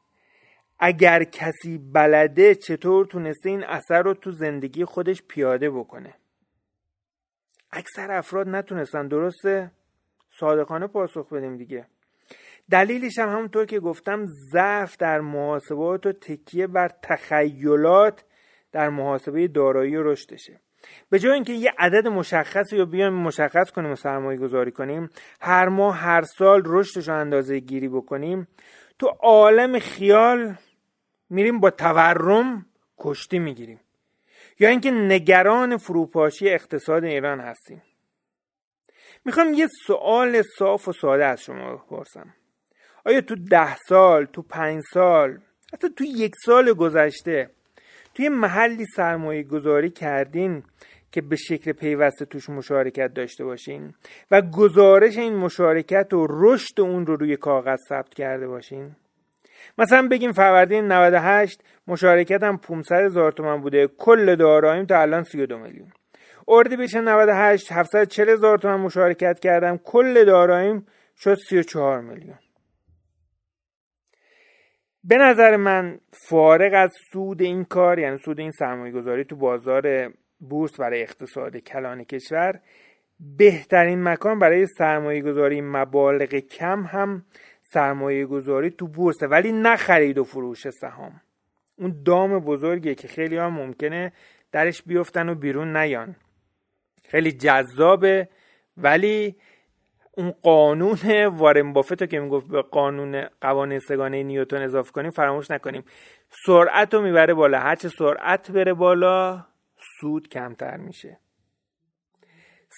اگر 0.84 1.24
کسی 1.24 1.78
بلده 1.78 2.54
چطور 2.54 3.06
تونسته 3.06 3.48
این 3.48 3.64
اثر 3.64 4.02
رو 4.02 4.14
تو 4.14 4.30
زندگی 4.30 4.84
خودش 4.84 5.22
پیاده 5.22 5.70
بکنه؟ 5.70 6.14
اکثر 7.72 8.10
افراد 8.10 8.48
نتونستن 8.48 9.08
درسته؟ 9.08 9.70
صادقانه 10.40 10.86
پاسخ 10.86 11.32
بدیم 11.32 11.56
دیگه. 11.56 11.86
دلیلش 12.70 13.18
هم 13.18 13.28
همونطور 13.28 13.66
که 13.66 13.80
گفتم 13.80 14.26
ضعف 14.52 14.96
در 14.96 15.20
محاسبات 15.20 16.06
و 16.06 16.12
تکیه 16.12 16.66
بر 16.66 16.90
تخیلات 17.02 18.24
در 18.72 18.88
محاسبه 18.88 19.48
دارایی 19.48 19.96
و 19.96 20.02
رشدشه. 20.02 20.60
به 21.10 21.18
جای 21.18 21.32
اینکه 21.32 21.52
یه 21.52 21.72
عدد 21.78 22.08
مشخصی 22.08 22.76
رو 22.76 22.86
بیایم 22.86 23.12
مشخص 23.12 23.70
کنیم 23.70 23.90
و 23.90 23.96
سرمایه 23.96 24.38
گذاری 24.38 24.72
کنیم 24.72 25.10
هر 25.40 25.68
ماه 25.68 25.96
هر 25.96 26.22
سال 26.22 26.62
رشدش 26.66 27.08
رو 27.08 27.20
اندازه 27.20 27.58
گیری 27.58 27.88
بکنیم 27.88 28.48
تو 28.98 29.06
عالم 29.20 29.78
خیال 29.78 30.54
میریم 31.32 31.60
با 31.60 31.70
تورم 31.70 32.66
کشتی 32.98 33.38
می‌گیریم. 33.38 33.80
یا 34.58 34.68
اینکه 34.68 34.90
نگران 34.90 35.76
فروپاشی 35.76 36.50
اقتصاد 36.50 37.04
ایران 37.04 37.40
هستیم. 37.40 37.82
می‌خوام 39.24 39.54
یه 39.54 39.68
سوال 39.86 40.42
صاف 40.58 40.88
و 40.88 40.92
ساده 40.92 41.24
از 41.24 41.42
شما 41.42 41.76
بپرسم. 41.76 42.34
آیا 43.04 43.20
تو 43.20 43.34
ده 43.50 43.76
سال 43.76 44.24
تو 44.24 44.42
پنج 44.42 44.82
سال 44.92 45.38
حتی 45.72 45.88
تو 45.90 46.04
یک 46.04 46.32
سال 46.44 46.72
گذشته 46.72 47.50
توی 48.14 48.28
محلی 48.28 48.86
سرمایه 48.96 49.42
گذاری 49.42 49.90
کردین 49.90 50.62
که 51.12 51.20
به 51.20 51.36
شکل 51.36 51.72
پیوسته 51.72 52.24
توش 52.24 52.50
مشارکت 52.50 53.14
داشته 53.14 53.44
باشین 53.44 53.94
و 54.30 54.42
گزارش 54.42 55.18
این 55.18 55.36
مشارکت 55.36 56.14
و 56.14 56.26
رشد 56.30 56.80
اون 56.80 57.06
رو 57.06 57.16
روی 57.16 57.36
کاغذ 57.36 57.78
ثبت 57.88 58.14
کرده 58.14 58.48
باشین؟ 58.48 58.96
مثلا 59.78 60.08
بگیم 60.08 60.32
فروردین 60.32 60.92
98 60.92 61.64
مشارکتم 61.86 62.56
500 62.56 63.04
هزار 63.04 63.32
تومن 63.32 63.60
بوده. 63.60 63.86
کل 63.86 64.36
داراییم 64.36 64.86
تا 64.86 65.00
الان 65.00 65.22
32 65.22 65.58
میلیون. 65.58 65.92
اردی 66.48 66.76
بشه 66.76 67.00
98 67.00 67.72
740 67.72 68.28
هزار 68.28 68.58
تومن 68.58 68.80
مشارکت 68.80 69.40
کردم. 69.40 69.76
کل 69.76 70.24
داراییم 70.24 70.86
شد 71.16 71.36
34 71.48 72.00
میلیون. 72.00 72.38
به 75.04 75.16
نظر 75.16 75.56
من 75.56 75.98
فارغ 76.28 76.72
از 76.74 76.92
سود 77.12 77.42
این 77.42 77.64
کار 77.64 77.98
یعنی 77.98 78.18
سود 78.18 78.40
این 78.40 78.50
سرمایه 78.50 78.92
گذاری 78.92 79.24
تو 79.24 79.36
بازار 79.36 80.12
بورس 80.40 80.80
برای 80.80 81.02
اقتصاد 81.02 81.56
کلان 81.56 82.04
کشور 82.04 82.60
بهترین 83.38 84.02
مکان 84.02 84.38
برای 84.38 84.66
سرمایه 84.66 85.22
گذاری 85.22 85.60
مبالغ 85.60 86.34
کم 86.34 86.82
هم 86.82 87.24
سرمایه 87.72 88.26
گذاری 88.26 88.70
تو 88.70 88.86
بورسه 88.86 89.26
ولی 89.26 89.52
نه 89.52 89.76
خرید 89.76 90.18
و 90.18 90.24
فروش 90.24 90.70
سهام. 90.70 91.20
اون 91.78 92.02
دام 92.06 92.38
بزرگیه 92.38 92.94
که 92.94 93.08
خیلی 93.08 93.36
ها 93.36 93.50
ممکنه 93.50 94.12
درش 94.52 94.82
بیفتن 94.82 95.28
و 95.28 95.34
بیرون 95.34 95.76
نیان. 95.76 96.16
خیلی 97.04 97.32
جذابه 97.32 98.28
ولی 98.76 99.36
اون 100.16 100.30
قانون 100.30 101.26
وارن 101.26 101.72
بافت 101.72 102.10
که 102.10 102.20
می‌گفت 102.20 102.48
به 102.48 102.62
قانون 102.62 103.26
قوانین 103.40 103.78
سگانه 103.78 104.22
نیوتن 104.22 104.62
اضافه 104.62 104.92
کنیم 104.92 105.10
فراموش 105.10 105.50
نکنیم. 105.50 105.84
سرعت 106.46 106.94
رو 106.94 107.02
می‌بره 107.02 107.34
بالا. 107.34 107.58
هرچه 107.58 107.88
سرعت 107.88 108.50
بره 108.50 108.74
بالا 108.74 109.46
سود 110.00 110.28
کمتر 110.28 110.76
میشه. 110.76 111.18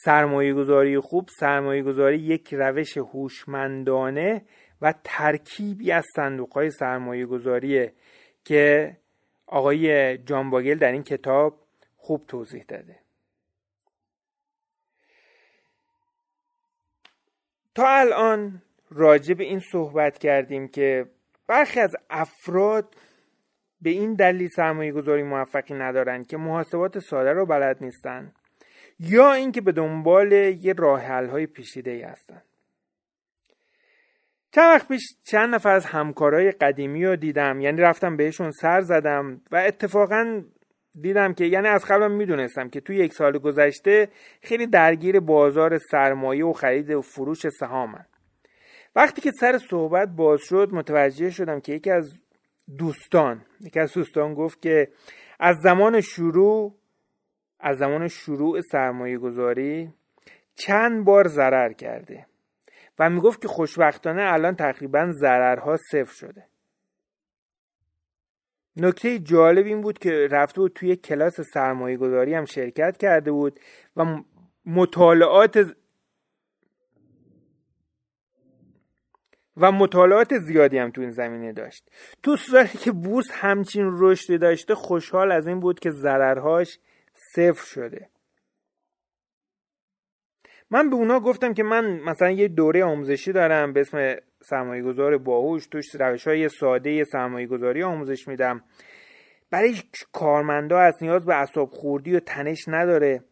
سرمایه 0.04 0.54
گذاری 0.54 0.98
خوب 0.98 1.28
سرمایه 1.40 1.82
گذاری 1.82 2.18
یک 2.18 2.54
روش 2.54 2.96
هوشمندانه 2.96 4.42
و 4.84 4.94
ترکیبی 5.04 5.92
از 5.92 6.06
صندوق 6.16 6.52
های 6.52 6.70
سرمایه 6.70 7.26
گذاریه 7.26 7.92
که 8.44 8.96
آقای 9.46 10.18
جان 10.18 10.50
باگل 10.50 10.78
در 10.78 10.92
این 10.92 11.02
کتاب 11.02 11.60
خوب 11.96 12.26
توضیح 12.26 12.64
داده. 12.68 12.98
تا 17.74 17.88
الان 17.88 18.62
راجع 18.90 19.34
به 19.34 19.44
این 19.44 19.60
صحبت 19.72 20.18
کردیم 20.18 20.68
که 20.68 21.06
برخی 21.46 21.80
از 21.80 21.96
افراد 22.10 22.94
به 23.82 23.90
این 23.90 24.14
دلیل 24.14 24.48
سرمایه 24.48 24.92
گذاری 24.92 25.22
موفقی 25.22 25.74
ندارن 25.74 26.24
که 26.24 26.36
محاسبات 26.36 26.98
ساده 26.98 27.32
رو 27.32 27.46
بلد 27.46 27.84
نیستن 27.84 28.32
یا 29.00 29.32
اینکه 29.32 29.60
به 29.60 29.72
دنبال 29.72 30.32
یه 30.32 30.72
راه 30.72 31.06
های 31.06 31.46
پیچیده 31.46 31.90
ای 31.90 32.02
هستن. 32.02 32.42
چند 34.54 34.74
وقت 34.74 34.88
پیش 34.88 35.16
چند 35.22 35.54
نفر 35.54 35.74
از 35.74 35.86
همکارای 35.86 36.50
قدیمی 36.50 37.04
رو 37.04 37.16
دیدم. 37.16 37.60
یعنی 37.60 37.80
رفتم 37.80 38.16
بهشون 38.16 38.50
سر 38.50 38.80
زدم 38.80 39.40
و 39.50 39.56
اتفاقا 39.56 40.42
دیدم 41.00 41.34
که 41.34 41.44
یعنی 41.44 41.68
از 41.68 41.84
قبلم 41.84 42.10
می‌دونستم 42.10 42.68
که 42.68 42.80
توی 42.80 42.96
یک 42.96 43.12
سال 43.12 43.38
گذشته 43.38 44.08
خیلی 44.42 44.66
درگیر 44.66 45.20
بازار 45.20 45.78
سرمایه 45.78 46.44
و 46.44 46.52
خرید 46.52 46.90
و 46.90 47.02
فروش 47.02 47.48
سهامن 47.48 48.06
وقتی 48.96 49.20
که 49.20 49.30
سر 49.40 49.58
صحبت 49.58 50.08
باز 50.08 50.40
شد 50.40 50.68
متوجه 50.72 51.30
شدم 51.30 51.60
که 51.60 51.72
یکی 51.72 51.90
از 51.90 52.12
دوستان 52.78 53.42
یکی 53.60 53.80
از 53.80 53.92
دوستان 53.92 54.34
گفت 54.34 54.62
که 54.62 54.88
از 55.40 55.56
زمان 55.62 56.00
شروع 56.00 56.74
از 57.60 57.78
زمان 57.78 58.08
شروع 58.08 58.60
سرمایه 58.60 59.18
گذاری 59.18 59.92
چند 60.54 61.04
بار 61.04 61.28
ضرر 61.28 61.72
کرده. 61.72 62.26
و 62.98 63.10
می‌گفت 63.10 63.42
که 63.42 63.48
خوشبختانه 63.48 64.22
الان 64.22 64.56
تقریبا 64.56 65.12
ضررها 65.12 65.76
صفر 65.76 66.14
شده. 66.14 66.46
نکته 68.76 69.18
جالب 69.18 69.66
این 69.66 69.80
بود 69.80 69.98
که 69.98 70.28
رفته 70.30 70.60
بود 70.60 70.72
توی 70.72 70.96
کلاس 70.96 71.40
سرمایه 71.40 71.96
گذاری 71.96 72.34
هم 72.34 72.44
شرکت 72.44 72.96
کرده 72.96 73.32
بود 73.32 73.60
و 73.96 74.04
مطالعات 74.66 75.74
و 79.56 79.72
مطالعات 79.72 80.38
زیادی 80.38 80.78
هم 80.78 80.90
تو 80.90 81.00
این 81.00 81.10
زمینه 81.10 81.52
داشت. 81.52 81.90
تو 82.22 82.36
صورتی 82.36 82.78
که 82.78 82.92
بورس 82.92 83.26
همچین 83.30 83.90
رشدی 83.98 84.38
داشته 84.38 84.74
خوشحال 84.74 85.32
از 85.32 85.46
این 85.46 85.60
بود 85.60 85.80
که 85.80 85.90
ضررهاش 85.90 86.78
صفر 87.34 87.66
شده. 87.66 88.08
من 90.70 90.90
به 90.90 90.96
اونا 90.96 91.20
گفتم 91.20 91.54
که 91.54 91.62
من 91.62 92.00
مثلا 92.00 92.30
یه 92.30 92.48
دوره 92.48 92.84
آموزشی 92.84 93.32
دارم 93.32 93.72
به 93.72 93.80
اسم 93.80 94.16
سرمایه 94.42 94.82
گذار 94.82 95.18
باهوش 95.18 95.66
توش 95.66 95.84
روش 96.00 96.26
های 96.26 96.48
ساده 96.48 97.04
سرمایه 97.04 97.46
گذاری 97.46 97.82
آموزش 97.82 98.28
میدم. 98.28 98.62
برای 99.50 99.74
کارمندا 100.12 100.78
از 100.78 100.94
نیاز 101.02 101.26
به 101.26 101.34
اصاب 101.34 101.70
خوردی 101.70 102.16
و 102.16 102.20
تنش 102.20 102.64
نداره. 102.68 103.24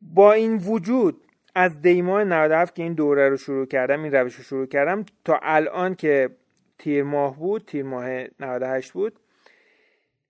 با 0.00 0.32
این 0.32 0.56
وجود 0.56 1.22
از 1.54 1.80
دیماه 1.80 2.24
97 2.24 2.74
که 2.74 2.82
این 2.82 2.94
دوره 2.94 3.28
رو 3.28 3.36
شروع 3.36 3.66
کردم 3.66 4.02
این 4.02 4.12
روش 4.12 4.34
رو 4.34 4.42
شروع 4.42 4.66
کردم 4.66 5.04
تا 5.24 5.38
الان 5.42 5.94
که 5.94 6.30
تیر 6.78 7.02
ماه 7.02 7.38
بود 7.38 7.64
تیر 7.66 7.84
ماه 7.84 8.06
98 8.40 8.92
بود 8.92 9.20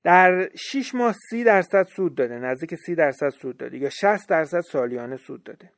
در 0.03 0.49
6 0.55 0.95
ماه 0.95 1.15
30 1.31 1.45
درصد 1.45 1.87
سود 1.97 2.15
داده 2.15 2.39
نزدیک 2.39 2.75
30 2.75 2.95
درصد 2.95 3.29
سود 3.29 3.57
داده 3.57 3.79
یا 3.79 3.91
60 3.91 4.29
درصد 4.29 4.61
سالیانه 4.61 5.17
سود 5.17 5.43
داده. 5.43 5.71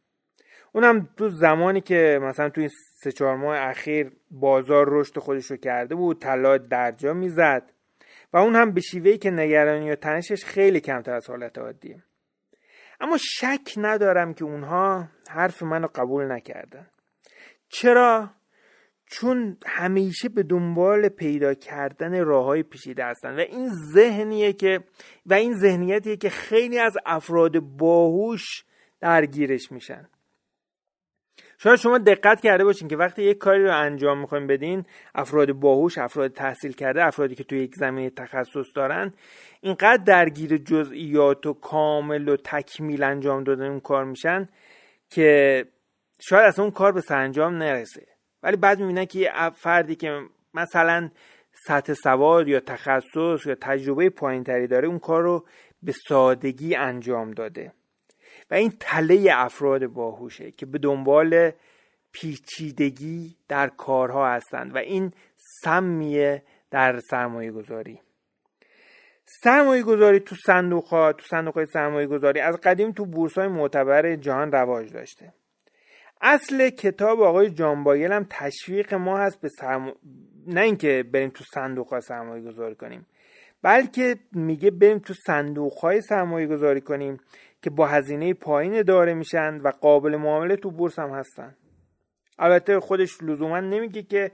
اونم 0.79 1.09
تو 1.17 1.29
زمانی 1.29 1.81
که 1.81 2.19
مثلا 2.23 2.49
توی 2.49 2.69
سه 2.95 3.13
چهار 3.13 3.37
ماه 3.37 3.59
اخیر 3.59 4.13
بازار 4.31 4.87
رشد 4.89 5.19
خودش 5.19 5.47
رو 5.51 5.57
کرده 5.57 5.95
بود 5.95 6.21
طلا 6.21 6.59
درجا 6.59 7.13
می‌زد. 7.13 7.73
و 8.33 8.37
اون 8.37 8.57
هم 8.57 8.73
به 8.73 8.81
شیوهی 8.81 9.19
که 9.19 9.31
نگرانی 9.31 9.91
و 9.91 9.95
تنشش 9.95 10.45
خیلی 10.45 10.81
کمتر 10.81 11.15
از 11.15 11.31
حالت 11.31 11.59
عادیه 11.59 12.03
اما 13.01 13.17
شک 13.21 13.75
ندارم 13.77 14.35
که 14.35 14.45
اونها 14.45 15.09
حرف 15.31 15.63
منو 15.63 15.87
قبول 15.95 16.33
نکردن. 16.33 16.87
چرا؟ 17.69 18.31
چون 19.07 19.57
همیشه 19.67 20.29
به 20.29 20.43
دنبال 20.43 21.09
پیدا 21.09 21.55
کردن 21.55 22.25
راه 22.25 22.45
های 22.45 22.63
پیچیده 22.63 23.05
هستن. 23.05 23.37
و 23.37 23.41
این 23.41 23.69
ذهنیه 23.95 24.53
که 24.53 24.81
و 25.27 25.35
این 25.35 25.55
ذهنیتیه 25.55 26.17
که 26.17 26.31
خیلی 26.31 26.79
از 26.79 26.97
افراد 27.07 27.59
باهوش 27.61 28.65
درگیرش 29.01 29.73
میشن. 29.73 30.09
شاید 31.59 31.77
شما 31.77 31.99
دقت 31.99 32.41
کرده 32.41 32.65
باشین 32.65 32.89
که 32.89 32.97
وقتی 32.97 33.23
یک 33.23 33.39
کاری 33.39 33.65
رو 33.65 33.77
انجام 33.77 34.19
می‌خوایم 34.19 34.47
بدین 34.47 34.85
افراد 35.15 35.53
باهوش 35.53 35.99
افراد 35.99 36.33
تحصیل 36.33 36.73
کرده 36.73 37.05
افرادی 37.05 37.35
که 37.35 37.45
توی 37.45 37.59
یک 37.59 37.75
زمینه 37.75 38.11
تخصص 38.11 38.67
دارن 38.75 39.13
اینقدر 39.61 40.03
درگیر 40.05 40.57
جزئیات 40.57 41.47
و 41.47 41.53
کامل 41.53 42.29
و 42.29 42.37
تکمیل 42.37 43.03
انجام 43.03 43.45
دادن 43.45 43.67
اون 43.67 43.81
کار 43.81 44.05
میشن 44.05 44.49
که 45.11 45.65
شاید 46.21 46.45
اصلا 46.45 46.65
اون 46.65 46.73
کار 46.73 46.93
به 46.93 47.01
سرانجام 47.01 47.55
نرسه. 47.55 48.07
ولی 48.43 48.57
بعد 48.57 48.81
می‌بینن 48.81 49.05
که 49.05 49.19
یه 49.19 49.51
فردی 49.51 49.95
که 49.95 50.21
مثلا 50.55 51.11
سطح 51.67 51.95
سواد 51.95 52.49
یا 52.49 52.61
تخصص 52.61 53.47
یا 53.47 53.55
تجربه 53.61 54.11
پایینتری 54.11 54.67
داره 54.67 54.89
اون 54.89 54.99
کار 54.99 55.23
رو 55.23 55.47
به 55.83 55.93
سادگی 56.09 56.75
انجام 56.75 57.31
داده. 57.31 57.73
و 58.51 58.55
این 58.55 58.73
تله 58.81 59.31
افراد 59.33 59.87
باهوشه 59.87 60.51
که 60.51 60.67
به 60.67 60.79
دنبال 60.79 61.53
پیچیدگی 62.13 63.37
در 63.49 63.69
کارها 63.69 64.29
هستند 64.29 64.75
و 64.75 64.79
این 64.79 65.13
سمیه 65.37 66.43
در 66.71 67.01
سرمایه 67.01 67.53
گذاری 67.53 68.01
سرمایه 69.45 69.83
گذاری 69.83 70.21
تو 70.21 70.35
صندوق 70.47 71.15
تو 71.19 71.27
صندوق 71.31 71.55
های 71.55 71.67
سرمایه 71.67 72.07
گذاری 72.07 72.41
از 72.41 72.57
قدیم 72.57 72.93
تو 72.93 73.07
بورس 73.07 73.39
های 73.39 73.49
معتبر 73.49 74.17
جهان 74.17 74.53
رواج 74.53 74.93
داشته. 74.93 75.33
اصل 76.21 76.71
کتاب 76.71 77.21
آقای 77.21 77.51
جان 77.51 77.85
بایل 77.85 78.13
هم 78.13 78.27
تشویق 78.31 78.95
ما 78.95 79.19
هست 79.19 79.41
به 79.41 79.49
سرم... 79.49 79.93
نه 80.47 80.61
اینکه 80.61 81.05
بریم 81.13 81.31
تو 81.31 81.45
صندوق 81.55 81.89
ها 81.89 82.01
سرمایه 82.01 82.43
گذاری 82.43 82.75
کنیم 82.75 83.07
بلکه 83.63 84.17
میگه 84.33 84.71
بریم 84.71 84.99
تو 84.99 85.15
صندوق 85.27 85.79
های 85.79 86.01
سرمایه 86.01 86.47
گذاری 86.47 86.81
کنیم 86.81 87.21
که 87.63 87.71
با 87.71 87.87
هزینه 87.87 88.35
پایین 88.35 88.83
داره 88.83 89.15
میشن 89.15 89.61
و 89.61 89.69
قابل 89.69 90.17
معامله 90.17 90.57
تو 90.57 90.71
بورس 90.71 90.99
هم 90.99 91.11
هستن. 91.11 91.55
البته 92.39 92.81
خودش 92.81 93.23
لزوما 93.23 93.61
نمیگه 93.61 94.03
که 94.03 94.31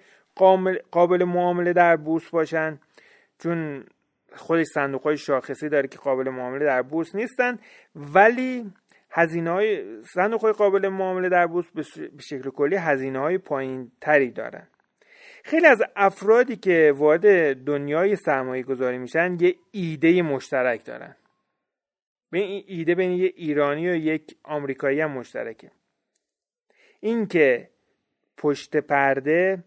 قابل 0.90 1.24
معامله 1.24 1.72
در 1.72 1.96
بورس 1.96 2.30
باشن 2.30 2.78
چون 3.38 3.84
خودش 4.36 4.66
صندوق 4.74 5.02
های 5.02 5.16
شاخصی 5.16 5.68
داره 5.68 5.88
که 5.88 5.98
قابل 5.98 6.28
معامله 6.30 6.64
در 6.64 6.82
بورس 6.82 7.14
نیستن 7.14 7.58
ولی 7.96 8.72
هزینه 9.10 9.50
های 9.50 10.02
صندوق 10.02 10.40
های 10.40 10.52
قابل 10.52 10.88
معامله 10.88 11.28
در 11.28 11.46
بورس 11.46 11.66
به 11.74 11.82
شکل 12.20 12.50
کلی 12.50 12.76
هزینه 12.76 13.18
های 13.18 13.38
پایین 13.38 13.92
تری 14.00 14.30
دارن. 14.30 14.66
خیلی 15.44 15.66
از 15.66 15.82
افرادی 15.96 16.56
که 16.56 16.92
وارد 16.96 17.54
دنیای 17.64 18.16
سرمایه 18.16 18.62
گذاری 18.62 18.98
میشن 18.98 19.36
یه 19.40 19.54
ایده 19.70 20.22
مشترک 20.22 20.84
دارن. 20.84 21.16
این 22.40 22.64
ایده 22.66 22.94
بین 22.94 23.10
یه 23.10 23.32
ایرانی 23.36 23.88
و 23.88 23.94
یک 23.94 24.36
آمریکایی 24.42 25.00
هم 25.00 25.10
مشترکه. 25.10 25.70
اینکه 27.00 27.70
پشت 28.36 28.76
پرده 28.76 29.64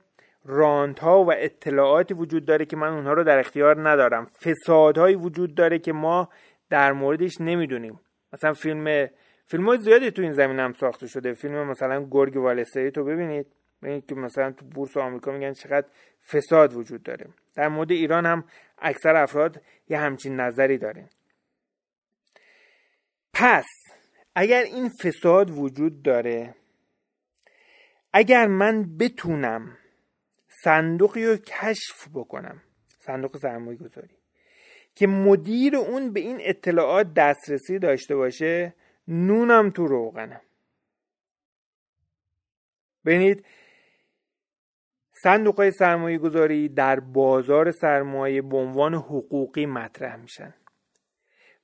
ها 1.00 1.24
و 1.24 1.34
اطلاعاتی 1.34 2.14
وجود 2.14 2.46
داره 2.46 2.66
که 2.66 2.76
من 2.76 2.94
اونها 2.94 3.14
رو 3.14 3.24
در 3.24 3.40
اختیار 3.40 3.90
ندارم. 3.90 4.26
فسادهایی 4.26 5.16
وجود 5.16 5.56
داره 5.56 5.80
که 5.80 5.94
ما 5.94 6.30
در 6.70 6.94
موردش 6.94 7.42
نمی‌دونیم. 7.42 8.00
مثلا 8.34 8.54
فیلم 8.54 9.08
فیلم 9.46 9.66
های 9.66 9.78
زیادی 9.78 10.12
تو 10.12 10.22
این 10.22 10.32
زمین 10.32 10.60
هم 10.60 10.74
ساخته 10.74 11.08
شده. 11.08 11.34
فیلم 11.34 11.68
مثلا 11.68 12.08
گرگ 12.12 12.38
والستری 12.38 12.92
تو 12.92 13.04
ببینید. 13.04 13.48
ببینید 13.82 14.06
که 14.06 14.16
مثلا 14.16 14.52
تو 14.52 14.66
بورس 14.66 14.98
آمریکا 14.98 15.32
میگن 15.32 15.54
چقدر 15.54 15.88
فساد 16.32 16.74
وجود 16.74 17.04
داره. 17.04 17.26
در 17.56 17.68
مورد 17.68 17.92
ایران 17.92 18.26
هم 18.26 18.44
اکثر 18.78 19.16
افراد 19.16 19.62
یه 19.90 19.98
همچین 19.98 20.40
نظری 20.40 20.78
دارن. 20.78 21.10
پس 23.40 23.66
اگر 24.36 24.64
این 24.64 24.90
فساد 24.90 25.50
وجود 25.50 26.04
داره 26.04 26.56
اگر 28.14 28.48
من 28.48 28.98
بتونم 28.98 29.78
صندوقی 30.64 31.26
رو 31.26 31.38
کشف 31.38 32.08
بکنم 32.14 32.62
صندوق 33.00 33.38
سرمایه 33.38 33.78
گذاری 33.78 34.16
که 34.96 35.08
مدیر 35.08 35.76
اون 35.76 36.14
به 36.14 36.20
این 36.20 36.38
اطلاعات 36.42 37.14
دسترسی 37.14 37.80
داشته 37.80 38.16
باشه 38.16 38.74
نونم 39.08 39.70
تو 39.70 39.88
روغنم. 39.88 40.42
ببینید 43.06 43.46
صندوق 45.24 45.58
های 45.58 45.72
سرمایه 45.72 46.18
گذاری 46.18 46.70
در 46.70 47.00
بازار 47.00 47.72
سرمایه 47.72 48.42
به 48.42 48.58
عنوان 48.58 48.94
حقوقی 48.94 49.66
مطرح 49.66 50.16
میشن. 50.16 50.54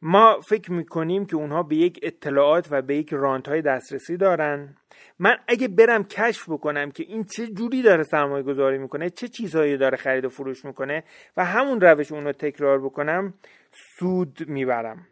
ما 0.05 0.39
فکر 0.49 0.71
می‌کنیم 0.71 1.25
که 1.25 1.35
اونها 1.35 1.63
به 1.63 1.75
یک 1.75 1.99
اطلاعات 2.03 2.67
و 2.71 2.81
به 2.81 2.95
یک 2.95 3.09
رانت 3.13 3.47
های 3.47 3.61
دسترسی 3.61 4.17
دارن. 4.17 4.75
من 5.19 5.37
اگه 5.47 5.67
برم 5.67 6.03
کشف 6.03 6.49
بکنم 6.49 6.91
که 6.91 7.03
این 7.03 7.23
چه 7.23 7.47
جوری 7.47 7.81
داره 7.81 8.03
سرمایه 8.03 8.43
گذاری 8.43 8.77
می‌کنه 8.77 9.09
چه 9.09 9.27
چیزهایی 9.27 9.77
داره 9.77 9.97
خرید 9.97 10.25
و 10.25 10.29
فروش 10.29 10.65
می‌کنه 10.65 11.03
و 11.37 11.45
همون 11.45 11.81
روش 11.81 12.11
اون 12.11 12.23
رو 12.23 12.31
تکرار 12.31 12.79
بکنم 12.79 13.33
سود 13.99 14.37
می‌برم. 14.47 15.07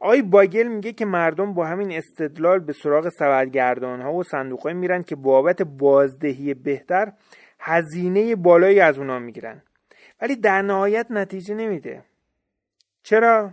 آقای 0.00 0.22
باگل 0.22 0.66
میگه 0.66 0.92
که 0.92 1.04
مردم 1.04 1.54
با 1.54 1.66
همین 1.66 1.92
استدلال 1.92 2.58
به 2.58 2.72
سراغ 2.72 3.08
سبدگردان 3.08 4.00
ها 4.00 4.12
و 4.12 4.22
صندوق 4.22 4.68
میرن 4.68 5.02
که 5.02 5.16
بابت 5.16 5.62
بازدهی 5.62 6.54
بهتر 6.54 7.12
هزینه 7.60 8.36
بالایی 8.36 8.80
از 8.80 8.98
اونا 8.98 9.18
می‌گیرن. 9.18 9.62
ولی 10.20 10.36
در 10.36 10.62
نهایت 10.62 11.06
نتیجه 11.10 11.54
نمیده. 11.54 12.04
چرا؟ 13.02 13.50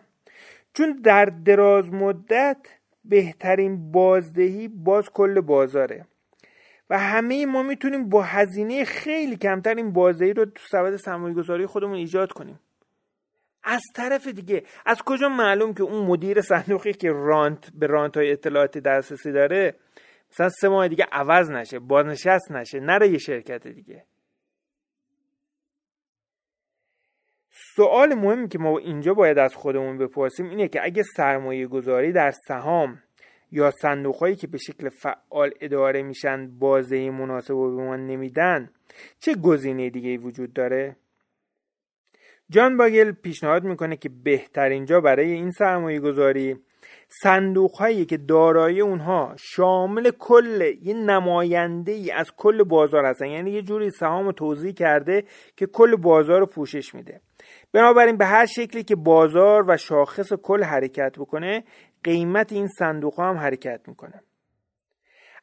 چون 0.73 1.01
در 1.03 1.25
دراز 1.25 1.93
مدت 1.93 2.57
بهترین 3.05 3.91
بازدهی 3.91 4.67
باز 4.67 5.10
کل 5.10 5.41
بازاره. 5.41 6.05
و 6.89 6.99
همه 6.99 7.45
ما 7.45 7.63
می‌تونیم 7.63 8.10
با 8.10 8.21
هزینه 8.21 8.86
خیلی 8.86 9.36
کمتر 9.36 9.75
این 9.75 9.93
بازدهی 9.93 10.34
رو 10.34 10.45
تو 10.45 10.63
سبد 10.71 10.95
سرمایه 10.95 11.34
گذاری 11.36 11.65
خودمون 11.65 11.95
ایجاد 11.95 12.31
کنیم. 12.31 12.60
از 13.63 13.81
طرف 13.95 14.27
دیگه 14.27 14.63
از 14.86 15.01
کجا 15.05 15.29
معلوم 15.29 15.73
که 15.73 15.84
اون 15.84 16.05
مدیر 16.07 16.41
صندوقی 16.41 16.93
که 16.93 17.12
رانت 17.12 17.69
به 17.73 17.88
رانت 17.88 18.17
های 18.17 18.31
اطلاعاتی 18.31 18.81
دسترسی 18.81 19.31
داره 19.31 19.75
مثلا 20.31 20.49
سه 20.49 20.69
ماه 20.69 20.88
دیگه 20.88 21.07
عوض 21.12 21.51
نشه 21.51 21.79
بازنشست 21.79 22.51
نشه 22.51 22.79
نره 22.79 23.10
یه 23.10 23.17
شرکت 23.17 23.67
دیگه. 23.67 24.03
سوال 27.75 28.13
مهمی 28.13 28.47
که 28.47 28.60
ما 28.60 28.77
اینجا 28.77 29.13
باید 29.13 29.38
از 29.38 29.55
خودمون 29.55 29.97
بپرسیم 29.97 30.49
اینه 30.49 30.67
که 30.67 30.84
اگه 30.84 31.03
سرمایه 31.03 31.67
گذاری 31.67 32.12
در 32.12 32.31
سهام 32.31 32.99
یا 33.51 33.71
صندوق 33.71 34.15
هایی 34.15 34.36
که 34.36 34.47
به 34.47 34.57
شکل 34.57 34.89
فعال 34.89 35.51
اداره 35.62 36.03
میشن 36.03 36.60
بازه 36.60 37.10
مناسب 37.10 37.55
و 37.55 37.75
به 37.75 37.84
ما 37.84 37.95
نمیدن 37.95 38.69
چه 39.19 39.36
گزینه 39.36 39.89
دیگه 39.89 40.17
وجود 40.17 40.53
داره؟ 40.53 40.95
جان 42.49 42.77
باگل 42.77 43.12
پیشنهاد 43.12 43.63
می‌کنه 43.63 43.97
که 43.97 44.10
بهترین 44.23 44.86
جا 44.86 45.01
برای 45.01 45.31
این 45.31 45.51
سرمایه 45.51 45.99
گذاری 45.99 46.57
صندوق 47.23 47.75
هایی 47.75 48.05
که 48.05 48.17
دارایی 48.17 48.81
اونها 48.81 49.36
شامل 49.39 50.12
کل 50.19 50.73
یه 50.81 50.93
نماینده 50.93 51.91
ای 51.91 52.12
از 52.12 52.31
کل 52.38 52.63
بازار 52.63 53.05
هستن 53.05 53.25
یعنی 53.25 53.51
یه 53.51 53.62
جوری 53.62 53.89
سهام 53.89 54.25
رو 54.25 54.31
توضیح 54.31 54.71
کرده 54.71 55.23
که 55.55 55.65
کل 55.65 55.95
بازار 55.95 56.39
رو 56.39 56.45
پوشش 56.45 56.95
میده 56.95 57.21
بنابراین 57.73 58.17
به 58.17 58.25
هر 58.25 58.45
شکلی 58.45 58.84
که 58.84 58.95
بازار 58.95 59.63
و 59.67 59.77
شاخص 59.77 60.34
کل 60.34 60.63
حرکت 60.63 61.15
بکنه 61.19 61.63
قیمت 62.03 62.51
این 62.51 62.67
صندوق 62.67 63.19
هم 63.19 63.38
حرکت 63.38 63.81
می‌کنه. 63.88 64.21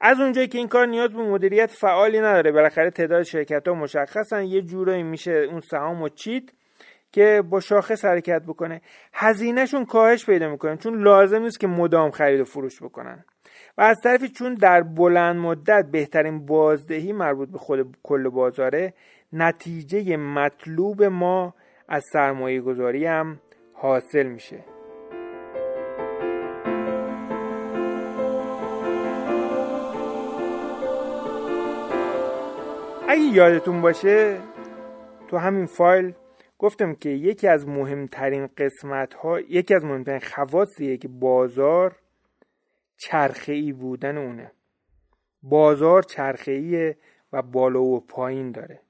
از 0.00 0.20
اونجایی 0.20 0.48
که 0.48 0.58
این 0.58 0.68
کار 0.68 0.86
نیاز 0.86 1.10
به 1.10 1.22
مدیریت 1.22 1.70
فعالی 1.70 2.18
نداره 2.18 2.52
بالاخره 2.52 2.90
تعداد 2.90 3.22
شرکت 3.22 3.68
ها 3.68 3.74
مشخصن 3.74 4.44
یه 4.44 4.62
جورایی 4.62 5.02
میشه 5.02 5.32
اون 5.32 5.60
سهام 5.60 6.02
و 6.02 6.08
چیت 6.08 6.44
که 7.12 7.42
با 7.50 7.60
شاخص 7.60 8.04
حرکت 8.04 8.42
بکنه. 8.42 8.80
هزینهشون 9.12 9.84
کاهش 9.84 10.26
پیدا 10.26 10.48
می‌کنه 10.48 10.76
چون 10.76 11.02
لازم 11.02 11.42
نیست 11.42 11.60
که 11.60 11.66
مدام 11.66 12.10
خرید 12.10 12.40
و 12.40 12.44
فروش 12.44 12.82
بکنن. 12.82 13.24
و 13.78 13.82
از 13.82 14.00
طرفی 14.00 14.28
چون 14.28 14.54
در 14.54 14.82
بلند 14.82 15.36
مدت 15.36 15.86
بهترین 15.92 16.46
بازدهی 16.46 17.12
مربوط 17.12 17.48
به 17.48 17.58
خود 17.58 17.96
کل 18.02 18.28
بازاره 18.28 18.94
نتیجه 19.32 20.16
مطلوب 20.16 21.02
ما 21.02 21.54
از 21.88 22.04
سرمایه 22.12 22.60
گذاری 22.60 23.06
هم 23.06 23.40
حاصل 23.72 24.26
میشه. 24.26 24.64
اگه 33.08 33.22
یادتون 33.22 33.80
باشه 33.80 34.40
تو 35.28 35.36
همین 35.36 35.66
فایل 35.66 36.14
گفتم 36.58 36.94
که 36.94 37.08
یکی 37.08 37.48
از 37.48 37.68
مهمترین 37.68 38.46
قسمت 38.46 39.14
ها 39.14 39.40
یکی 39.40 39.74
از 39.74 39.84
مهمترین 39.84 40.20
خواصیه 40.20 40.96
که 40.96 41.08
بازار 41.08 41.96
چرخه 42.96 43.52
ای 43.52 43.72
بودن 43.72 44.18
اونه. 44.18 44.52
بازار 45.42 46.02
چرخه 46.02 46.96
و 47.32 47.42
بالا 47.42 47.82
و 47.82 48.00
پایین 48.00 48.52
داره. 48.52 48.80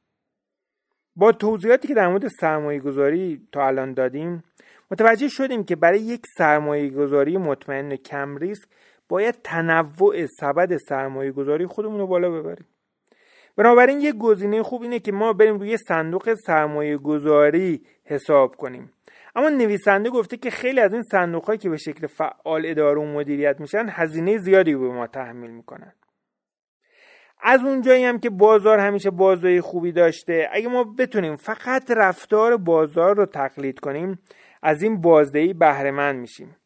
با 1.18 1.33
توضیحاتی 1.33 1.88
که 1.88 1.94
در 1.94 2.09
مورد 2.09 2.28
سرمایه 2.28 2.81
گذاری 2.81 3.40
تا 3.52 3.66
الان 3.66 3.94
دادیم 3.94 4.44
متوجه 4.90 5.28
شدیم 5.28 5.64
که 5.64 5.76
برای 5.76 6.00
یک 6.00 6.22
سرمایه 6.38 6.90
گذاری 6.90 7.37
مطمئن 7.37 7.96
کم 7.96 8.37
ریسک 8.37 8.68
باید 9.09 9.35
تنوع 9.44 10.26
سبد 10.26 10.76
سرمایه 10.76 11.33
گذاری 11.33 11.66
خودمون 11.66 11.98
رو 11.98 12.07
بالا 12.07 12.31
ببریم. 12.31 12.66
بنابراین 13.57 14.00
یک 14.00 14.14
گزینه 14.14 14.62
خوب 14.62 14.83
اینه 14.83 14.98
که 14.98 15.12
ما 15.12 15.33
بریم 15.33 15.59
روی 15.59 15.76
صندوق 15.76 16.35
سرمایه 16.35 16.96
گذاری 16.96 17.83
حساب 18.04 18.57
کنیم. 18.57 18.92
اما 19.37 19.48
نویسنده 19.48 20.11
گفته 20.11 20.37
که 20.37 20.50
خیلی 20.50 20.81
از 20.81 20.92
این 20.92 21.02
صندوق 21.02 21.44
هایی 21.44 21.59
که 21.59 21.70
به 21.70 21.76
شکل 21.76 22.07
فعال 22.07 22.62
اداره 22.66 23.00
و 23.00 23.04
مدیریت 23.04 23.61
میشن 23.61 23.87
هزینه 23.90 24.38
زیادی 24.38 24.74
به 24.74 24.88
ما 24.88 25.07
تحمیل 25.07 25.50
می‌کنن. 25.50 25.92
از 27.40 27.61
اونجایی 27.64 28.05
هم 28.05 28.18
که 28.18 28.31
بازار 28.31 28.79
همیشه 28.79 29.11
بازدهی 29.11 29.61
خوبی 29.61 29.92
داشته 29.92 30.48
اگه 30.53 30.68
ما 30.68 30.85
بتونیم 30.85 31.37
فقط 31.37 31.90
رفتار 31.90 32.57
بازار 32.57 33.16
رو 33.16 33.27
تقلید 33.27 33.81
کنیم 33.81 34.18
از 34.62 34.83
این 34.83 35.01
بازدهی 35.01 35.53
بهره 35.53 36.12
میشیم. 36.12 36.57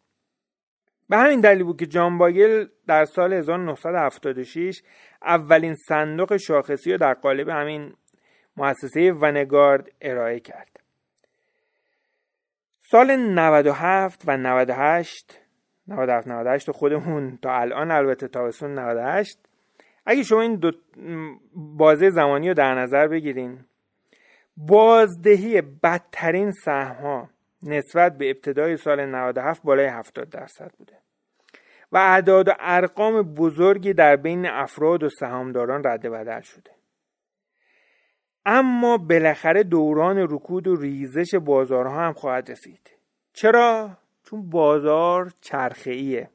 به 1.09 1.17
همین 1.17 1.41
دلیل 1.41 1.65
بود 1.65 1.77
که 1.77 1.87
جان 1.87 2.19
باگل 2.19 2.67
در 2.87 3.05
سال 3.05 3.33
1976 3.33 4.83
اولین 5.23 5.75
صندوق 5.75 6.37
شاخصی 6.37 6.93
رو 6.93 6.99
در 6.99 7.15
قالب 7.15 7.49
همین 7.49 7.95
مؤسسه 8.57 9.13
ونگارد 9.13 9.89
ارائه 10.01 10.41
کرد. 10.41 10.81
سال 12.81 13.17
97 13.17 14.23
و 14.27 14.37
98 14.37 15.39
97 15.89 16.29
98 16.29 16.71
خودمون 16.71 17.39
تا 17.43 17.55
الان 17.55 17.91
البته 17.91 18.29
تابستون 18.29 18.79
98 18.79 19.39
اگه 20.07 20.23
شما 20.23 20.41
این 20.41 20.57
دو 20.57 20.73
بازه 21.55 22.11
زمانی 22.11 22.49
رو 22.49 22.55
در 22.55 22.75
نظر 22.75 23.09
بگیرین 23.09 23.65
بازدهی 24.57 25.61
بدترین 25.61 26.53
سهم 26.53 27.03
ها 27.03 27.31
نسبت 27.63 28.19
به 28.19 28.31
ابتدای 28.31 28.77
سال 28.77 29.07
97 29.07 29.63
بالای 29.63 29.87
70 29.87 30.31
درصد 30.31 30.73
بوده 30.79 31.03
و 31.93 31.97
اعداد 31.97 32.49
و 32.49 32.53
ارقام 32.61 33.23
بزرگی 33.23 33.93
در 33.93 34.17
بین 34.17 34.47
افراد 34.47 35.03
و 35.03 35.09
سهامداران 35.09 35.85
رد 35.85 36.07
بدل 36.07 36.41
شده. 36.41 36.71
اما 38.47 38.99
بالاخره 38.99 39.63
دوران 39.63 40.19
رکود 40.19 40.67
و 40.67 40.77
ریزش 40.77 41.35
بازارها 41.35 42.07
هم 42.07 42.13
خواهد 42.13 42.51
رسید. 42.51 42.91
چرا؟ 43.33 43.91
چون 44.25 44.51
بازار 44.51 45.33
چرخه 45.41 45.91
ایه 45.91 46.31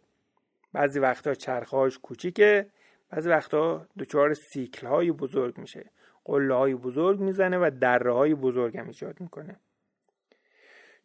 بعضی 0.73 0.99
وقتا 0.99 1.33
چرخه 1.33 1.77
هاش 1.77 1.99
کوچیکه. 1.99 2.67
بعضی 3.09 3.29
وقتا 3.29 3.87
دچار 3.99 4.33
سیکل 4.33 4.87
های 4.87 5.11
بزرگ 5.11 5.57
میشه. 5.57 5.91
قله 6.25 6.53
های 6.53 6.75
بزرگ 6.75 7.19
می‌زنه 7.19 7.57
و 7.57 7.71
دره 7.81 8.13
های 8.13 8.35
بزرگ 8.35 8.77
هم 8.77 8.87
ایجاد 8.87 9.21
می‌کنه. 9.21 9.59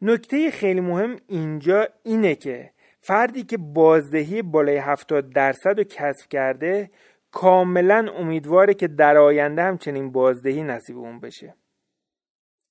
نکته 0.03 0.51
خیلی 0.51 0.81
مهم 0.81 1.17
اینجا 1.29 1.89
اینه 2.03 2.35
که 2.35 2.71
فردی 3.01 3.43
که 3.43 3.57
بازدهی 3.57 4.43
بالای 4.43 4.77
70 4.77 5.31
درصد 5.31 5.79
رو 5.79 5.85
کسب 5.85 6.29
کرده 6.29 6.91
کاملا 7.31 8.13
امیدواره 8.17 8.75
که 8.75 8.89
در 8.89 9.17
آینده 9.17 9.63
هم 9.63 9.79
چنین 9.79 10.13
بازدهی 10.13 10.63
نصیب 10.63 10.99
اون 10.99 11.21
بشه. 11.21 11.55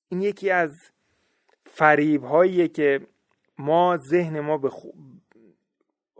این 0.08 0.22
یکی 0.22 0.50
از 0.50 0.90
فریب 1.66 2.24
هاییه 2.24 2.68
که 2.68 3.00
ما 3.58 3.96
ذهن 3.96 4.40
ما 4.40 4.58
به 4.58 4.70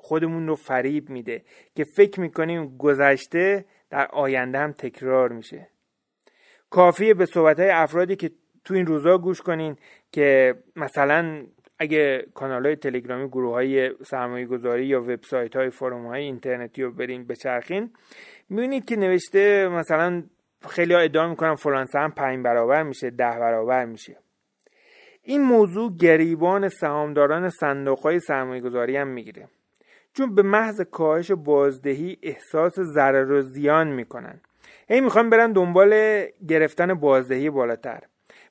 خودمون 0.02 0.46
رو 0.46 0.54
فریب 0.54 1.10
میده 1.10 1.42
که 1.74 1.84
فکر 1.84 2.20
می‌کنیم 2.20 2.76
گذشته 2.76 3.64
در 3.90 4.06
آینده 4.06 4.58
هم 4.58 4.72
تکرار 4.72 5.32
میشه. 5.32 5.68
کافیه 6.70 7.14
به 7.14 7.26
صحبت 7.26 7.60
های 7.60 7.70
افرادی 7.70 8.16
که 8.16 8.30
تو 8.64 8.74
این 8.74 8.86
روزا 8.86 9.18
گوش 9.18 9.40
کنین 9.40 9.76
که 10.12 10.54
مثلا 10.76 11.46
اگه 11.78 12.26
کانال 12.34 12.66
های 12.66 12.76
تلگرامی 12.76 13.28
گروه 13.28 13.52
های 13.52 13.90
سرمایه 14.04 14.46
گذاری 14.46 14.86
یا 14.86 15.02
وبسایت 15.02 15.56
های 15.56 15.70
فروم 15.70 16.06
های 16.06 16.22
اینترنتی 16.22 16.82
رو 16.82 16.92
برین 16.92 17.26
بچرخین 17.26 17.90
می‌بینید 18.48 18.84
که 18.84 18.96
نوشته 18.96 19.68
مثلا 19.68 20.22
خیلی 20.68 20.94
ها 20.94 21.00
ادعا 21.00 21.28
می‌کنن 21.28 21.54
فلان 21.54 21.86
سهم 21.86 22.10
پنج 22.10 22.44
برابر 22.44 22.82
میشه 22.82 23.10
ده 23.10 23.38
برابر 23.40 23.84
میشه. 23.84 24.16
این 25.22 25.42
موضوع 25.42 25.96
گریبان 25.96 26.68
سهامداران 26.68 27.48
صندوق 27.48 27.98
های 27.98 28.20
سرمایه 28.20 28.60
گذاری 28.60 28.96
هم 28.96 29.08
می‌گیره. 29.08 29.48
چون 30.14 30.35
به 30.35 30.42
محض 30.42 30.81
کاهش 30.81 31.31
بازدهی 31.31 32.18
احساس 32.22 32.81
ضرر 32.81 33.33
و 33.33 33.42
زیان 33.42 33.88
می‌کنن. 33.88 34.40
هی 34.88 35.01
می‌خوان 35.01 35.31
برن 35.31 35.53
دنبال 35.53 36.25
گرفتن 36.48 36.94
بازدهی 36.94 37.51
بالاتر. 37.51 38.03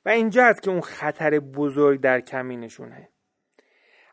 و 0.06 0.08
اینجا 0.08 0.44
هست 0.44 0.62
که 0.62 0.70
اون 0.70 0.80
خطر 0.80 1.38
بزرگ 1.38 2.00
در 2.00 2.20
کمینشونه 2.20 3.08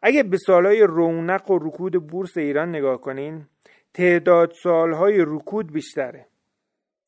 اگه 0.01 0.23
به 0.23 0.37
سالهای 0.37 0.81
رونق 0.81 1.51
و 1.51 1.59
رکود 1.61 2.07
بورس 2.07 2.37
ایران 2.37 2.69
نگاه 2.69 3.01
کنین 3.01 3.45
تعداد 3.93 4.51
سالهای 4.63 5.15
رکود 5.27 5.73
بیشتره. 5.73 6.25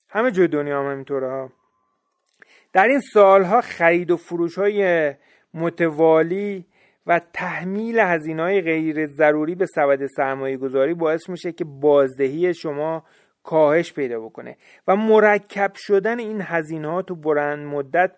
همه 0.10 0.32
جای 0.32 0.48
دنیا 0.48 0.80
هم 0.80 0.92
همینطوره 0.92 1.30
ها. 1.30 1.52
در 2.74 2.88
این 2.88 3.00
سالها 3.14 3.62
خرید 3.62 4.12
و 4.12 4.18
فروش 4.18 4.58
های 4.58 5.14
متوالی 5.54 6.66
و 7.06 7.22
تحمیل 7.34 8.00
هزینه 8.00 8.42
های 8.42 8.62
غیر 8.62 9.06
ضروری 9.06 9.56
به 9.56 9.66
سبد 9.66 10.06
سرمایه 10.06 10.58
گذاری 10.58 10.94
باعث 10.94 11.30
میشه 11.30 11.52
که 11.52 11.66
بازدهی 11.66 12.54
شما 12.54 13.04
کاهش 13.44 13.94
پیدا 13.94 14.20
بکنه. 14.20 14.58
و 14.88 14.96
مرکب 14.96 15.72
شدن 15.76 16.20
این 16.20 16.42
هزینه 16.42 16.88
ها 16.88 17.02
تو 17.02 17.16
بلند 17.16 17.68
مدت 17.68 18.12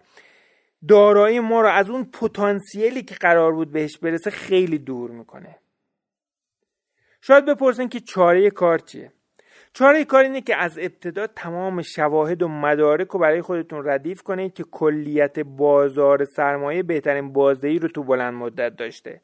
دارایی 0.88 1.40
ما 1.40 1.62
رو 1.62 1.70
از 1.70 1.90
اون 1.90 2.04
پتانسیلی 2.04 3.04
که 3.04 3.16
قرار 3.16 3.52
بود 3.52 3.72
بهش 3.72 3.98
برسه 3.98 4.32
خیلی 4.32 4.78
دور 4.78 5.12
می‌کنه. 5.12 5.60
شاید 7.22 7.46
بپرسین 7.46 7.90
که 7.90 8.00
چاره 8.00 8.50
کار 8.50 8.80
چیه؟ 8.80 9.12
چاره 9.74 10.06
کار 10.06 10.24
اینه 10.24 10.42
که 10.42 10.56
از 10.56 10.78
ابتدا 10.78 11.28
تمام 11.28 11.82
شواهد 11.82 12.44
و 12.44 12.48
مدارک 12.48 13.08
رو 13.08 13.20
برای 13.20 13.42
خودتون 13.42 13.86
ردیف 13.86 14.22
کنید 14.22 14.54
که 14.54 14.64
کلیت 14.72 15.40
بازار 15.40 16.26
سرمایه 16.26 16.84
بهترین 16.84 17.34
بازدهی 17.34 17.80
رو 17.80 17.88
تو 17.88 18.04
بلند 18.04 18.34
مدت 18.34 18.76
داشته. 18.76 19.22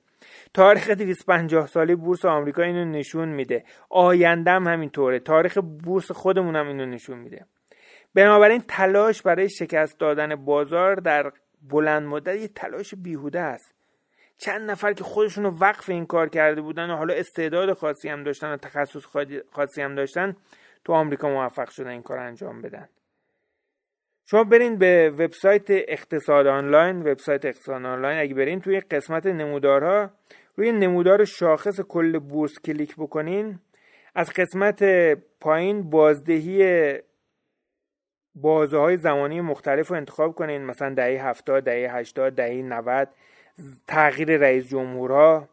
تاریخ 0.53 0.89
250 0.89 1.67
ساله 1.67 1.95
بورس 1.95 2.25
آمریکا 2.25 2.63
اینو 2.63 2.85
نشون 2.85 3.29
میده. 3.29 3.63
آینده 3.89 4.51
هم 4.51 4.67
همینطوره. 4.67 5.19
تاریخ 5.19 5.57
بورس 5.57 6.11
خودمون 6.11 6.55
هم 6.55 6.67
اینو 6.67 6.85
نشون 6.85 7.17
میده. 7.17 7.45
بنابراین 8.15 8.61
تلاش 8.67 9.21
برای 9.21 9.49
شکست 9.49 9.99
دادن 9.99 10.35
بازار 10.35 10.95
در 10.95 11.31
بلند 11.69 12.07
مدت 12.07 12.35
یه 12.35 12.47
تلاش 12.47 12.95
بیهوده 12.95 13.39
است. 13.39 13.78
چند 14.39 14.71
نفر 14.71 14.93
که 14.93 15.03
خودشون 15.03 15.43
رو 15.43 15.57
وقف 15.59 15.89
این 15.89 16.05
کار 16.05 16.29
کرده 16.29 16.61
بودن 16.61 16.89
و 16.89 16.95
حالا 16.95 17.13
استعداد 17.13 17.73
خاصی 17.73 18.09
هم 18.09 18.23
داشتن 18.23 18.53
و 18.53 18.57
تخصص 18.57 19.05
خاصی 19.51 19.81
هم 19.81 19.95
داشتن 19.95 20.35
تو 20.85 20.93
آمریکا 20.93 21.29
موفق 21.29 21.69
شدن 21.69 21.87
این 21.87 22.01
کار 22.01 22.17
انجام 22.17 22.61
بدن. 22.61 22.89
شما 24.25 24.43
برین 24.43 24.77
به 24.77 25.09
وبسایت 25.09 25.65
اقتصاد 25.69 26.47
آنلاین 26.47 27.01
وبسایت 27.01 27.45
اقتصاد 27.45 27.85
آنلاین. 27.85 28.19
اگه 28.19 28.33
برین 28.33 28.61
توی 28.61 28.79
قسمت 28.79 29.25
نمودارها 29.25 30.09
روی 30.55 30.71
نمودار 30.71 31.25
شاخص 31.25 31.81
کل 31.81 32.19
بورس 32.19 32.59
کلیک 32.59 32.95
بکنین. 32.95 33.59
از 34.15 34.29
قسمت 34.33 34.83
پایین 35.39 35.89
بازدهی 35.89 36.99
بازه 38.35 38.77
های 38.77 38.97
زمانی 38.97 39.41
مختلف 39.41 39.87
رو 39.87 39.95
انتخاب 39.95 40.35
کنین. 40.35 40.65
مثلا 40.65 40.93
دهه 40.93 41.27
70 41.27 41.63
دهه 41.63 41.95
80 41.95 42.35
دهه 42.35 42.61
90 42.61 43.09
تغییر 43.87 44.37
رئیس 44.37 44.67
جمهورها 44.69 45.49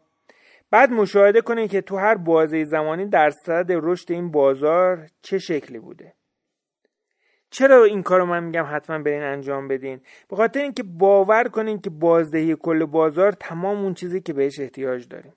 بعد 0.71 0.91
مشاهده 0.91 1.41
کنید 1.41 1.71
که 1.71 1.81
تو 1.81 1.97
هر 1.97 2.15
بازه 2.15 2.63
زمانی 2.63 3.05
درصد 3.05 3.65
رشد 3.69 4.11
این 4.11 4.31
بازار 4.31 5.07
چه 5.21 5.37
شکلی 5.37 5.79
بوده. 5.79 6.13
چرا 7.49 7.83
این 7.83 8.03
کارو 8.03 8.25
من 8.25 8.43
میگم 8.43 8.65
حتما 8.71 8.99
برین 8.99 9.23
انجام 9.23 9.67
بدین؟ 9.67 10.01
به 10.29 10.35
خاطر 10.35 10.61
اینکه 10.61 10.83
باور 10.83 11.47
کنین 11.47 11.81
که 11.81 11.89
بازدهی 11.89 12.55
کل 12.55 12.85
بازار 12.85 13.31
تمام 13.31 13.77
اون 13.83 13.93
چیزی 13.93 14.21
که 14.21 14.33
بهش 14.33 14.59
احتیاج 14.59 15.07
داریم. 15.07 15.33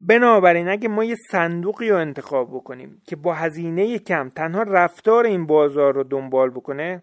بنابراین 0.00 0.68
اگه 0.68 0.88
ما 0.88 1.04
یه 1.04 1.16
صندوقی 1.30 1.88
رو 1.88 1.96
انتخاب 1.96 2.50
بکنیم 2.54 3.02
که 3.06 3.16
با 3.16 3.34
هزینه 3.34 3.98
کم 3.98 4.28
تنها 4.28 4.62
رفتار 4.62 5.24
این 5.24 5.46
بازار 5.46 5.94
رو 5.94 6.04
دنبال 6.04 6.50
بکنه 6.50 7.02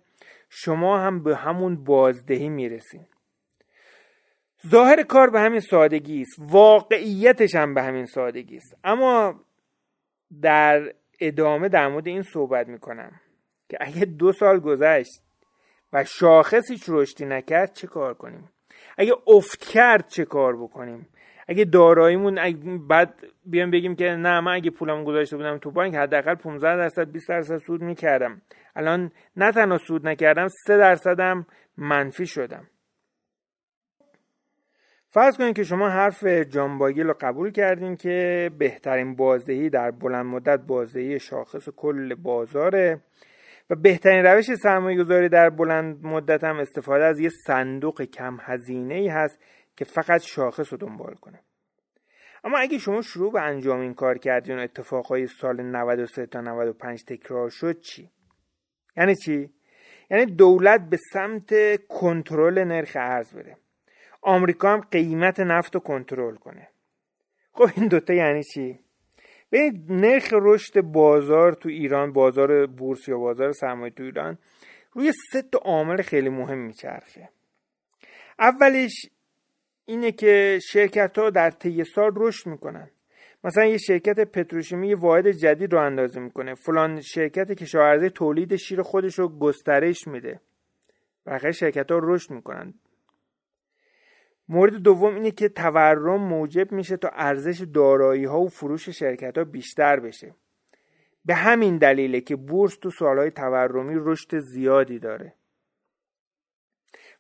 شما 0.50 1.00
هم 1.00 1.24
به 1.24 1.36
همون 1.36 1.84
بازدهی 1.84 2.50
می‌رسین. 2.50 3.06
ظاهر 4.68 5.04
کار 5.04 5.30
به 5.30 5.40
همین 5.40 5.60
سادگی 5.60 6.22
است. 6.22 6.36
واقعیتش 6.40 7.56
هم 7.56 7.74
به 7.74 7.84
همین 7.84 8.06
سادگی 8.06 8.58
است. 8.58 8.78
اما 8.84 9.40
در 10.42 10.94
ادامه 11.20 11.70
در 11.70 11.88
مورد 11.88 12.08
این 12.08 12.22
صحبت 12.22 12.68
می‌کنم 12.68 13.12
که 13.70 13.78
اگه 13.82 14.06
دو 14.06 14.32
سال 14.32 14.60
گذشت 14.60 15.22
و 15.94 16.04
شاخص 16.04 16.72
هیچ 16.72 16.84
رشدی 16.88 17.26
نکرد 17.26 17.74
چه 17.74 17.88
کار 17.88 18.14
کنیم؟ 18.14 18.50
اگه 18.98 19.14
افت 19.28 19.66
کرد 19.66 20.08
چه 20.08 20.26
کار 20.26 20.58
بکنیم؟ 20.58 21.08
اگه 21.48 21.66
داراییمون 21.66 22.38
بعد 22.88 23.26
بیام 23.46 23.72
بگیم 23.72 23.96
که 23.96 24.06
نه 24.06 24.40
من 24.40 24.54
اگه 24.54 24.72
پولم 24.72 25.04
گذاشته 25.04 25.38
بودم 25.38 25.58
تو 25.58 25.72
بانک 25.72 25.96
حداقل 25.96 26.36
15 26.36 26.78
درصد 26.78 27.12
20 27.12 27.30
درصد 27.30 27.58
سود 27.58 27.82
می‌کردم. 27.82 28.42
الان 28.76 29.12
نه 29.36 29.52
تنها 29.52 29.78
سود 29.78 30.08
نکردم 30.08 30.48
3 30.48 30.78
درصدم 30.78 31.46
منفی 31.78 32.26
شدم. 32.26 32.68
فرض 35.12 35.38
کنید 35.38 35.56
که 35.56 35.64
شما 35.64 35.90
حرف 35.90 36.24
جان 36.24 36.78
باگیل 36.78 37.08
رو 37.08 37.16
قبول 37.22 37.52
کردین 37.52 37.96
که 37.96 38.50
بهترین 38.58 39.16
بازدهی 39.16 39.70
در 39.70 39.92
بلند 39.92 40.26
مدت 40.26 40.60
بازدهی 40.60 41.20
شاخص 41.20 41.70
کل 41.70 42.16
بازاره 42.16 43.02
و 43.70 43.76
بهترین 43.76 44.26
روش 44.26 44.56
سرمایه 44.56 44.98
گذاری 45.04 45.30
در 45.30 45.50
بلند 45.50 46.06
مدت 46.06 46.44
هم 46.44 46.60
استفاده 46.60 47.06
از 47.06 47.20
یه 47.20 47.30
صندوق 47.30 48.02
کم 48.02 48.38
هزینه 48.42 48.94
ای 48.94 49.08
هست 49.08 49.40
که 49.76 49.86
فقط 49.86 50.22
شاخص 50.22 50.74
رو 50.74 50.78
دنبال 50.78 51.14
کنه 51.14 51.40
اما 52.44 52.58
اگه 52.58 52.78
شما 52.78 53.02
شروع 53.02 53.32
به 53.32 53.42
انجام 53.42 53.80
این 53.80 53.94
کار 53.94 54.18
کردین 54.18 54.60
و 54.60 54.62
اتفاقهای 54.62 55.28
سال 55.28 55.62
93 55.62 56.26
تا 56.26 56.42
95 56.42 57.04
تکرار 57.04 57.50
شد 57.50 57.80
چی؟ 57.80 58.10
یعنی 58.98 59.16
چی؟ 59.16 59.50
یعنی 60.12 60.26
دولت 60.26 60.82
به 60.90 60.98
سمت 61.14 61.54
کنترل 61.88 62.64
نرخ 62.64 62.92
ارز 62.96 63.34
بره 63.34 63.58
آمریکا 64.22 64.70
هم 64.70 64.82
قیمت 64.82 65.40
نفت 65.40 65.76
رو 65.76 65.82
کنترل 65.82 66.36
کنه. 66.36 66.68
خب 67.52 67.70
این 67.76 67.88
دوتا 67.88 68.14
یعنی 68.14 68.44
چی؟ 68.44 68.80
ببینید 69.52 69.92
نرخ 69.92 70.34
رشد 70.34 70.82
بازار 70.82 71.54
تو 71.54 71.70
ایران 71.70 72.14
بازار 72.14 72.66
بورس 72.68 73.08
یا 73.08 73.18
بازار 73.18 73.52
سرمایه 73.52 73.94
تو 73.94 74.04
ایران 74.04 74.38
روی 74.94 75.12
سه 75.32 75.42
تا 75.42 75.60
عامل 75.60 76.02
خیلی 76.02 76.30
مهم 76.30 76.58
میچرخه. 76.58 77.30
اولش 78.40 79.06
اینه 79.86 80.12
که 80.12 80.60
شرکت 80.72 81.18
ها 81.18 81.30
در 81.30 81.50
طی 81.50 81.84
سال 81.84 82.12
رشد 82.16 82.48
می‌کنن. 82.50 82.90
مثلا 83.44 83.66
یه 83.66 83.78
شرکت 83.78 84.20
پتروشیمی 84.20 84.90
یه 84.90 84.96
واحد 84.96 85.32
جدید 85.32 85.74
رو 85.74 85.80
اندازه 85.80 86.20
می‌کنه. 86.20 86.56
فلان 86.56 87.02
شرکت 87.02 87.52
کشاورزی 87.52 88.10
تولید 88.10 88.56
شیر 88.56 88.82
خودش 88.82 89.20
رو 89.20 89.40
گسترش 89.40 90.08
میده. 90.08 90.40
بقیه 91.26 91.52
شرکت 91.52 91.92
ها 91.92 92.00
رشد 92.04 92.32
می‌کنن. 92.32 92.74
مورد 94.50 94.74
دوم 94.74 95.16
اینه 95.16 95.32
که 95.32 95.50
تورم 95.50 96.22
موجب 96.22 96.72
میشه 96.72 96.98
تا 96.98 97.10
ارزش 97.14 97.62
دارایی 97.74 98.26
ها 98.26 98.42
و 98.42 98.50
فروش 98.50 98.90
شرکت 98.90 99.38
ها 99.38 99.44
بیشتر 99.44 100.00
بشه. 100.00 100.36
به 101.26 101.36
همین 101.36 101.78
دلیله 101.78 102.22
که 102.22 102.36
بورس 102.36 102.78
تو 102.78 102.90
سالهای 102.90 103.32
تورمی 103.32 103.96
رشد 103.98 104.40
زیادی 104.40 105.00
داره. 105.00 105.34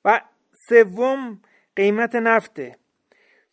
و 0.05 0.21
سوم 0.69 1.41
قیمت 1.75 2.15
نفته. 2.15 2.77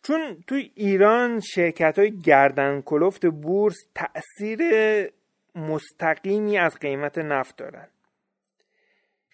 چون 0.03 0.43
تو 0.47 0.55
ایران 0.55 1.39
شرکت 1.39 1.99
های 1.99 2.19
گردن 2.19 2.81
کلفت 2.81 3.25
بورس 3.25 3.77
تأثیر 3.95 4.59
مستقیمی 5.55 6.57
از 6.57 6.75
قیمت 6.79 7.17
نفت 7.17 7.57
دارن. 7.57 7.87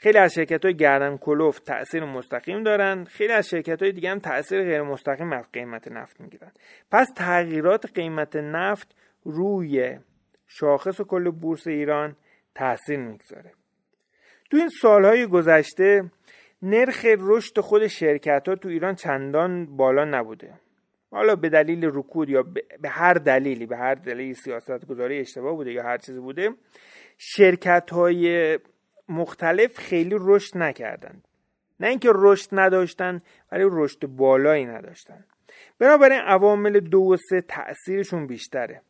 خیلی 0.04 0.18
از 0.18 0.34
شرکت 0.34 0.66
های 0.66 0.76
گردن 0.76 1.18
کلوف 1.18 1.60
تاثیر 1.60 2.06
مستقیم 2.06 2.64
دارن 2.64 3.04
خیلی 3.04 3.34
از 3.34 3.50
شرکت 3.50 3.82
های 3.82 3.92
دیگه 3.92 4.10
هم 4.10 4.20
تاثیر 4.20 4.64
غیر 4.64 4.82
مستقیم 4.82 5.34
از 5.34 5.52
قیمت 5.54 5.88
نفت 5.88 6.22
می‌گیرن. 6.22 6.52
پس 6.92 7.08
تغییرات 7.16 7.86
قیمت 7.86 8.36
نفت 8.36 8.96
روی 9.24 10.00
شاخص 10.48 11.00
و 11.00 11.04
کل 11.04 11.32
بورس 11.32 11.68
ایران 11.68 12.16
تاثیر 12.56 13.00
می‌گذاره. 13.00 13.52
تو 14.52 14.58
این 14.58 14.70
سالهای 14.70 15.26
گذشته 15.26 16.12
نرخ 16.62 17.06
رشد 17.20 17.60
خود 17.60 17.88
شرکت 17.88 18.48
ها 18.48 18.56
تو 18.56 18.70
ایران 18.70 18.96
چندان 18.96 19.78
بالا 19.78 20.06
نبوده. 20.06 20.54
حالا 21.12 21.36
به 21.36 21.50
دلیل 21.50 21.86
رکود 21.94 22.30
یا 22.30 22.44
به 22.82 22.90
هر 22.90 23.14
دلیلی 23.14 23.66
به 23.66 23.78
هر 23.78 23.96
دلیل 23.96 24.34
سیاست 24.34 24.86
گذاری 24.86 25.20
اشتباه 25.20 25.56
بوده 25.56 25.72
یا 25.72 25.84
هر 25.84 25.98
چیزی 25.98 26.20
بوده 26.20 26.50
شرکت 27.18 27.90
های 27.92 28.58
مختلف 29.14 29.80
خیلی 29.80 30.16
رشد 30.20 30.58
نکردند. 30.58 31.28
نه 31.80 31.88
اینکه 31.88 32.10
رشد 32.16 32.50
نداشتن 32.52 33.22
ولی 33.52 33.64
رشد 33.72 34.08
بالایی 34.08 34.66
نداشتن. 34.66 35.26
بنابراین 35.80 36.20
عوامل 36.20 36.80
دو 36.80 37.00
و 37.00 37.18
سه 37.30 37.42
تاثیرشون 37.42 38.28
بیشتره. 38.28 38.82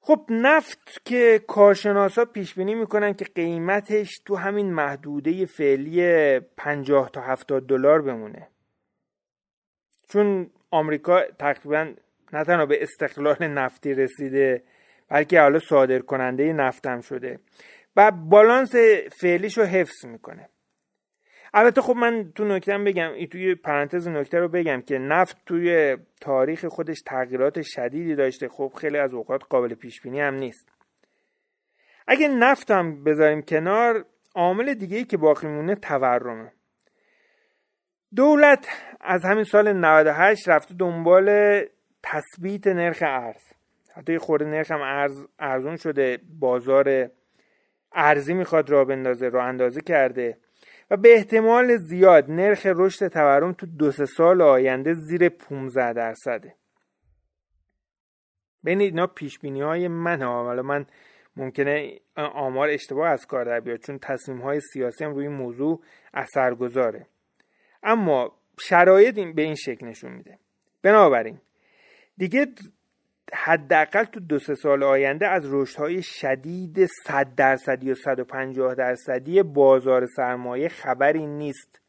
خب 0.00 0.26
نفت 0.30 1.04
که 1.04 1.40
کارشناسا 1.46 2.24
پیش 2.24 2.54
بینی 2.54 2.74
می‌کنن 2.74 3.14
که 3.14 3.24
قیمتش 3.24 4.18
تو 4.24 4.36
همین 4.36 4.72
محدوده 4.72 5.46
فعلی 5.46 6.40
50 6.40 7.10
تا 7.10 7.20
70 7.20 7.66
دلار 7.66 8.02
بمونه. 8.02 8.48
چون 10.08 10.50
آمریکا 10.70 11.22
تقریبا 11.38 11.92
نه 12.32 12.44
تنها 12.44 12.66
به 12.66 12.82
استقلال 12.82 13.48
نفتی 13.48 13.94
رسیده 13.94 14.62
بلکه 15.08 15.40
حالا 15.40 15.58
صادر 15.58 15.98
کننده 15.98 16.52
نفتم 16.52 17.00
شده. 17.00 17.38
و 17.96 18.10
بالانس 18.10 18.74
فعلیش 19.20 19.58
رو 19.58 19.64
حفظ 19.64 20.06
می‌کنه. 20.06 20.48
البته 21.54 21.80
خب 21.80 21.96
من 21.96 22.32
تو 22.34 22.44
نکتم 22.44 22.84
بگم 22.84 23.12
ای 23.12 23.26
توی 23.26 23.54
پرانتز 23.54 24.08
نکته 24.08 24.38
رو 24.38 24.48
بگم 24.48 24.80
که 24.80 24.98
نفت 24.98 25.36
توی 25.46 25.96
تاریخ 26.20 26.64
خودش 26.64 26.96
تغییرات 27.06 27.62
شدیدی 27.62 28.14
داشته. 28.14 28.48
خب 28.48 28.72
خیلی 28.80 28.98
از 28.98 29.14
اوقات 29.14 29.40
قابل 29.50 29.74
پیش 29.74 30.00
بینی 30.00 30.20
هم 30.20 30.34
نیست. 30.34 30.68
اگه 32.06 32.28
نفت 32.28 32.70
هم 32.70 33.04
بذاریم 33.04 33.42
کنار 33.42 34.04
عامل 34.34 34.74
دیگه 34.74 34.96
ای 34.96 35.04
که 35.04 35.16
باقی 35.16 35.46
مونه 35.46 35.74
تورمه. 35.74 36.52
دولت 38.16 38.68
از 39.00 39.24
همین 39.24 39.44
سال 39.44 39.72
98 39.72 40.48
رفته 40.48 40.74
دنبال 40.74 41.60
تثبیت 42.02 42.66
نرخ 42.66 42.98
ارز. 43.02 43.42
حتی 43.96 44.18
خورده 44.18 44.44
نرخ 44.44 44.70
هم 44.70 44.82
ارز 44.82 45.26
ارزون 45.38 45.76
شده 45.76 46.18
بازار 46.40 47.10
ارزی 47.92 48.34
می‌خواد 48.34 48.70
را 48.70 48.84
بندازه 48.84 49.28
را 49.28 49.44
اندازه 49.44 49.80
کرده. 49.80 50.38
و 50.90 50.96
به 50.96 51.14
احتمال 51.14 51.76
زیاد 51.76 52.30
نرخ 52.30 52.66
رشد 52.66 53.08
تورم 53.08 53.52
تو 53.52 53.66
دو 53.66 53.90
سه 53.90 54.06
سال 54.06 54.42
آینده 54.42 54.94
زیر 54.94 55.28
15 55.28 55.92
درصده 55.92 56.54
بین 58.62 58.80
اینا 58.80 59.06
پیش 59.06 59.38
بینی 59.38 59.60
های 59.60 59.88
من 59.88 60.22
حالا 60.22 60.62
من 60.62 60.86
ممکنه 61.36 62.00
آمار 62.16 62.68
اشتباه 62.68 63.08
از 63.08 63.26
کار 63.26 63.44
در 63.44 63.60
بیاد 63.60 63.78
چون 63.78 63.98
تصمیم 63.98 64.38
های 64.38 64.60
سیاسی 64.60 65.04
هم 65.04 65.14
روی 65.14 65.28
موضوع 65.28 65.82
اثرگذاره. 66.14 67.06
اما 67.82 68.38
شرایط 68.60 69.14
به 69.14 69.42
این 69.42 69.54
شکل 69.54 69.86
نشون 69.86 70.12
میده. 70.12 70.38
بنابراین 70.82 71.40
دیگه 72.16 72.46
حداقل 73.34 74.04
تو 74.04 74.20
دو 74.20 74.38
سه 74.38 74.54
سال 74.54 74.82
آینده 74.82 75.28
از 75.28 75.42
رشدهای 75.52 76.02
شدید 76.02 76.86
100 76.86 77.34
درصدی 77.34 77.92
و 77.92 77.94
150 77.94 78.74
درصدی 78.74 79.42
بازار 79.42 80.06
سرمایه 80.06 80.68
خبری 80.68 81.26
نیست. 81.26 81.80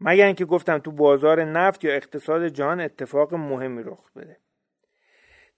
مگر 0.00 0.26
اینکه 0.26 0.44
گفتم 0.44 0.78
تو 0.78 0.92
بازار 0.92 1.44
نفت 1.44 1.84
یا 1.84 1.94
اقتصاد 1.94 2.48
جهان 2.48 2.80
اتفاق 2.80 3.34
مهمی 3.34 3.82
رخ 3.82 4.12
بده. 4.16 4.36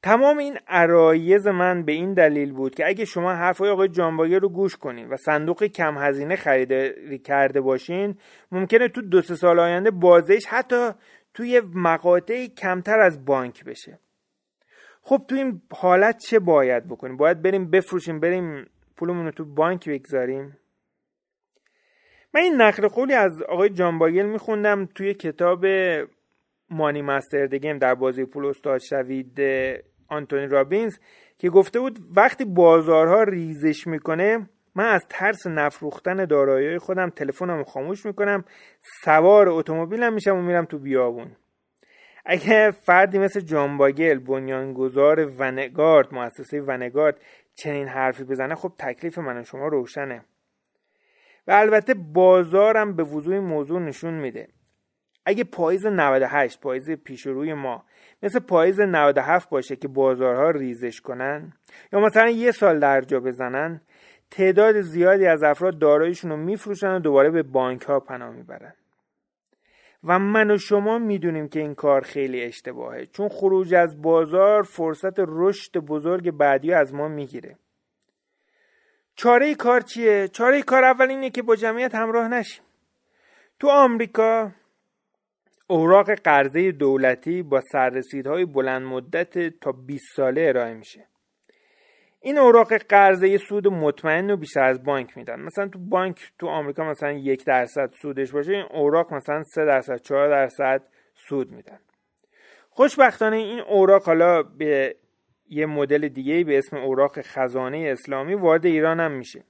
تمام 0.03 0.39
این 0.39 0.59
عرایز 0.69 1.47
من 1.47 1.83
به 1.83 1.93
این 1.93 2.15
دلیل 2.15 2.53
بود 2.53 2.75
که 2.75 2.87
اگه 2.87 3.05
شما 3.05 3.33
حرفای 3.33 3.71
آقای 3.71 3.89
جانباگر 3.89 4.39
رو 4.39 4.49
گوش 4.49 4.77
کنین 4.77 5.09
و 5.09 5.17
صندوق 5.17 5.65
کم 5.65 5.99
هزینه 5.99 6.37
خریده 6.37 7.19
کرده 7.19 7.61
باشین 7.61 8.19
ممکنه 8.53 8.89
تو 8.89 9.03
دو 9.03 9.23
سه 9.23 9.35
سال 9.35 9.59
آینده 9.59 9.91
بازش 9.91 10.47
حتی 10.47 10.91
توی 11.35 11.63
مقاطعی 11.75 12.49
کمتر 12.49 13.01
از 13.01 13.25
بانک 13.25 13.65
بشه. 13.65 13.99
خب 15.09 15.25
تو 15.29 15.35
این 15.35 15.63
حالت 15.73 16.19
چه 16.19 16.39
باید 16.39 16.89
بکنیم؟ 16.89 17.17
باید 17.17 17.43
بریم 17.43 17.71
بفروشیم 17.71 18.21
بریم 18.21 18.67
پولمون 18.97 19.25
رو 19.25 19.31
تو 19.31 19.45
بانک 19.45 19.89
بگذاریم؟ 19.89 20.57
من 22.35 22.41
این 22.41 22.63
نقل 22.63 22.89
قولی 22.89 23.15
از 23.15 23.43
آقای 23.43 23.69
جانباگل 23.69 24.27
میخوندم 24.27 24.87
توی 24.87 25.15
کتاب 25.15 25.67
مانی 26.71 27.03
مستر 27.03 27.47
دگیم 27.47 27.79
در 27.79 27.95
بازی 27.95 28.25
پول 28.25 28.47
استاد 28.47 28.79
شوید 28.79 29.41
آنتونی 30.09 30.47
رابینز 30.47 30.99
که 31.39 31.51
گفته 31.51 31.81
بود 31.81 31.99
وقتی 32.17 32.45
بازارها 32.45 33.23
ریزش 33.23 33.87
می‌کنه 33.87 34.49
من 34.75 34.89
از 34.89 35.07
ترس 35.11 35.47
نفروختن 35.47 36.25
دارایی 36.25 36.79
خودم 36.79 37.11
تلفنم 37.11 37.65
خاموش 37.65 38.07
می‌کنم 38.07 38.45
سوار 39.05 39.49
اتومبیلم 39.49 40.13
میشم 40.13 40.37
و 40.37 40.43
میرم 40.43 40.65
تو 40.65 40.79
بیابون. 40.79 41.37
اگه 42.29 42.71
فردی 42.71 43.19
مثل 43.19 43.41
جان 43.41 43.77
باگل 43.77 44.19
بنیانگذار 44.19 45.33
ونگارد 45.39 46.15
مؤسسه 46.15 46.61
ونگارد 46.61 47.21
چنین 47.55 47.89
حرفی 47.89 48.25
بزنه 48.25 48.55
خب 48.55 48.73
تکلیف 48.79 49.19
من 49.19 49.41
و 49.41 49.45
شما 49.45 49.69
روشنه. 49.69 50.25
و 51.47 51.53
البته 51.53 51.95
بازارم 51.95 52.97
به 52.97 53.03
وضوع 53.03 53.39
موضوع 53.39 53.81
نشون 53.81 54.15
میده. 54.15 54.49
اگه 55.25 55.45
پاییز 55.45 55.87
98 55.87 56.61
پاییز 56.61 56.91
پیش 56.91 57.27
روی 57.27 57.55
ما 57.55 57.85
مثل 58.23 58.39
پاییز 58.39 58.81
97 58.81 59.49
باشه 59.49 59.77
که 59.77 59.89
بازارها 59.89 60.51
ریزش 60.51 61.01
کنن 61.01 61.53
یا 61.93 62.01
مثلا 62.01 62.31
یه 62.31 62.51
سال 62.51 62.79
در 62.79 63.01
جا 63.01 63.21
بزنن 63.21 63.81
تعداد 64.31 64.81
زیادی 64.81 65.27
از 65.27 65.43
افراد 65.43 65.79
داراییشون 65.79 66.31
رو 66.31 66.37
میفروشن 66.37 66.97
و 66.97 66.99
دوباره 66.99 67.31
به 67.31 67.43
بانک 67.43 67.83
ها 67.83 68.01
پناه 68.01 68.31
می‌برن. 68.31 68.75
و 70.07 70.19
من 70.19 70.51
و 70.51 70.59
شما 70.59 70.99
می‌دونیم 70.99 71.49
که 71.49 71.61
این 71.61 71.75
کار 71.75 72.01
خیلی 72.01 72.43
اشتباهه. 72.43 73.07
چون 73.07 73.29
خروج 73.29 73.75
از 73.75 74.03
بازار 74.03 74.63
فرصت 74.63 75.15
رشد 75.19 75.79
بزرگ 75.79 76.31
بعدی 76.31 76.73
از 76.73 76.95
ما 76.95 77.09
می‌گیره. 77.09 77.57
چاره 79.15 79.55
کار 79.55 79.81
چیه؟ 79.81 80.29
چاره 80.29 80.63
کار 80.63 80.85
اول 80.85 81.11
اینه 81.11 81.31
که 81.31 81.43
با 81.43 81.57
جمعیت 81.57 81.95
همراه 81.95 82.29
نشیم. 82.29 82.65
تو 83.61 83.69
آمریکا 83.69 84.51
اوراق 85.67 86.11
قرضه 86.15 86.73
دولتی 86.73 87.43
با 87.43 87.61
سررسیدهای 87.61 88.45
بلند 88.45 88.83
مدت 88.83 89.61
تا 89.61 89.73
20 89.73 90.05
ساله 90.17 90.47
ارائه 90.49 90.75
میشه. 90.75 91.09
این 92.27 92.39
اوراق 92.39 92.75
قرضه 92.75 93.39
سود 93.39 93.69
مطمئن 93.69 94.31
رو 94.31 94.37
بیشتر 94.37 94.65
از 94.65 94.85
بانک 94.85 95.17
میدن. 95.17 95.41
مثلا 95.41 95.69
تو 95.69 95.79
بانک 95.79 96.33
تو 96.39 96.47
آمریکا 96.47 96.85
مثلا 96.85 97.13
یک 97.13 97.45
درصد 97.45 97.91
سودش 98.03 98.33
باشه 98.33 98.53
این 98.53 98.65
اوراق 98.71 99.15
مثلا 99.15 99.43
سه 99.43 99.65
درصد 99.65 99.97
چهار 99.97 100.29
درصد 100.29 100.83
سود 101.29 101.53
میدن. 101.53 101.79
خوشبختانه 102.71 103.37
این 103.37 103.61
اوراق 103.61 104.03
حالا 104.03 104.43
به 104.43 104.97
یه 105.49 105.67
مدل 105.67 106.09
دیگه 106.09 106.45
به 106.45 106.59
اسم 106.59 106.77
اوراق 106.77 107.21
خزانه 107.21 107.79
اسلامی 107.79 108.35
وارد 108.35 108.67
ایران 108.67 109.01
هم 109.01 109.13
میشه. 109.13 109.45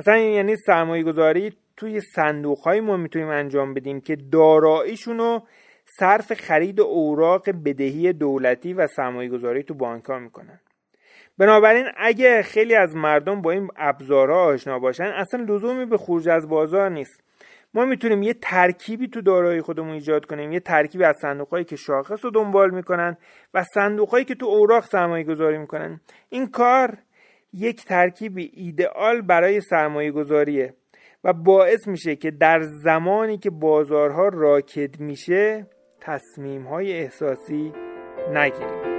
مثلا 0.00 0.18
یعنی 0.18 0.56
سرمایه 0.56 1.02
گذاری 1.02 1.52
توی 1.76 2.00
صندوق 2.00 2.58
های 2.58 2.80
ما 2.80 2.96
می‌تونیم 2.96 3.28
انجام 3.28 3.74
بدیم 3.74 4.00
که 4.00 4.16
داراییشون 4.32 5.18
رو 5.18 5.42
صرف 5.84 6.32
خرید 6.32 6.80
اوراق 6.80 7.48
بدهی 7.64 8.12
دولتی 8.12 8.74
و 8.74 8.86
سرمایه 8.86 9.28
گذاری 9.28 9.62
تو 9.62 9.74
بانک 9.74 10.04
ها 10.04 10.18
می‌کنن. 10.18 10.60
بنابراین 11.40 11.86
اگه 11.96 12.42
خیلی 12.42 12.74
از 12.74 12.96
مردم 12.96 13.42
با 13.42 13.50
این 13.50 13.68
ابزارها 13.76 14.44
آشنا 14.44 14.78
باشن 14.78 15.04
اصلا 15.04 15.44
لزومی 15.48 15.86
به 15.86 15.98
خروج 15.98 16.28
از 16.28 16.48
بازار 16.48 16.90
نیست. 16.90 17.20
ما 17.74 17.84
می‌تونیم 17.84 18.22
یه 18.22 18.34
ترکیبی 18.34 19.08
تو 19.08 19.20
دارایی 19.20 19.60
خودمون 19.60 19.90
ایجاد 19.90 20.24
کنیم 20.26 20.52
یه 20.52 20.60
ترکیبی 20.60 21.04
از 21.04 21.16
صندوقهایی 21.22 21.64
که 21.64 21.76
شاخص 21.76 22.24
رو 22.24 22.30
دنبال 22.30 22.70
می‌کنن 22.70 23.16
و 23.54 23.64
صندوقهایی 23.74 24.24
که 24.24 24.34
تو 24.34 24.46
اوراق 24.46 24.84
سرمایه 24.84 25.24
گذاری 25.24 25.58
می‌کنن. 25.58 26.00
این 26.28 26.46
کار 26.46 26.98
یک 27.52 27.84
ترکیبی 27.84 28.50
ایدئال 28.54 29.20
برای 29.20 29.60
سرمایه 29.60 30.10
گذاریه 30.10 30.74
و 31.24 31.32
باعث 31.32 31.88
میشه 31.88 32.16
که 32.16 32.30
در 32.30 32.60
زمانی 32.62 33.38
که 33.38 33.50
بازارها 33.50 34.28
راکد 34.28 35.00
میشه 35.00 35.66
تصمیم 36.00 36.62
های 36.62 36.92
احساسی 36.92 37.72
نگیریم. 38.34 38.89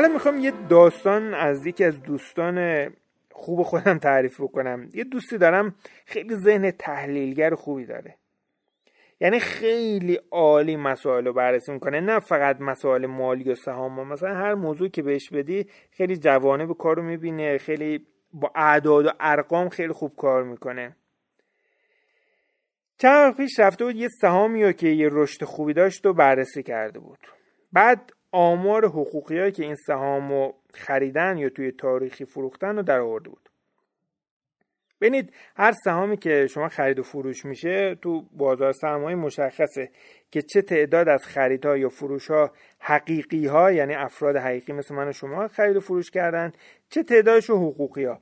الان 0.00 0.12
می‌خوام 0.12 0.40
یه 0.40 0.52
داستان 0.68 1.34
از 1.34 1.66
یکی 1.66 1.84
از 1.84 2.02
دوستان 2.02 2.86
خوب 3.30 3.62
خودم 3.62 3.98
تعریف 3.98 4.40
بکنم. 4.40 4.88
یه 4.94 5.04
دوستی 5.04 5.38
دارم 5.38 5.74
خیلی 6.06 6.36
ذهن 6.36 6.70
تحلیلگر 6.70 7.54
خوبی 7.54 7.84
داره. 7.84 8.16
یعنی 9.20 9.40
خیلی 9.40 10.18
عالی 10.30 10.76
مسائل 10.76 11.26
رو 11.26 11.32
بررسی 11.32 11.72
می‌کنه. 11.72 12.00
نه 12.00 12.18
فقط 12.18 12.60
مسائل 12.60 13.06
مالی 13.06 13.50
و 13.50 13.54
سهام. 13.54 14.08
مثلا 14.08 14.34
هر 14.34 14.54
موضوع 14.54 14.88
که 14.88 15.02
بهش 15.02 15.30
بدی 15.30 15.66
خیلی 15.90 16.16
جوانه 16.16 16.66
به 16.66 16.74
کار 16.74 16.96
رو 16.96 17.02
می‌بینه. 17.02 17.58
خیلی 17.58 18.06
با 18.32 18.52
اعداد 18.54 19.06
و 19.06 19.10
ارقام 19.20 19.68
خیلی 19.68 19.92
خوب 19.92 20.16
کار 20.16 20.42
می‌کنه. 20.42 20.96
چند 22.98 23.28
وقت 23.28 23.36
پیش 23.36 23.58
رفته 23.58 23.84
بود 23.84 23.96
یه 23.96 24.08
سهامی 24.20 24.74
که 24.74 24.88
یه 24.88 25.08
رشد 25.12 25.44
خوبی 25.44 25.72
داشت 25.72 26.06
و 26.06 26.12
بررسی 26.12 26.62
کرده 26.62 26.98
بود. 26.98 27.18
بعد 27.72 28.12
آمار 28.32 28.86
حقوقی 28.86 29.52
که 29.52 29.62
این 29.62 29.74
سهام 29.74 30.32
رو 30.32 30.54
خریدن 30.74 31.36
یا 31.38 31.48
توی 31.48 31.72
تاریخی 31.72 32.24
فروختن 32.24 32.76
رو 32.76 32.82
در 32.82 32.98
آورده 32.98 33.30
بود. 33.30 33.50
ببینید 35.00 35.32
هر 35.56 35.72
سهامی 35.84 36.16
که 36.16 36.46
شما 36.46 36.68
خرید 36.68 36.98
و 36.98 37.02
فروش 37.02 37.44
میشه 37.44 37.94
تو 37.94 38.24
بازار 38.32 38.72
سرمایه 38.72 39.16
مشخصه 39.16 39.90
که 40.30 40.42
چه 40.42 40.62
تعداد 40.62 41.08
از 41.08 41.26
خریدها 41.26 41.76
یا 41.76 41.88
فروش 41.88 42.30
ها 42.30 42.52
حقیقی 42.78 43.46
ها 43.46 43.72
یعنی 43.72 43.94
افراد 43.94 44.36
حقیقی 44.36 44.72
مثل 44.72 44.94
من 44.94 45.08
و 45.08 45.12
شما 45.12 45.48
خرید 45.48 45.76
و 45.76 45.80
فروش 45.80 46.10
کردن 46.10 46.52
چه 46.88 47.02
تعدادش 47.02 47.50
حقوقی 47.50 48.04
ها 48.04 48.20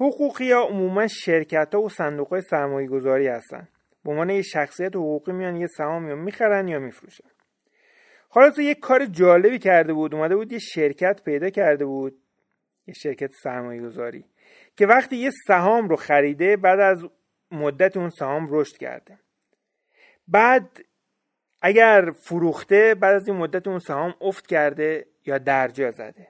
حقوقی 0.00 0.52
ها 0.52 0.62
عموما 0.62 1.06
شرکت 1.06 1.74
ها 1.74 1.82
و 1.82 1.88
صندوق 1.88 2.28
های 2.28 2.40
سرمایه 2.40 2.88
گذاری 2.88 3.26
هستن. 3.26 3.68
به 4.04 4.10
عنوان 4.10 4.30
یه 4.30 4.42
شخصیت 4.42 4.96
حقوقی 4.96 5.32
میان 5.32 5.56
یه 5.56 5.66
سهام 5.66 6.08
یا 6.08 6.16
می‌خرن 6.16 6.68
یا 6.68 6.78
میفروشن. 6.78 7.24
خلاص 8.28 8.58
یک 8.58 8.78
کار 8.78 9.06
جالبی 9.06 9.58
کرده 9.58 9.92
بود. 9.92 10.14
اومده 10.14 10.36
بود 10.36 10.52
یه 10.52 10.58
شرکت 10.58 11.22
پیدا 11.24 11.50
کرده 11.50 11.84
بود. 11.84 12.18
یه 12.86 12.94
شرکت 12.94 13.30
سرمایه 13.42 13.82
گذاری 13.82 14.24
که 14.76 14.86
وقتی 14.86 15.16
یه 15.16 15.30
سهام 15.46 15.88
رو 15.88 15.96
خریده 15.96 16.56
بعد 16.56 16.80
از 16.80 17.04
مدت 17.50 17.96
اون 17.96 18.10
سهام 18.10 18.46
رشد 18.50 18.76
کرده. 18.76 19.18
بعد 20.28 20.80
اگر 21.62 22.10
فروخته 22.10 22.94
بعد 22.94 23.14
از 23.14 23.28
این 23.28 23.36
مدت 23.36 23.68
اون 23.68 23.78
سهام 23.78 24.14
افت 24.20 24.46
کرده 24.46 25.06
یا 25.26 25.38
درجا 25.38 25.90
زده. 25.90 26.28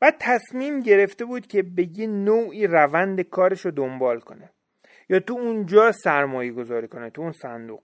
بعد 0.00 0.16
تصمیم 0.20 0.80
گرفته 0.80 1.24
بود 1.24 1.46
که 1.46 1.62
به 1.62 1.98
یه 1.98 2.06
نوعی 2.06 2.66
روند 2.66 3.20
کارش 3.20 3.60
رو 3.60 3.70
دنبال 3.70 4.20
کنه. 4.20 4.50
یا 5.08 5.20
تو 5.20 5.34
اونجا 5.34 5.92
سرمایه 5.92 6.52
گذاری 6.52 6.88
کنه 6.88 7.10
تو 7.10 7.22
اون 7.22 7.32
صندوق. 7.32 7.82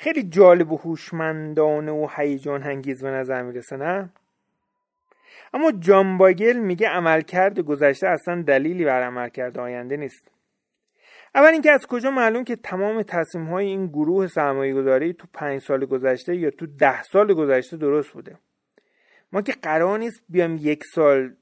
خیلی 0.00 0.22
جالب 0.22 0.72
و 0.72 0.76
هوشمندانه 0.76 1.92
و 1.92 2.08
هیجان 2.16 2.62
انگیز 2.62 3.02
به 3.02 3.10
نظر 3.10 3.42
می‌رسه 3.42 3.76
نه؟ 3.76 4.10
اما 5.54 5.72
جان 5.72 6.18
باگل 6.18 6.56
میگه 6.56 6.88
عملکرد 6.88 7.60
گذشته 7.60 8.08
اصلا 8.08 8.42
دلیلی 8.42 8.84
بر 8.84 9.02
عملکرد 9.02 9.58
آینده 9.58 9.96
نیست. 9.96 10.30
اول 11.34 11.48
اینکه 11.48 11.70
از 11.70 11.86
کجا 11.86 12.10
معلوم 12.10 12.44
که 12.44 12.56
تمام 12.56 13.02
تصمیم 13.02 13.46
های 13.46 13.66
این 13.66 13.86
گروه 13.86 14.26
سرمایه 14.26 14.74
گذاری 14.74 15.12
تو 15.12 15.26
پنج 15.32 15.60
سال 15.60 15.84
گذشته 15.86 16.36
یا 16.36 16.50
تو 16.50 16.66
ده 16.66 17.02
سال 17.02 17.34
گذشته 17.34 17.76
درست 17.76 18.12
بوده؟ 18.12 18.38
ما 19.32 19.42
که 19.42 19.52
قرار 19.52 19.98
نیست 19.98 20.22
بیام 20.28 20.56
یک 20.60 20.84
سال 20.94 21.34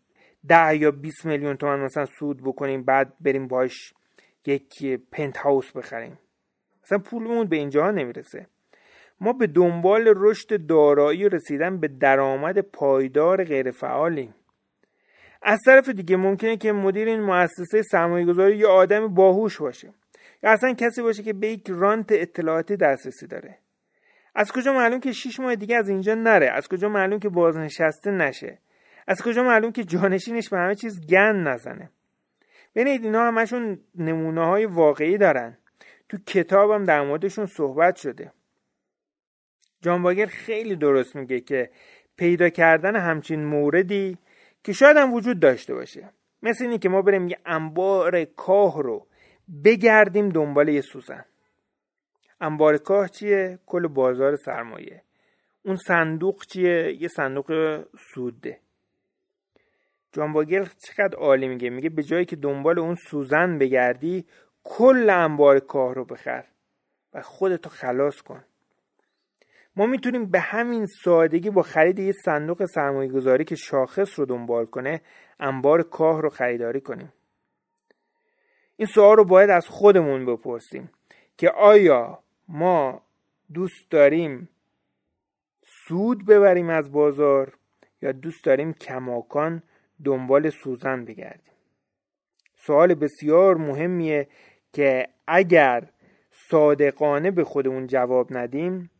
ده 0.49 0.77
یا 0.77 0.91
20 0.91 1.27
میلیون 1.27 1.57
تومن 1.57 1.81
مثلا 1.81 2.07
سود 2.07 2.43
بکنیم 2.43 2.83
بعد 2.83 3.13
بریم 3.21 3.49
باش 3.49 3.95
یک 4.47 5.01
پنت 5.13 5.37
هاوس 5.37 5.73
بخریم. 5.73 6.19
اصلا 6.89 6.99
پولمون 6.99 7.47
به 7.47 7.57
اینجا 7.57 7.91
نمی‌رسه. 7.91 8.47
ما 9.21 9.33
به 9.33 9.47
دنبال 9.47 10.13
رشد 10.17 10.67
دارایی 10.67 11.29
رسیدن 11.29 11.81
به 11.81 11.89
درآمد 11.89 12.59
پایدار 12.59 13.45
غیر 13.45 13.71
فعالیم 13.71 14.35
از 15.43 15.59
طرف 15.67 15.89
دیگه 15.89 16.17
ممکنه 16.17 16.57
که 16.57 16.73
مدیر 16.73 17.09
این 17.09 17.21
مؤسسه 17.21 17.83
سرمایه 17.83 18.27
گذاری 18.27 18.57
یه 18.57 18.67
آدم 18.67 19.15
باهوش 19.15 19.61
باشه. 19.61 19.93
یا 20.43 20.51
اصلا 20.51 20.73
کسی 20.73 21.03
باشه 21.03 21.23
که 21.23 21.33
به 21.33 21.49
یک 21.49 21.67
رانت 21.69 22.07
اطلاعاتی 22.13 22.77
دسترسی 22.77 23.27
داره. 23.27 23.59
از 24.35 24.53
کجا 24.53 24.73
معلوم 24.73 25.01
که 25.01 25.13
شیش 25.13 25.41
ماه 25.41 25.57
دیگه 25.57 25.77
از 25.77 25.89
اینجا 25.89 26.15
نره؟ 26.15 26.51
از 26.51 26.69
کجا 26.69 26.89
معلوم 26.89 27.19
که 27.19 27.29
بازنشسته 27.29 28.11
نشه؟ 28.11 28.59
از 29.07 29.23
کجا 29.23 29.43
معلوم 29.43 29.73
که 29.73 29.85
جانشینش 29.85 30.49
به 30.49 30.57
همه 30.59 30.75
چیز 30.75 31.07
گن 31.07 31.37
نزنه؟ 31.37 31.91
ببینید 32.75 33.05
اینا 33.05 33.27
همشون 33.27 33.79
نمونه 33.95 34.47
های 34.47 34.67
واقعی 34.67 35.19
دارن. 35.19 35.59
تو 36.09 36.19
کتابم 36.27 36.85
در 36.85 37.03
موردشون 37.03 37.47
صحبت 37.47 37.97
شده. 37.97 38.33
جان 39.83 40.03
باگر 40.03 40.27
خیلی 40.27 40.77
درست 40.77 41.17
میگه 41.17 41.41
که 41.41 41.71
پیدا 42.17 42.49
کردن 42.49 42.97
همچین 42.97 43.45
موردی 43.45 44.19
که 44.65 44.73
شاید 44.73 44.97
هم 44.97 45.13
وجود 45.15 45.41
داشته 45.41 45.75
باشه. 45.75 46.11
مثل 46.43 46.65
اینی 46.65 46.79
که 46.79 46.89
ما 46.89 47.03
بریم 47.03 47.29
یه 47.29 47.39
انبار 47.47 48.25
کاه 48.25 48.83
رو 48.83 49.07
بگردیم 49.65 50.29
دنبال 50.29 50.69
یه 50.69 50.81
سوزن 50.81 51.25
انبار 52.41 52.79
کاه 52.79 53.09
چیه؟ 53.09 53.59
کل 53.67 53.87
بازار 53.87 54.37
سرمایه. 54.37 55.03
اون 55.63 55.77
صندوق 55.77 56.47
چیه؟ 56.47 57.03
یه 57.03 57.09
صندوق 57.09 57.85
سوده 58.15 58.61
جان 60.13 60.47
چقدر 60.79 61.17
عالی 61.17 61.49
میگه. 61.49 61.71
میگه 61.71 61.89
به 61.89 62.03
جایی 62.03 62.25
که 62.25 62.37
دنبال 62.37 62.79
اون 62.79 62.95
سوزن 62.95 63.59
بگردی 63.59 64.27
کل 64.69 65.11
انبار 65.11 65.61
کاه 65.61 65.95
رو 65.95 66.05
بخر 66.05 66.45
و 67.15 67.23
خودتو 67.23 67.71
خلاص 67.71 68.21
کن. 68.21 68.45
ما 69.77 69.87
می‌تونیم 69.87 70.31
به 70.31 70.41
همین 70.41 70.87
سادگی 71.05 71.51
با 71.51 71.63
خرید 71.63 71.99
یه 71.99 72.13
صندوق 72.25 72.65
سرمایه 72.65 73.13
گذاری 73.13 73.45
که 73.45 73.55
شاخص 73.55 74.19
رو 74.19 74.27
دنبال 74.27 74.67
کنه 74.67 75.01
انبار 75.41 75.83
کاه 75.83 76.23
رو 76.23 76.31
خریداری 76.31 76.81
کنیم. 76.81 77.13
این 78.77 78.89
سوال 78.95 79.17
رو 79.17 79.25
باید 79.25 79.51
از 79.51 79.67
خودمون 79.69 80.27
بپرسیم 80.27 80.91
که 81.37 81.51
آیا 81.51 82.19
ما 82.49 83.03
دوست 83.55 83.91
داریم 83.91 84.49
سود 85.89 86.27
ببریم 86.27 86.71
از 86.71 86.93
بازار 86.93 87.59
یا 88.03 88.13
دوست 88.13 88.45
داریم 88.45 88.73
کماکان 88.73 89.63
دنبال 90.05 90.51
سوزن 90.51 91.05
بگردیم؟ 91.05 91.53
سوال 92.67 92.95
بسیار 92.95 93.57
مهمیه 93.57 94.29
که 94.73 95.09
اگر 95.27 95.89
صادقانه 96.31 97.31
به 97.31 97.45
خودمون 97.45 97.87
جواب 97.87 98.37
ندیم 98.37 98.91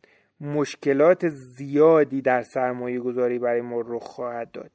مشکلات 0.41 1.29
زیادی 1.29 2.21
در 2.21 2.41
سرمایه 2.41 2.99
گذاری 2.99 3.39
برای 3.39 3.61
ما 3.61 3.81
رخ 3.81 4.03
خواهد 4.03 4.51
داد. 4.51 4.71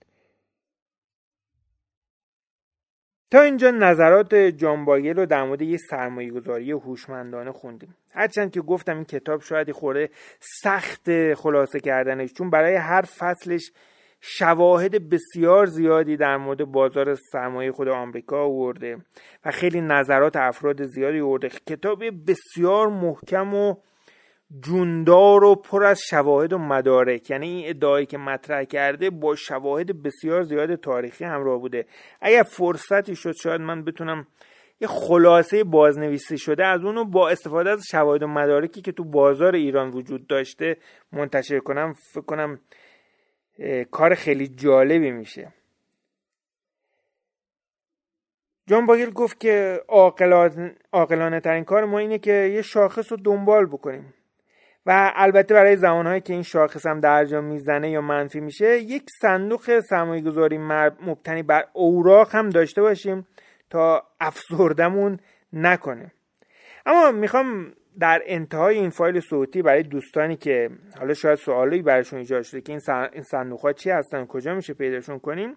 تا 3.30 3.40
اینجا 3.40 3.70
نظرات 3.70 4.34
جان 4.34 4.84
باگل 4.84 5.16
رو 5.16 5.26
در 5.26 5.44
مورد 5.44 5.62
یه 5.62 5.76
سرمایه 5.76 6.30
گذاری 6.30 6.70
هوشمندانه 6.70 7.52
خوندیم. 7.52 7.96
هرچند 8.12 8.50
که 8.50 8.60
گفتم 8.60 8.94
این 8.96 9.04
کتاب 9.04 9.42
شاید 9.42 9.72
خورده 9.72 10.10
سخت 10.40 11.34
خلاصه 11.34 11.80
کردنش 11.80 12.32
چون 12.32 12.50
برای 12.50 12.74
هر 12.74 13.02
فصلش 13.02 13.72
شواهد 14.26 15.08
بسیار 15.08 15.66
زیادی 15.66 16.16
در 16.16 16.36
مورد 16.36 16.64
بازار 16.64 17.14
سرمایه 17.14 17.72
خود 17.72 17.88
آمریکا 17.88 18.44
آورده 18.44 18.96
و 19.44 19.50
خیلی 19.50 19.80
نظرات 19.80 20.36
افراد 20.36 20.86
زیادی 20.86 21.20
آورده. 21.20 21.48
کتاب 21.48 22.02
بسیار 22.26 22.88
محکم 22.88 23.54
و 23.54 23.74
جوندار 24.60 25.44
و 25.44 25.54
پر 25.54 25.84
از 25.84 26.00
شواهد 26.10 26.52
و 26.52 26.58
مدارک. 26.58 27.30
یعنی 27.30 27.48
این 27.48 27.68
ادعایی 27.68 28.06
که 28.06 28.18
مطرح 28.18 28.64
کرده 28.64 29.10
با 29.10 29.34
شواهد 29.34 30.02
بسیار 30.02 30.42
زیاد 30.42 30.74
تاریخی 30.74 31.24
همراه 31.24 31.58
بوده. 31.58 31.86
اگر 32.20 32.42
فرصتی 32.42 33.16
شد 33.16 33.32
شاید 33.42 33.60
من 33.60 33.84
بتونم 33.84 34.26
یه 34.80 34.88
خلاصه 34.88 35.64
بازنویسی 35.64 36.38
شده 36.38 36.66
از 36.66 36.84
اونو 36.84 37.04
با 37.04 37.28
استفاده 37.28 37.70
از 37.70 37.82
شواهد 37.90 38.22
و 38.22 38.26
مدارکی 38.26 38.82
که 38.82 38.92
تو 38.92 39.04
بازار 39.04 39.54
ایران 39.54 39.90
وجود 39.90 40.26
داشته 40.26 40.76
منتشر 41.12 41.58
کنم 41.58 41.92
فکر 42.12 42.24
کنم 42.24 42.58
کار 43.90 44.14
خیلی 44.14 44.48
جالبی 44.48 45.10
میشه. 45.10 45.52
جان 48.66 48.86
باگل 48.86 49.10
گفت 49.10 49.40
که 49.40 49.80
عاقلانه 50.92 51.40
ترین 51.40 51.64
کار 51.64 51.84
ما 51.84 51.98
اینه 51.98 52.18
که 52.18 52.32
یه 52.32 52.62
شاخص 52.62 53.12
رو 53.12 53.18
دنبال 53.24 53.66
بکنیم. 53.66 54.14
و 54.86 55.12
البته 55.14 55.54
برای 55.54 55.76
زمانهایی 55.76 56.20
که 56.20 56.32
این 56.32 56.42
شاخص 56.42 56.86
هم 56.86 57.00
درجا 57.00 57.40
می‌زنه 57.40 57.90
یا 57.90 58.00
منفی 58.00 58.40
میشه 58.40 58.78
یک 58.78 59.04
صندوق 59.20 59.80
سرمایه 59.80 60.22
گذاری 60.22 60.58
مبتنی 60.58 61.42
بر 61.42 61.64
اوراق 61.72 62.34
هم 62.34 62.50
داشته 62.50 62.82
باشیم 62.82 63.26
تا 63.70 64.06
افسردمون 64.20 65.18
نکنه. 65.52 66.12
اما 66.86 67.10
می‌خوام 67.10 67.72
در 68.00 68.22
انتهای 68.26 68.78
این 68.78 68.90
فایل 68.90 69.20
صوتی 69.20 69.62
برای 69.62 69.82
دوستانی 69.82 70.36
که 70.36 70.70
حالا 70.98 71.14
شاید 71.14 71.34
سوالی 71.34 71.82
براشون 71.82 72.18
ایجاد 72.18 72.42
شده 72.42 72.60
که 72.60 72.72
این 73.12 73.22
صندوق 73.22 73.72
چی 73.72 73.90
هستن 73.90 74.26
کجا 74.26 74.54
میشه 74.54 74.74
پیداشون 74.74 75.18
کنیم 75.18 75.56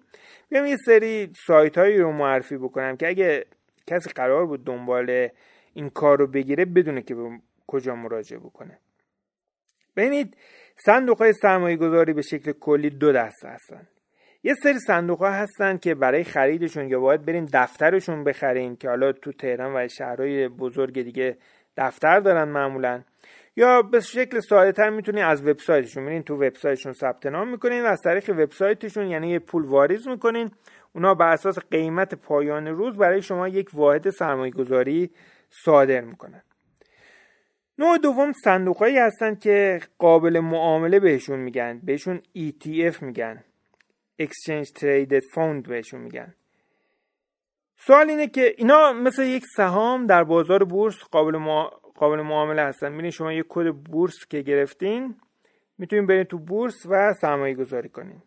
بیام 0.49 0.65
یه 0.65 0.77
سری 0.85 1.31
سایت 1.47 1.77
هایی 1.77 1.97
رو 1.97 2.11
معرفی 2.11 2.57
بکنم 2.57 2.97
که 2.97 3.07
اگه 3.07 3.45
کسی 3.87 4.09
قرار 4.09 4.45
بود 4.45 4.65
دنبال 4.65 5.29
این 5.73 5.89
کار 5.89 6.19
رو 6.19 6.27
بگیره 6.27 6.65
بدونه 6.65 7.01
که 7.01 7.15
به 7.15 7.29
کجا 7.67 7.95
مراجعه 7.95 8.39
بکنه. 8.39 8.79
ببینید 9.95 10.37
صندوق 10.85 11.17
های 11.17 11.33
سرمایه 11.33 11.77
گذاری 11.77 12.13
به 12.13 12.21
شکل 12.21 12.51
کلی 12.51 12.89
دو 12.89 13.11
دسته 13.11 13.47
هستن. 13.47 13.87
یه 14.43 14.53
سری 14.63 14.79
صندوق 14.79 15.19
ها 15.19 15.31
هستن 15.31 15.77
که 15.77 15.95
برای 15.95 16.23
خریدشون 16.23 16.89
یا 16.89 16.99
باید 16.99 17.25
بریم 17.25 17.45
دفترشون 17.53 18.23
بخریم 18.23 18.75
که 18.75 18.89
حالا 18.89 19.11
تو 19.11 19.31
تهران 19.31 19.75
و 19.75 19.87
شهرهای 19.87 20.47
بزرگ 20.47 21.01
دیگه 21.01 21.37
دفتر 21.77 22.19
دارن 22.19 22.49
معمولا. 22.49 23.01
یا 23.55 23.81
به 23.81 23.99
شکل 23.99 24.39
ساده 24.39 24.71
تر 24.71 24.89
می‌تونین 24.89 25.23
از 25.23 25.47
وبسایتشون 25.47 26.03
میرین 26.03 26.23
تو 26.23 26.35
وبسایتشون 26.35 26.93
ثبت 26.93 27.25
نام 27.25 27.47
می‌کنین 27.47 27.83
و 27.83 27.85
از 27.85 28.01
طریق 28.01 28.29
وبسایتشون 28.29 29.07
یعنی 29.07 29.29
یه 29.29 29.39
پول 29.39 29.65
واریز 29.65 30.07
می‌کنین. 30.07 30.51
اونا 30.93 31.13
بر 31.13 31.27
اساس 31.27 31.59
قیمت 31.71 32.15
پایان 32.15 32.67
روز 32.67 32.97
برای 32.97 33.21
شما 33.21 33.47
یک 33.47 33.69
واحد 33.73 34.09
سرمایه 34.09 34.51
گذاری 34.51 35.11
صادر 35.49 36.01
می‌کنن. 36.01 36.41
نوع 37.79 37.97
دوم 37.97 38.31
صندوق 38.43 38.77
هایی 38.77 38.97
هستن 38.97 39.35
که 39.35 39.79
قابل 39.97 40.39
معامله 40.39 40.99
بهشون 40.99 41.39
میگن 41.39 41.81
بهشون 41.83 42.21
ETF 42.37 43.01
میگن. 43.01 43.43
Exchange 44.21 44.67
Traded 44.79 45.23
Fund 45.35 45.67
بهشون 45.67 46.01
میگن. 46.01 46.33
سوال 47.79 48.09
اینه 48.09 48.27
که 48.27 48.53
اینا 48.57 48.93
مثل 48.93 49.23
یک 49.23 49.43
سهام 49.55 50.05
در 50.05 50.23
بازار 50.23 50.63
بورس 50.63 50.95
قابل, 51.11 51.37
قابل 51.95 52.21
معامله 52.21 52.61
هستن. 52.61 52.89
می‌بینید 52.89 53.11
شما 53.11 53.33
یک 53.33 53.45
کد 53.49 53.71
بورس 53.71 54.25
که 54.29 54.41
گرفتین 54.41 55.15
می‌تونین 55.77 56.05
برید 56.05 56.27
تو 56.27 56.37
بورس 56.37 56.85
و 56.89 57.13
سرمایه 57.21 57.55
گذاری 57.55 57.89
کنین. 57.89 58.21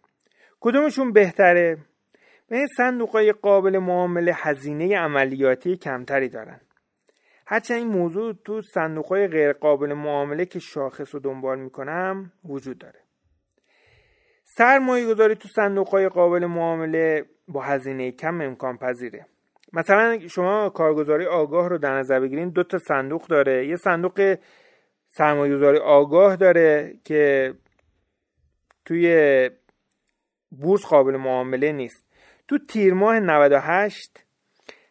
کدومشون 0.61 1.13
بهتره؟ 1.13 1.79
به 2.49 2.67
صندوق 2.77 3.11
های 3.11 3.33
قابل 3.33 3.79
معامله 3.79 4.33
هزینه 4.35 4.99
عملیاتی 4.99 5.77
کمتری 5.77 6.29
دارن. 6.29 6.61
هرچند 7.47 7.79
این 7.79 7.89
موضوع 7.89 8.35
تو 8.45 8.63
صندوق 8.63 9.07
های 9.07 9.29
غیر 9.29 9.53
قابل 9.53 9.93
معامله 9.93 10.45
که 10.45 10.59
شاخص 10.59 11.15
رو 11.15 11.21
دنبال 11.21 11.59
می‌کنم 11.59 12.33
وجود 12.45 12.79
داره. 12.79 13.01
سرمایه 14.45 15.07
گذاری 15.07 15.35
تو 15.35 15.49
صندوق 15.49 15.89
های 15.89 16.09
قابل 16.09 16.47
معامله 16.47 17.25
با 17.49 17.63
هزینه 17.63 18.13
کم 18.13 18.41
امکان 18.41 18.77
پذیره 18.77 19.27
مثلا 19.73 20.18
شما 20.31 20.71
کارگزاری 20.71 21.27
آگاه 21.27 21.68
رو 21.68 21.79
در 21.79 21.99
نظر 21.99 22.21
بگیرین 22.21 22.49
دو 22.49 22.62
تا 22.62 22.79
صندوق 22.79 23.27
داره. 23.27 23.66
یه 23.66 23.77
صندوق 23.77 24.37
سرمایه‌گذاری 25.09 25.79
آگاه 25.79 26.37
داره 26.37 26.95
که 27.05 27.55
توی 28.85 29.51
بورس 30.51 30.87
قابل 30.87 31.16
معامله 31.16 31.73
نیست. 31.73 32.05
تو 32.49 32.59
تیر 32.59 32.95
ماه 32.95 33.21
98 33.21 34.25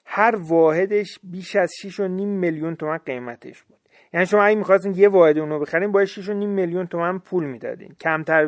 هر 0.05 0.35
واحدش 0.35 1.19
بیش 1.23 1.55
از 1.55 1.71
6.5 1.85 1.99
میلیون 2.25 2.75
تومن 2.75 2.97
قیمتش 2.97 3.63
بود. 3.63 3.79
یعنی 4.13 4.25
شما 4.25 4.43
اگه 4.43 4.57
می‌خواستین 4.57 4.93
یه 4.93 5.09
واحد 5.09 5.37
اونو 5.37 5.59
بخرین 5.59 5.91
باید 5.91 6.07
6.5 6.07 6.29
میلیون 6.29 6.87
تومن 6.87 7.19
پول 7.19 7.45
می‌دادین. 7.45 7.95
کمتر 8.01 8.47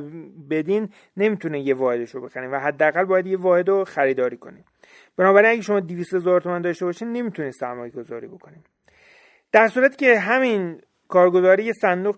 بدین 0.49 0.89
نمی‌تونه 1.17 1.61
یه 1.61 1.75
واحدش 1.75 2.15
رو 2.15 2.21
بخرین 2.21 2.51
و 2.51 2.59
حداقل 2.59 3.05
باید 3.05 3.27
یه 3.27 3.37
واحد 3.37 3.69
رو 3.69 3.83
خریداری 3.83 4.37
کنین. 4.37 4.63
بنابراین 5.17 5.51
اگه 5.51 5.61
شما 5.61 5.79
200 5.79 6.13
هزار 6.13 6.41
تومن 6.41 6.61
داشته 6.61 6.85
باشین 6.85 7.11
نمی‌تونید 7.11 7.51
سرمایه 7.51 7.91
گذاری 7.91 8.27
بکنین 8.27 8.63
در 9.51 9.67
صورتی 9.67 9.95
که 9.95 10.19
همین 10.19 10.81
کارگزاری 11.07 11.63
یه 11.63 11.73
صندوق 11.73 12.15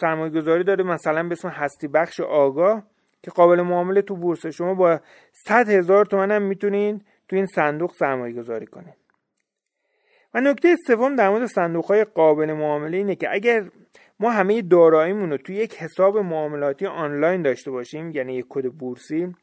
سرمایه 0.00 0.30
گذاری 0.30 0.64
داره 0.64 0.84
مثلا 0.84 1.22
به 1.22 1.32
اسم 1.32 1.48
هستی 1.48 1.88
بخش 1.88 2.20
آگاه 2.20 2.82
که 3.22 3.30
قابل 3.30 3.60
معامله 3.60 4.02
تو 4.02 4.16
بورس 4.16 4.46
شما 4.46 4.74
با 4.74 5.00
100 5.32 5.68
هزار 5.68 6.04
تومن 6.04 6.30
هم 6.30 6.42
می‌تونین 6.42 7.02
تو 7.28 7.36
این 7.36 7.46
صندوق 7.46 7.92
سرمایه 7.94 8.34
گذاری 8.34 8.66
کنین 8.66 8.94
و 10.34 10.40
نکته 10.40 10.76
سوم 10.86 11.16
در 11.16 11.30
مورد 11.30 11.46
صندوق 11.46 11.84
های 11.84 12.04
قابل 12.04 12.52
معامله 12.52 12.96
اینه 12.96 13.14
که 13.14 13.28
اگر 13.32 13.64
ما 14.20 14.30
همه 14.30 14.62
داراییمون 14.62 15.30
رو 15.30 15.36
توی 15.36 15.56
یک 15.56 15.74
حساب 15.74 16.18
معاملاتی 16.18 16.86
آنلاین 16.86 17.42
داشته 17.42 17.70
باشیم 17.70 18.10
یعنی 18.10 18.34
یک 18.34 18.46
کد 18.48 18.68
بورسی 18.68 19.34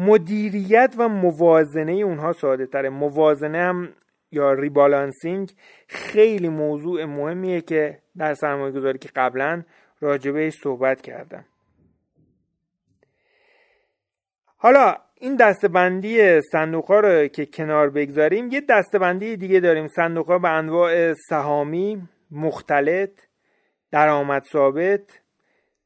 مدیریت 0.00 0.94
و 0.98 1.08
موازنه 1.08 1.92
اونها 1.92 2.32
ساده 2.32 2.66
تره. 2.66 2.88
موازنه 2.88 3.58
هم 3.58 3.88
یا 4.32 4.52
ریبالانسینگ 4.52 5.52
خیلی 5.88 6.48
موضوع 6.48 7.04
مهمیه 7.04 7.60
که 7.60 7.98
در 8.16 8.34
سرمایه 8.34 8.72
گذاری 8.72 8.98
که 8.98 9.08
قبلا 9.16 9.62
راجبهش 10.00 10.54
صحبت 10.62 11.02
کردم. 11.02 11.44
حالا 14.56 14.96
این 15.14 15.36
دستبندی 15.36 16.40
صندوق 16.40 16.84
ها 16.84 17.00
رو 17.00 17.26
که 17.26 17.46
کنار 17.46 17.90
بگذاریم 17.90 18.48
یه 18.50 18.60
دستبندی 18.68 19.36
دیگه 19.36 19.60
داریم. 19.60 19.88
صندوق 19.88 20.26
ها 20.26 20.38
به 20.38 20.48
انواع 20.48 21.14
سهامی 21.14 22.08
مختلط 22.30 23.10
درآمد 23.90 24.42
ثابت 24.52 25.20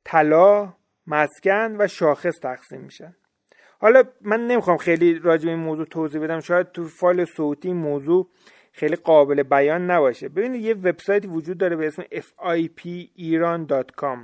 طلا 0.05 0.73
مسکن 1.07 1.77
و 1.79 1.87
شاخص 1.87 2.41
تقسیم 2.43 2.81
میشن. 2.81 3.15
حالا 3.85 4.03
من 4.21 4.47
نمی‌خوام 4.47 4.77
خیلی 4.77 5.19
راجع 5.19 5.45
به 5.45 5.51
این 5.51 5.61
موضوع 5.61 5.87
توضیح 5.87 6.21
بدم. 6.21 6.41
شاید 6.41 6.73
تو 6.73 6.85
فایل 6.85 7.25
صوتی 7.25 7.73
موضوع 7.73 8.29
خیلی 8.73 8.97
قابل 8.97 9.43
بیان 9.43 9.91
نباشه. 9.91 10.29
ببینید 10.29 10.65
یه 10.65 10.75
وبسایتی 10.75 11.29
وجود 11.29 11.59
داره 11.59 11.77
به 11.77 11.87
اسم 11.87 12.03
fipiran.com 12.03 14.19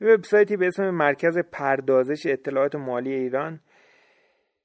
یه 0.00 0.14
وبسایتی 0.14 0.56
به 0.56 0.66
اسم 0.66 0.90
مرکز 0.90 1.38
پردازش 1.38 2.26
اطلاعات 2.26 2.74
مالی 2.74 3.12
ایران. 3.12 3.60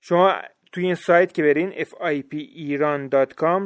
شما 0.02 0.36
توی 0.72 0.86
این 0.86 0.96
سایت 0.96 1.34
که 1.34 1.44
برین 1.44 1.72
fipiran.com 1.72 3.62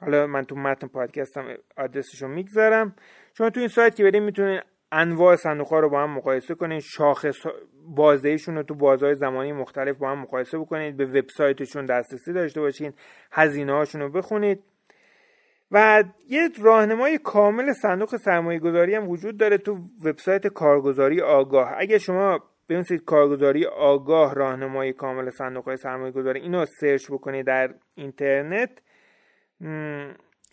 حالا 0.00 0.26
من 0.26 0.44
تو 0.44 0.56
متن 0.56 0.86
پادکستم 0.86 1.54
آدرسشو 1.76 2.28
می‌گذارم. 2.28 2.94
شما 3.38 3.50
تو 3.50 3.60
این 3.60 3.68
سایت 3.68 3.96
که 3.96 4.04
برین 4.04 4.22
می‌تونید 4.22 4.62
انواع 4.92 5.36
صندوق 5.36 5.68
ها 5.68 5.80
رو 5.80 5.90
با 5.90 6.02
هم 6.02 6.10
مقایسه 6.10 6.54
کنید 6.54 6.80
شاخص 6.80 7.36
بازدهیشون 7.96 8.54
رو 8.54 8.62
تو 8.62 8.74
بازهای 8.74 9.14
زمانی 9.14 9.52
مختلف 9.52 9.96
با 9.96 10.10
هم 10.10 10.18
مقایسه 10.18 10.58
بکنید. 10.58 10.96
به 10.96 11.06
وبسایتشون 11.06 11.84
دسترسی 11.84 12.32
داشته 12.32 12.60
باشین. 12.60 12.92
هزینه 13.32 13.72
هاشون 13.72 14.00
رو 14.00 14.08
بخونید. 14.08 14.62
و 15.72 16.04
یه 16.28 16.48
راهنمای 16.62 17.18
کامل 17.18 17.72
صندوق 17.72 18.16
سرمایه 18.16 18.58
گذاری 18.58 18.94
هم 18.94 19.08
وجود 19.08 19.36
داره 19.36 19.58
تو 19.58 19.78
وبسایت 20.04 20.46
کارگزاری 20.46 21.20
آگاه. 21.20 21.72
اگه 21.78 21.98
شما 21.98 22.38
بنویسید 22.68 23.04
کارگزاری 23.04 23.66
آگاه 23.66 24.34
راهنمای 24.34 24.92
کامل 24.92 25.30
صندوق 25.30 25.64
های 25.64 25.76
سرمایه 25.76 26.12
گذاری 26.12 26.40
اینو 26.40 26.64
سرچ 26.80 27.10
بکنید 27.10 27.46
در 27.46 27.74
اینترنت 27.94 28.82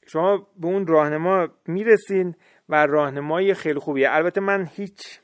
شما 0.08 0.48
به 0.60 0.68
اون 0.68 0.88
راهنما 0.88 1.48
می‌رسین. 1.68 2.36
و 2.70 2.86
راهنمای 2.86 3.54
خیلی 3.54 3.80
خوبیه. 3.80 4.12
البته 4.12 4.42
من 4.42 4.70
هیچ 4.76 5.20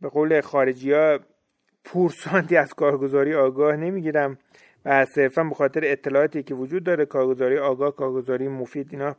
به 0.00 0.08
قول 0.08 0.40
خارجی 0.40 0.92
ها 0.92 1.18
پورسانتی 1.84 2.56
از 2.56 2.74
کارگزاری 2.74 3.34
آگاه 3.34 3.76
نمی‌گیرم 3.76 4.38
و 4.84 5.04
صرفا 5.04 5.44
به 5.44 5.54
خاطر 5.54 5.80
اطلاعاتی 5.84 6.42
که 6.42 6.54
وجود 6.54 6.84
داره 6.84 7.06
کارگزاری 7.06 7.58
آگاه 7.58 7.96
کارگزاری 7.96 8.48
مفید 8.48 8.88
اینا 8.90 9.16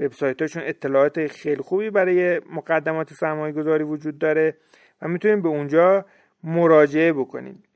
وبسایتاشون 0.00 0.62
اطلاعات 0.66 1.26
خیلی 1.26 1.62
خوبی 1.62 1.90
برای 1.90 2.38
مقدمات 2.38 3.12
سرمایه 3.12 3.52
گذاری 3.52 3.84
وجود 3.84 4.18
داره 4.18 4.56
و 5.02 5.08
می‌تونید 5.08 5.42
به 5.42 5.48
اونجا 5.48 6.04
مراجعه 6.44 7.12
بکنید 7.12 7.68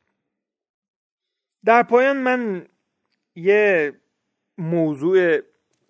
در 1.65 1.83
پایان 1.83 2.17
من 2.17 2.67
یه 3.35 3.93
موضوع 4.59 5.39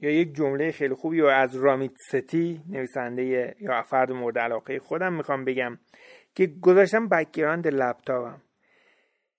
یا 0.04 0.10
یک 0.10 0.34
جمله 0.34 0.70
خیلی 0.70 0.94
خوبی 0.94 1.20
و 1.20 1.26
از 1.26 1.56
رامیت 1.56 1.92
ستی 2.10 2.60
نویسنده 2.68 3.54
یا 3.60 3.82
فرد 3.82 4.12
مورد 4.12 4.38
علاقه 4.38 4.78
خودم 4.78 5.12
می‌خوام 5.12 5.44
بگم 5.44 5.78
که 6.34 6.46
گذاشتم 6.46 7.08
background 7.08 7.66
لپتاپم 7.66 8.42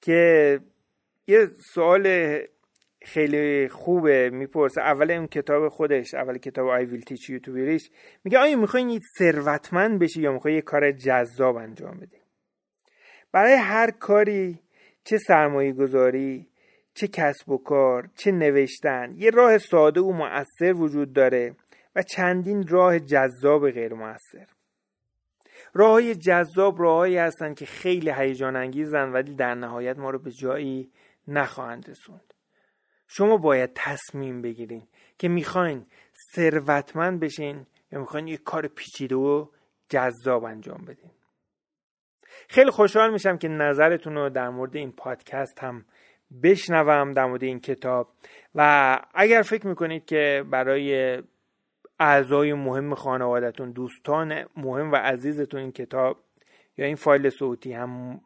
که 0.01 0.59
یه 1.27 1.47
سوال 1.73 2.39
خیلی 3.01 3.67
خوبه 3.67 4.29
می‌پرسه. 4.29 4.81
اول 4.81 5.11
اون 5.11 5.27
کتاب 5.27 5.69
خودش 5.69 6.13
اول 6.13 6.37
کتاب 6.37 6.67
I 6.67 6.85
Will 6.85 7.01
Teach 7.01 7.29
You 7.29 7.39
To 7.39 7.51
میگه 8.23 8.37
آیا 8.37 8.57
می‌خوای 8.57 8.99
ثروتمند 9.17 9.99
بشی 9.99 10.21
یا 10.21 10.31
می‌خوای 10.31 10.53
یه 10.53 10.61
کار 10.61 10.91
جذاب 10.91 11.55
انجام 11.55 11.97
بدی؟ 11.97 12.17
برای 13.31 13.53
هر 13.53 13.91
کاری 13.91 14.59
چه 15.03 15.17
سرمایه 15.17 15.73
گذاری 15.73 16.47
چه 16.95 17.07
کسب 17.07 17.49
و 17.49 17.57
کار 17.57 18.09
چه 18.15 18.31
نوشتن 18.31 19.13
یه 19.17 19.29
راه 19.29 19.57
ساده 19.57 20.01
و 20.01 20.11
مؤثر 20.11 20.73
وجود 20.73 21.13
داره 21.13 21.55
و 21.95 22.03
چندین 22.03 22.67
راه 22.67 22.99
جذاب 22.99 23.71
غیر 23.71 23.93
مؤثر 23.93 24.47
راه 25.73 26.13
جذاب 26.13 26.81
راههایی 26.81 27.17
هستن 27.17 27.53
که 27.53 27.65
خیلی 27.65 28.11
هیجان 28.11 28.55
انگیزن 28.55 29.11
ولی 29.11 29.35
در 29.35 29.55
نهایت 29.55 29.97
ما 29.97 30.09
رو 30.09 30.19
به 30.19 30.31
جایی 30.31 30.91
نخواهند 31.27 31.89
رسوند. 31.89 32.33
شما 33.07 33.37
باید 33.37 33.71
تصمیم 33.75 34.41
بگیرین 34.41 34.87
که 35.17 35.27
می‌خواین 35.27 35.85
ثروتمند 36.35 37.19
بشین 37.19 37.65
یا 37.91 37.99
می‌خواین 37.99 38.27
یه 38.27 38.37
کار 38.37 38.67
پیچیده 38.67 39.15
و 39.15 39.47
جذاب 39.89 40.43
انجام 40.43 40.85
بدین. 40.85 41.11
خیلی 42.49 42.71
خوشحال 42.71 43.13
میشم 43.13 43.37
که 43.37 43.47
نظرتون 43.47 44.15
رو 44.15 44.29
در 44.29 44.49
مورد 44.49 44.75
این 44.75 44.91
پادکست 44.91 45.59
هم 45.59 45.85
بشنوم 46.43 47.13
در 47.13 47.25
مورد 47.25 47.43
این 47.43 47.59
کتاب. 47.59 48.09
و 48.55 48.99
اگر 49.13 49.41
فکر 49.41 49.67
می‌کنید 49.67 50.05
که 50.05 50.43
برای 50.51 51.17
اعضای 51.99 52.53
مهم 52.53 52.95
خانوادهتون 52.95 53.71
دوستان 53.71 54.45
مهم 54.57 54.91
و 54.91 54.95
عزیزتون 54.95 55.59
این 55.59 55.71
کتاب 55.71 56.17
یا 56.77 56.85
این 56.85 56.95
فایل 56.95 57.29
صوتی 57.29 57.73
هم 57.73 58.21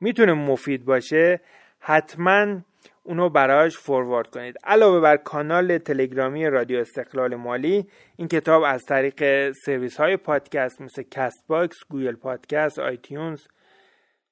می‌تونه 0.00 0.32
مفید 0.32 0.84
باشه 0.84 1.40
حتما 1.80 2.60
اونو 3.04 3.28
براش 3.28 3.78
فوروارد 3.78 4.30
کنید. 4.30 4.56
علاوه 4.64 5.00
بر 5.00 5.16
کانال 5.16 5.78
تلگرامی 5.78 6.46
رادیو 6.46 6.78
استقلال 6.78 7.34
مالی 7.34 7.88
این 8.16 8.28
کتاب 8.28 8.62
از 8.62 8.82
طریق 8.84 9.52
سرویس 9.52 9.96
های 9.96 10.16
پادکست 10.16 10.80
مثل 10.80 11.02
Castbox 11.02 11.76
Google 11.90 12.16
Podcast 12.16 12.78
iTunes 12.78 13.40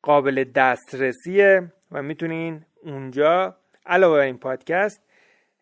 قابل 0.02 0.44
دسترسیه. 0.44 1.72
و 1.92 2.02
می‌تونین 2.02 2.64
اونجا 2.82 3.56
علاوه 3.86 4.16
بر 4.16 4.24
این 4.24 4.38
پادکست 4.38 5.02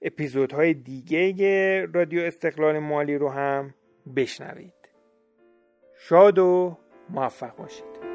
اپیزودهای 0.03 0.75
دیگه 0.75 1.87
رادیو 1.87 2.23
استقلال 2.23 2.79
مالی 2.79 3.19
رو 3.19 3.29
هم 3.29 3.75
بشنوید. 4.17 4.75
شاد 5.99 6.39
و 6.39 6.79
موفق 7.11 7.57
باشید. 7.57 8.08